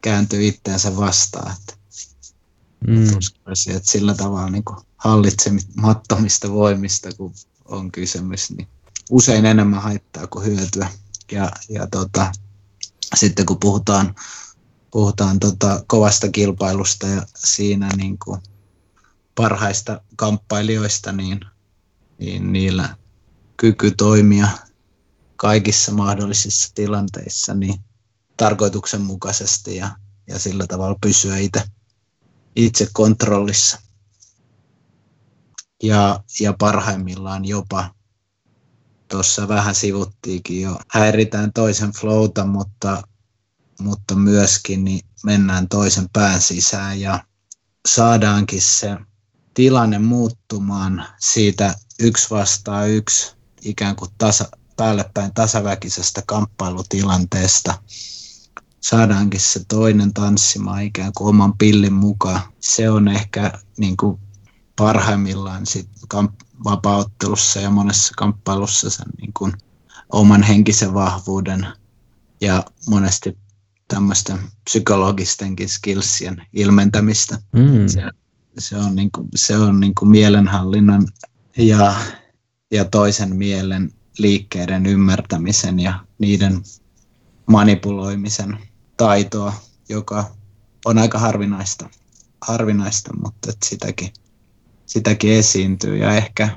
[0.03, 1.53] kääntyä itseänsä vastaan.
[1.53, 1.75] Että
[2.87, 3.09] mm.
[3.77, 4.65] että sillä tavalla niin
[4.97, 7.33] hallitsemattomista voimista, kun
[7.65, 8.69] on kysymys, niin
[9.11, 10.89] usein enemmän haittaa kuin hyötyä.
[11.33, 12.33] Ja, ja tota,
[13.15, 14.15] sitten kun puhutaan,
[14.91, 18.41] puhutaan tota kovasta kilpailusta ja siinä niin kuin
[19.35, 21.41] parhaista kamppailijoista, niin,
[22.19, 22.97] niin niillä
[23.57, 24.49] kyky toimia
[25.39, 27.81] kaikissa mahdollisissa tilanteissa niin
[28.37, 29.91] tarkoituksenmukaisesti ja,
[30.27, 31.63] ja sillä tavalla pysyä itse,
[32.57, 33.81] itse kontrollissa.
[35.83, 37.95] Ja, ja parhaimmillaan jopa,
[39.09, 43.03] tuossa vähän sivuttiinkin jo, häiritään toisen flowta, mutta,
[43.81, 47.25] mutta myöskin niin mennään toisen pään sisään ja
[47.89, 48.97] saadaankin se
[49.55, 54.49] tilanne muuttumaan siitä yksi vastaan yksi ikään kuin tasa,
[54.79, 57.75] päällepäin tasaväkisestä kamppailutilanteesta
[58.81, 62.41] saadaankin se toinen tanssimaan ikään kuin oman pillin mukaan.
[62.61, 64.21] Se on ehkä niin kuin
[64.77, 69.53] parhaimmillaan sit kamp- vapauttelussa ja monessa kamppailussa sen niin kuin
[70.13, 71.67] oman henkisen vahvuuden
[72.41, 73.39] ja monesti
[73.89, 77.39] tämmöisten psykologistenkin skillsien ilmentämistä.
[77.53, 77.89] Mm.
[77.89, 78.03] Se,
[78.59, 81.07] se on, niin kuin, se on niin kuin mielenhallinnan
[81.57, 81.95] ja,
[82.71, 86.63] ja toisen mielen liikkeiden ymmärtämisen ja niiden
[87.47, 88.59] manipuloimisen
[88.97, 89.53] taitoa,
[89.89, 90.25] joka
[90.85, 91.91] on aika harvinaista,
[92.41, 94.13] harvinaista mutta että sitäkin,
[94.87, 95.97] sitäkin esiintyy.
[95.97, 96.49] Ja ehkä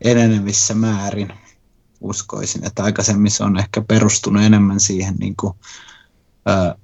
[0.00, 1.32] enenevissä määrin
[2.00, 5.54] uskoisin, että aikaisemmin se on ehkä perustunut enemmän siihen niin kuin,
[6.48, 6.74] ä,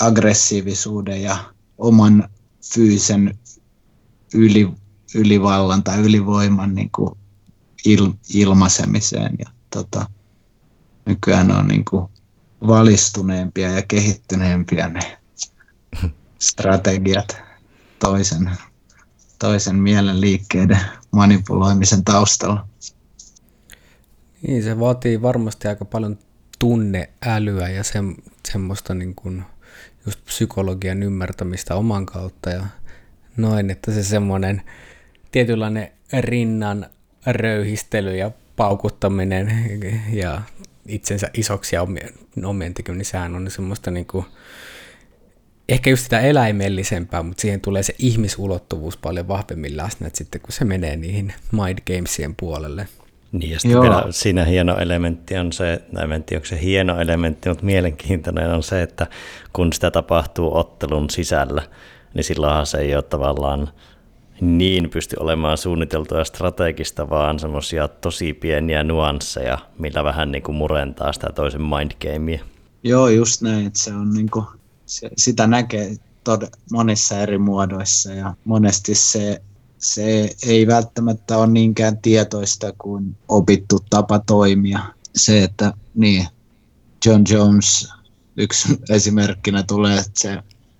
[0.00, 1.36] aggressiivisuuden ja
[1.78, 2.28] oman
[2.74, 3.38] fyysisen
[4.34, 4.70] yli,
[5.14, 7.18] ylivallan tai ylivoiman niin kuin
[7.84, 9.36] il, ilmaisemiseen.
[9.38, 10.06] Ja, tota,
[11.06, 12.08] nykyään on niin kuin
[12.66, 15.18] valistuneempia ja kehittyneempiä ne
[16.38, 17.36] strategiat
[17.98, 18.50] toisen,
[19.38, 20.80] toisen mielen liikkeiden
[21.10, 22.68] manipuloimisen taustalla.
[24.46, 26.18] Niin, se vaatii varmasti aika paljon
[26.58, 27.98] tunneälyä ja se,
[28.48, 29.44] semmoista niin kuin
[30.06, 32.66] just psykologian ymmärtämistä oman kautta ja
[33.36, 34.62] noin, että se semmoinen
[35.32, 36.86] tietynlainen rinnan
[37.26, 39.64] röyhistely ja paukuttaminen
[40.12, 40.42] ja
[40.88, 42.10] itsensä isoksi ja omien,
[42.44, 44.26] omien tekeminen, niin sehän on semmoista niin kuin,
[45.68, 50.52] ehkä just sitä eläimellisempää, mutta siihen tulee se ihmisulottuvuus paljon vahvemmin läsnä, että sitten kun
[50.52, 52.88] se menee niihin mind gamesien puolelle.
[53.32, 55.72] Niin ja sitten vielä siinä hieno elementti on se,
[56.14, 59.06] en tiedä onko se hieno elementti, mutta mielenkiintoinen on se, että
[59.52, 61.62] kun sitä tapahtuu ottelun sisällä,
[62.14, 63.68] niin silloinhan se ei ole tavallaan
[64.40, 71.12] niin pysty olemaan suunniteltua strategista, vaan semmoisia tosi pieniä nuansseja, millä vähän niin kuin murentaa
[71.12, 72.38] sitä toisen mindgamea.
[72.82, 74.46] Joo, just näin, että se on niin kuin,
[74.86, 76.42] se, sitä näkee tod,
[76.72, 79.42] monissa eri muodoissa ja monesti se,
[79.78, 84.80] se ei välttämättä ole niinkään tietoista kuin opittu tapa toimia.
[85.16, 86.26] Se, että niin,
[87.06, 87.88] John Jones
[88.36, 90.38] yksi esimerkkinä tulee, että se,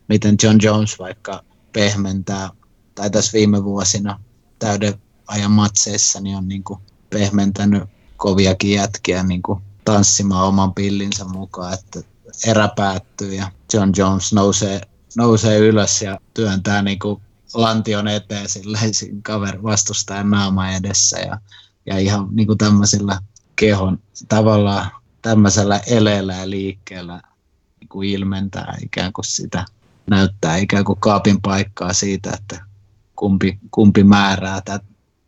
[0.09, 2.51] miten John Jones vaikka pehmentää
[2.95, 4.21] tai tässä viime vuosina
[4.59, 4.95] täyden
[5.27, 6.81] ajan matseissa niin on niin kuin
[7.11, 7.83] pehmentänyt
[8.17, 12.01] koviakin jätkiä niin kuin tanssimaan oman pillinsä mukaan, että
[12.47, 14.81] erä päättyy ja John Jones nousee,
[15.17, 17.23] nousee ylös ja työntää niin kuin
[17.55, 18.93] lantion eteen silleen
[19.23, 21.41] kaveri vastustajan naama edessä ja,
[21.87, 23.19] ja ihan niin kuin tämmöisillä
[23.57, 23.99] kehon
[24.29, 24.91] tavallaan
[25.23, 27.23] tämmöisellä eleellä ja liikkeellä
[27.81, 29.65] niin kuin ilmentää ikään kuin sitä,
[30.11, 32.74] näyttää ikään kuin kaapin paikkaa siitä, että
[33.17, 34.81] kumpi, kumpi määrää tä,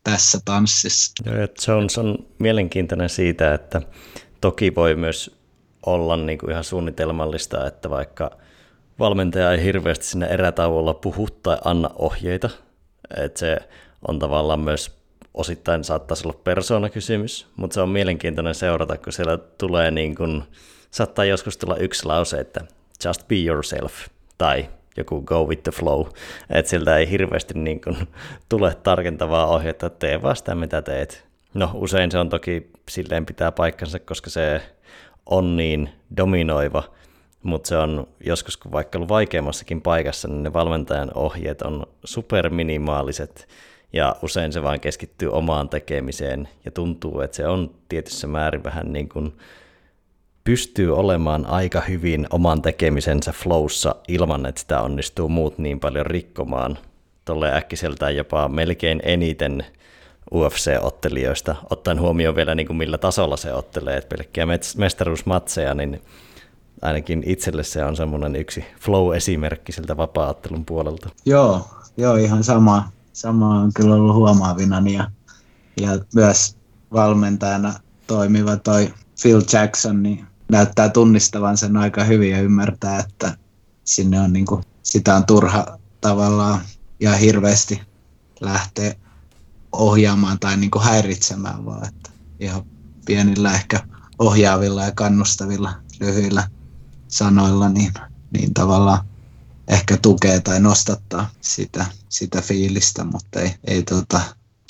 [0.05, 1.25] tässä tanssissa.
[1.69, 3.83] Jones on mielenkiintoinen siitä, että
[4.41, 5.37] toki voi myös
[5.87, 8.31] olla niin kuin ihan suunnitelmallista, että vaikka
[8.99, 12.51] valmentaja ei hirveästi sinne erätauolla puhu tai anna ohjeita,
[13.17, 13.59] että se
[14.09, 14.97] on tavallaan myös
[15.35, 20.43] osittain saattaisi olla persoonakysymys, mutta se on mielenkiintoinen seurata, kun siellä tulee niin kuin,
[20.91, 22.61] saattaa joskus tulla yksi lause, että
[23.05, 23.93] just be yourself,
[24.39, 26.07] tai joku go with the flow,
[26.51, 27.97] että siltä ei hirveästi niin kuin
[28.49, 31.27] tule tarkentavaa ohjetta, että tee vaan sitä mitä teet.
[31.55, 34.63] No usein se on toki silleen pitää paikkansa, koska se
[35.27, 36.83] on niin dominoiva,
[37.43, 43.49] mutta se on joskus, kun vaikka ollut vaikeammassakin paikassa, niin ne valmentajan ohjeet on superminimaaliset,
[43.93, 48.93] ja usein se vain keskittyy omaan tekemiseen, ja tuntuu, että se on tietyssä määrin vähän
[48.93, 49.33] niin kuin
[50.47, 56.79] pystyy olemaan aika hyvin oman tekemisensä flowssa ilman, että sitä onnistuu muut niin paljon rikkomaan.
[57.25, 59.65] Tolle äkkiseltään jopa melkein eniten
[60.35, 64.47] UFC-ottelijoista, ottaen huomioon vielä niin kuin millä tasolla se ottelee, että pelkkiä
[64.77, 66.03] mestaruusmatseja, niin
[66.83, 71.09] ainakin itselle se on semmoinen yksi flow-esimerkki siltä vapaa-ottelun puolelta.
[71.25, 75.11] Joo, joo ihan sama, sama on kyllä ollut huomaavina ja,
[75.81, 76.57] ja myös
[76.93, 77.75] valmentajana
[78.07, 83.37] toimiva toi Phil Jackson, niin näyttää tunnistavan sen aika hyvin ja ymmärtää, että
[83.85, 86.61] sinne on niin kuin, sitä on turha tavallaan
[87.01, 87.81] ja hirveästi
[88.41, 88.95] lähteä
[89.73, 92.11] ohjaamaan tai niin kuin häiritsemään, vaan että
[92.41, 92.63] ihan
[93.07, 93.81] pienillä ehkä
[94.19, 96.49] ohjaavilla ja kannustavilla lyhyillä
[97.09, 97.93] sanoilla niin,
[98.31, 99.07] niin tavallaan
[99.69, 104.21] ehkä tukee tai nostattaa sitä, sitä fiilistä, mutta ei, ei tota,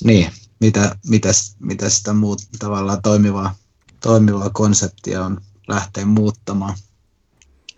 [0.04, 0.30] niin,
[0.60, 1.28] mitä, mitä,
[1.60, 3.54] mitä sitä muut tavallaan toimivaa,
[4.00, 6.74] toimivaa konseptia on lähteä muuttamaan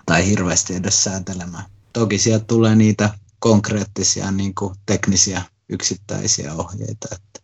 [0.07, 1.65] tai hirveästi edes säätelemään.
[1.93, 7.41] Toki sieltä tulee niitä konkreettisia niin kuin teknisiä yksittäisiä ohjeita, että,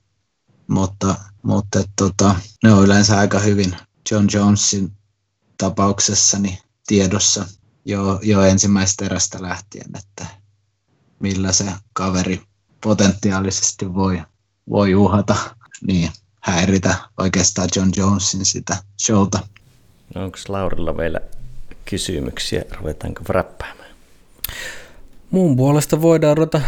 [0.66, 3.76] mutta, mutta että, tota, ne on yleensä aika hyvin
[4.10, 4.92] John Jonesin
[5.58, 7.46] tapauksessa niin tiedossa
[7.84, 10.26] jo, jo ensimmäistä erästä lähtien, että
[11.20, 12.42] millä se kaveri
[12.80, 14.22] potentiaalisesti voi,
[14.70, 15.36] voi uhata,
[15.86, 19.48] niin häiritä oikeastaan John Jonesin sitä showta.
[20.14, 21.20] No onko Laurilla vielä
[21.84, 22.64] kysymyksiä?
[22.80, 23.90] Ruvetaanko räppäämään?
[25.30, 26.60] Mun puolesta voidaan ruveta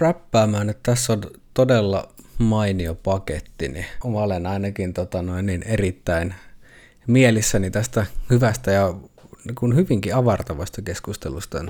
[0.00, 1.22] räppäämään, että tässä on
[1.54, 2.08] todella
[2.38, 6.34] mainio paketti, niin olen ainakin tota noin, niin erittäin
[7.06, 8.94] mielissäni tästä hyvästä ja
[9.54, 11.64] kun hyvinkin avartavasta keskustelusta.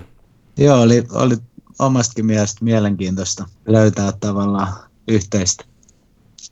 [0.56, 1.36] Joo, oli, oli
[1.78, 4.72] omastakin mielestä mielenkiintoista löytää tavallaan
[5.08, 5.64] yhteistä,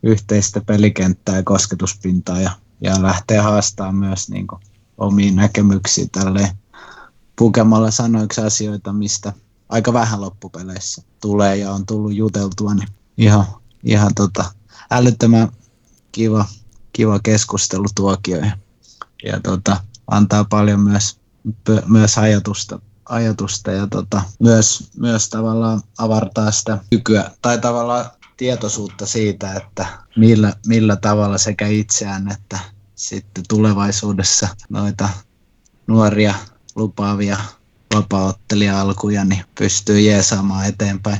[0.03, 2.51] yhteistä pelikenttää ja kosketuspintaa ja,
[2.85, 4.61] ja lähteä haastamaan myös niin kuin,
[4.99, 6.49] omiin näkemyksiin tälleen
[7.37, 9.33] pukemalla sanoiksi asioita, mistä
[9.69, 12.89] aika vähän loppupeleissä tulee ja on tullut juteltua, niin
[13.19, 13.47] ihan,
[13.85, 14.45] ihan tota,
[14.91, 15.49] älyttömän
[16.13, 16.45] kiva,
[16.93, 18.57] kiva keskustelutuokio ja,
[19.25, 21.21] ja tota, antaa paljon myös,
[21.87, 29.55] myös ajatusta, ajatusta ja tota, myös, myös tavallaan avartaa sitä kykyä tai tavallaan tietoisuutta siitä,
[29.55, 29.87] että
[30.17, 32.74] millä, millä tavalla sekä itseään että
[33.09, 35.09] sitten tulevaisuudessa noita
[35.87, 36.35] nuoria
[36.77, 37.37] lupaavia
[37.95, 41.19] vapaaottelija-alkuja niin pystyy jeesaamaan eteenpäin.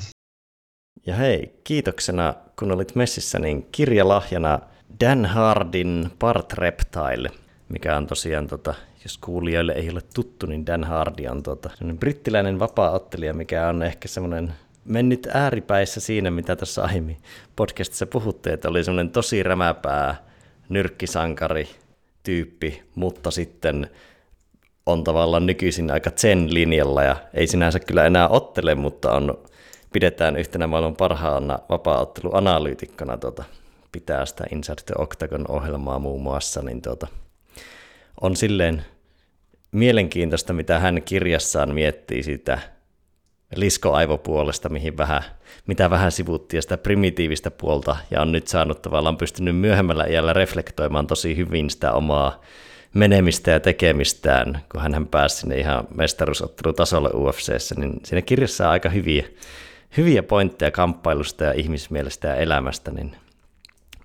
[1.07, 4.59] Ja hei, kiitoksena kun olit messissä, niin kirjalahjana
[5.01, 7.31] Dan Hardin Part Reptile,
[7.69, 12.59] mikä on tosiaan, tota, jos kuulijoille ei ole tuttu, niin Dan Hardy on tota, brittiläinen
[12.59, 14.55] vapaaottelija, mikä on ehkä semmoinen
[14.85, 17.17] mennyt ääripäissä siinä, mitä tässä aiemmin
[17.57, 20.34] podcastissa puhutte, että oli semmoinen tosi rämäpää
[20.69, 21.69] nyrkkisankari
[22.23, 23.91] tyyppi, mutta sitten
[24.87, 29.39] on tavallaan nykyisin aika zen linjalla ja ei sinänsä kyllä enää ottele, mutta on,
[29.93, 33.45] pidetään yhtenä maailman parhaana vapaa-otteluanalyytikkona tuota,
[33.93, 37.07] pitää sitä Inside the Octagon ohjelmaa muun muassa, niin tuota,
[38.21, 38.85] on silleen
[39.73, 42.59] mielenkiintoista, mitä hän kirjassaan miettii sitä
[43.57, 45.23] liskoaivopuolesta, mihin vähän,
[45.67, 51.07] mitä vähän sivuttiin, sitä primitiivistä puolta, ja on nyt saanut tavallaan pystynyt myöhemmällä iällä reflektoimaan
[51.07, 52.41] tosi hyvin sitä omaa
[52.95, 58.89] menemistä ja tekemistään, kun hän pääsi sinne ihan mestaruusottelutasolle UFCssä, niin siinä kirjassa on aika
[58.89, 59.25] hyviä,
[59.97, 63.17] hyviä pointteja kamppailusta ja ihmismielestä ja elämästä, niin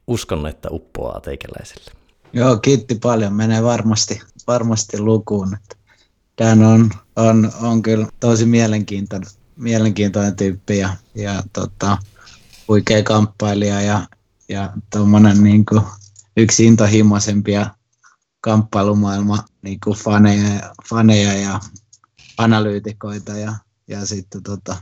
[0.07, 1.91] uskon, että uppoaa teikäläisille.
[2.33, 3.33] Joo, kiitti paljon.
[3.33, 5.57] Menee varmasti, varmasti lukuun.
[6.37, 9.29] Dan on, on, on kyllä tosi mielenkiintoinen,
[9.59, 11.97] mielenkiintoinen tyyppi ja, ja tota,
[12.67, 14.07] huikea kamppailija ja,
[14.49, 14.73] ja
[15.41, 15.81] niin kuin,
[16.37, 17.75] yksi intohimoisempia
[18.41, 21.59] kamppailumaailma niin kuin faneja, faneja ja
[22.37, 23.53] analyytikoita ja,
[23.87, 24.75] ja sitten tota,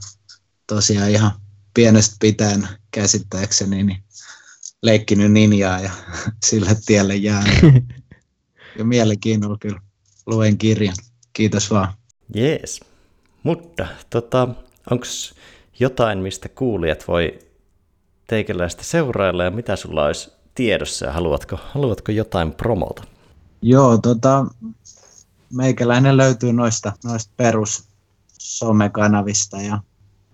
[0.68, 1.32] tosiaan ihan
[1.74, 4.04] pienestä pitäen käsittääkseni niin
[4.84, 5.92] leikkinyt ninjaa ja
[6.46, 7.86] sille tielle jäänyt.
[8.78, 9.82] ja mielenkiinnolla kyllä
[10.26, 10.96] luen kirjan.
[11.34, 11.94] Kiitos vaan.
[12.36, 12.80] Jees.
[13.44, 14.48] Mutta tota,
[14.92, 15.06] onko
[15.80, 17.40] jotain, mistä kuulijat voi
[18.28, 23.04] teikäläistä seurailla ja mitä sulla olisi tiedossa ja haluatko, haluatko jotain promota?
[23.62, 24.46] Joo, tota,
[25.54, 27.84] meikäläinen löytyy noista, noista perus
[28.40, 29.80] somekanavista ja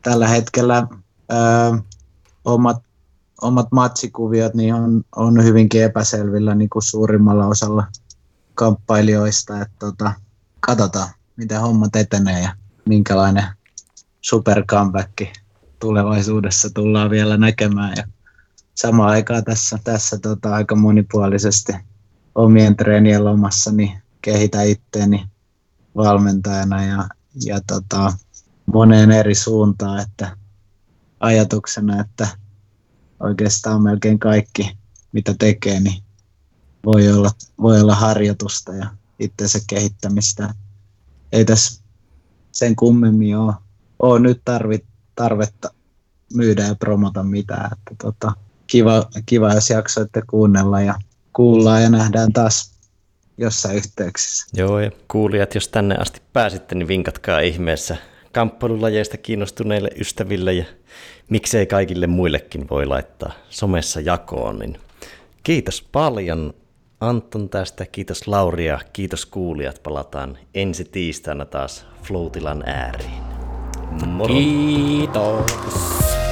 [0.01, 0.87] tällä hetkellä
[1.31, 1.77] ö,
[2.45, 2.83] omat,
[3.41, 7.87] omat matsikuviot niin on, on hyvinkin epäselvillä niin kuin suurimmalla osalla
[8.55, 9.61] kamppailijoista.
[9.61, 10.13] Että tota,
[10.59, 12.55] katsotaan, miten hommat etenee ja
[12.85, 13.43] minkälainen
[14.23, 15.13] super comeback
[15.79, 17.93] tulevaisuudessa tullaan vielä näkemään.
[17.97, 18.07] Ja
[18.75, 21.73] samaan aikaan tässä, tässä tota, aika monipuolisesti
[22.35, 23.91] omien treenien lomassa niin
[24.21, 25.25] kehitä itteeni
[25.95, 27.07] valmentajana ja,
[27.45, 28.13] ja tota,
[28.65, 30.37] moneen eri suuntaan, että
[31.19, 32.27] ajatuksena, että
[33.19, 34.77] oikeastaan melkein kaikki,
[35.11, 36.03] mitä tekee, niin
[36.85, 37.31] voi olla,
[37.61, 38.89] voi olla harjoitusta ja
[39.19, 40.53] itsensä kehittämistä.
[41.31, 41.83] Ei tässä
[42.51, 43.53] sen kummemmin ole,
[43.99, 45.69] ole nyt tarvit, tarvetta
[46.33, 47.65] myydä ja promota mitään.
[47.65, 48.31] Että tota,
[48.67, 50.95] kiva, kiva, jos jaksoitte kuunnella ja
[51.33, 52.73] kuullaan ja nähdään taas
[53.37, 54.47] jossain yhteyksissä.
[54.53, 57.97] Joo, ja kuulijat, jos tänne asti pääsitte, niin vinkatkaa ihmeessä
[58.31, 60.65] kamppailulajeista kiinnostuneille ystäville ja
[61.29, 64.59] miksei kaikille muillekin voi laittaa somessa jakoon.
[64.59, 64.77] Niin
[65.43, 66.53] kiitos paljon
[66.99, 69.83] Anton tästä, kiitos Lauria, kiitos kuulijat.
[69.83, 73.32] Palataan ensi tiistaina taas Floatilan ääriin.
[74.01, 74.33] Moro.
[74.33, 76.22] Kiitos.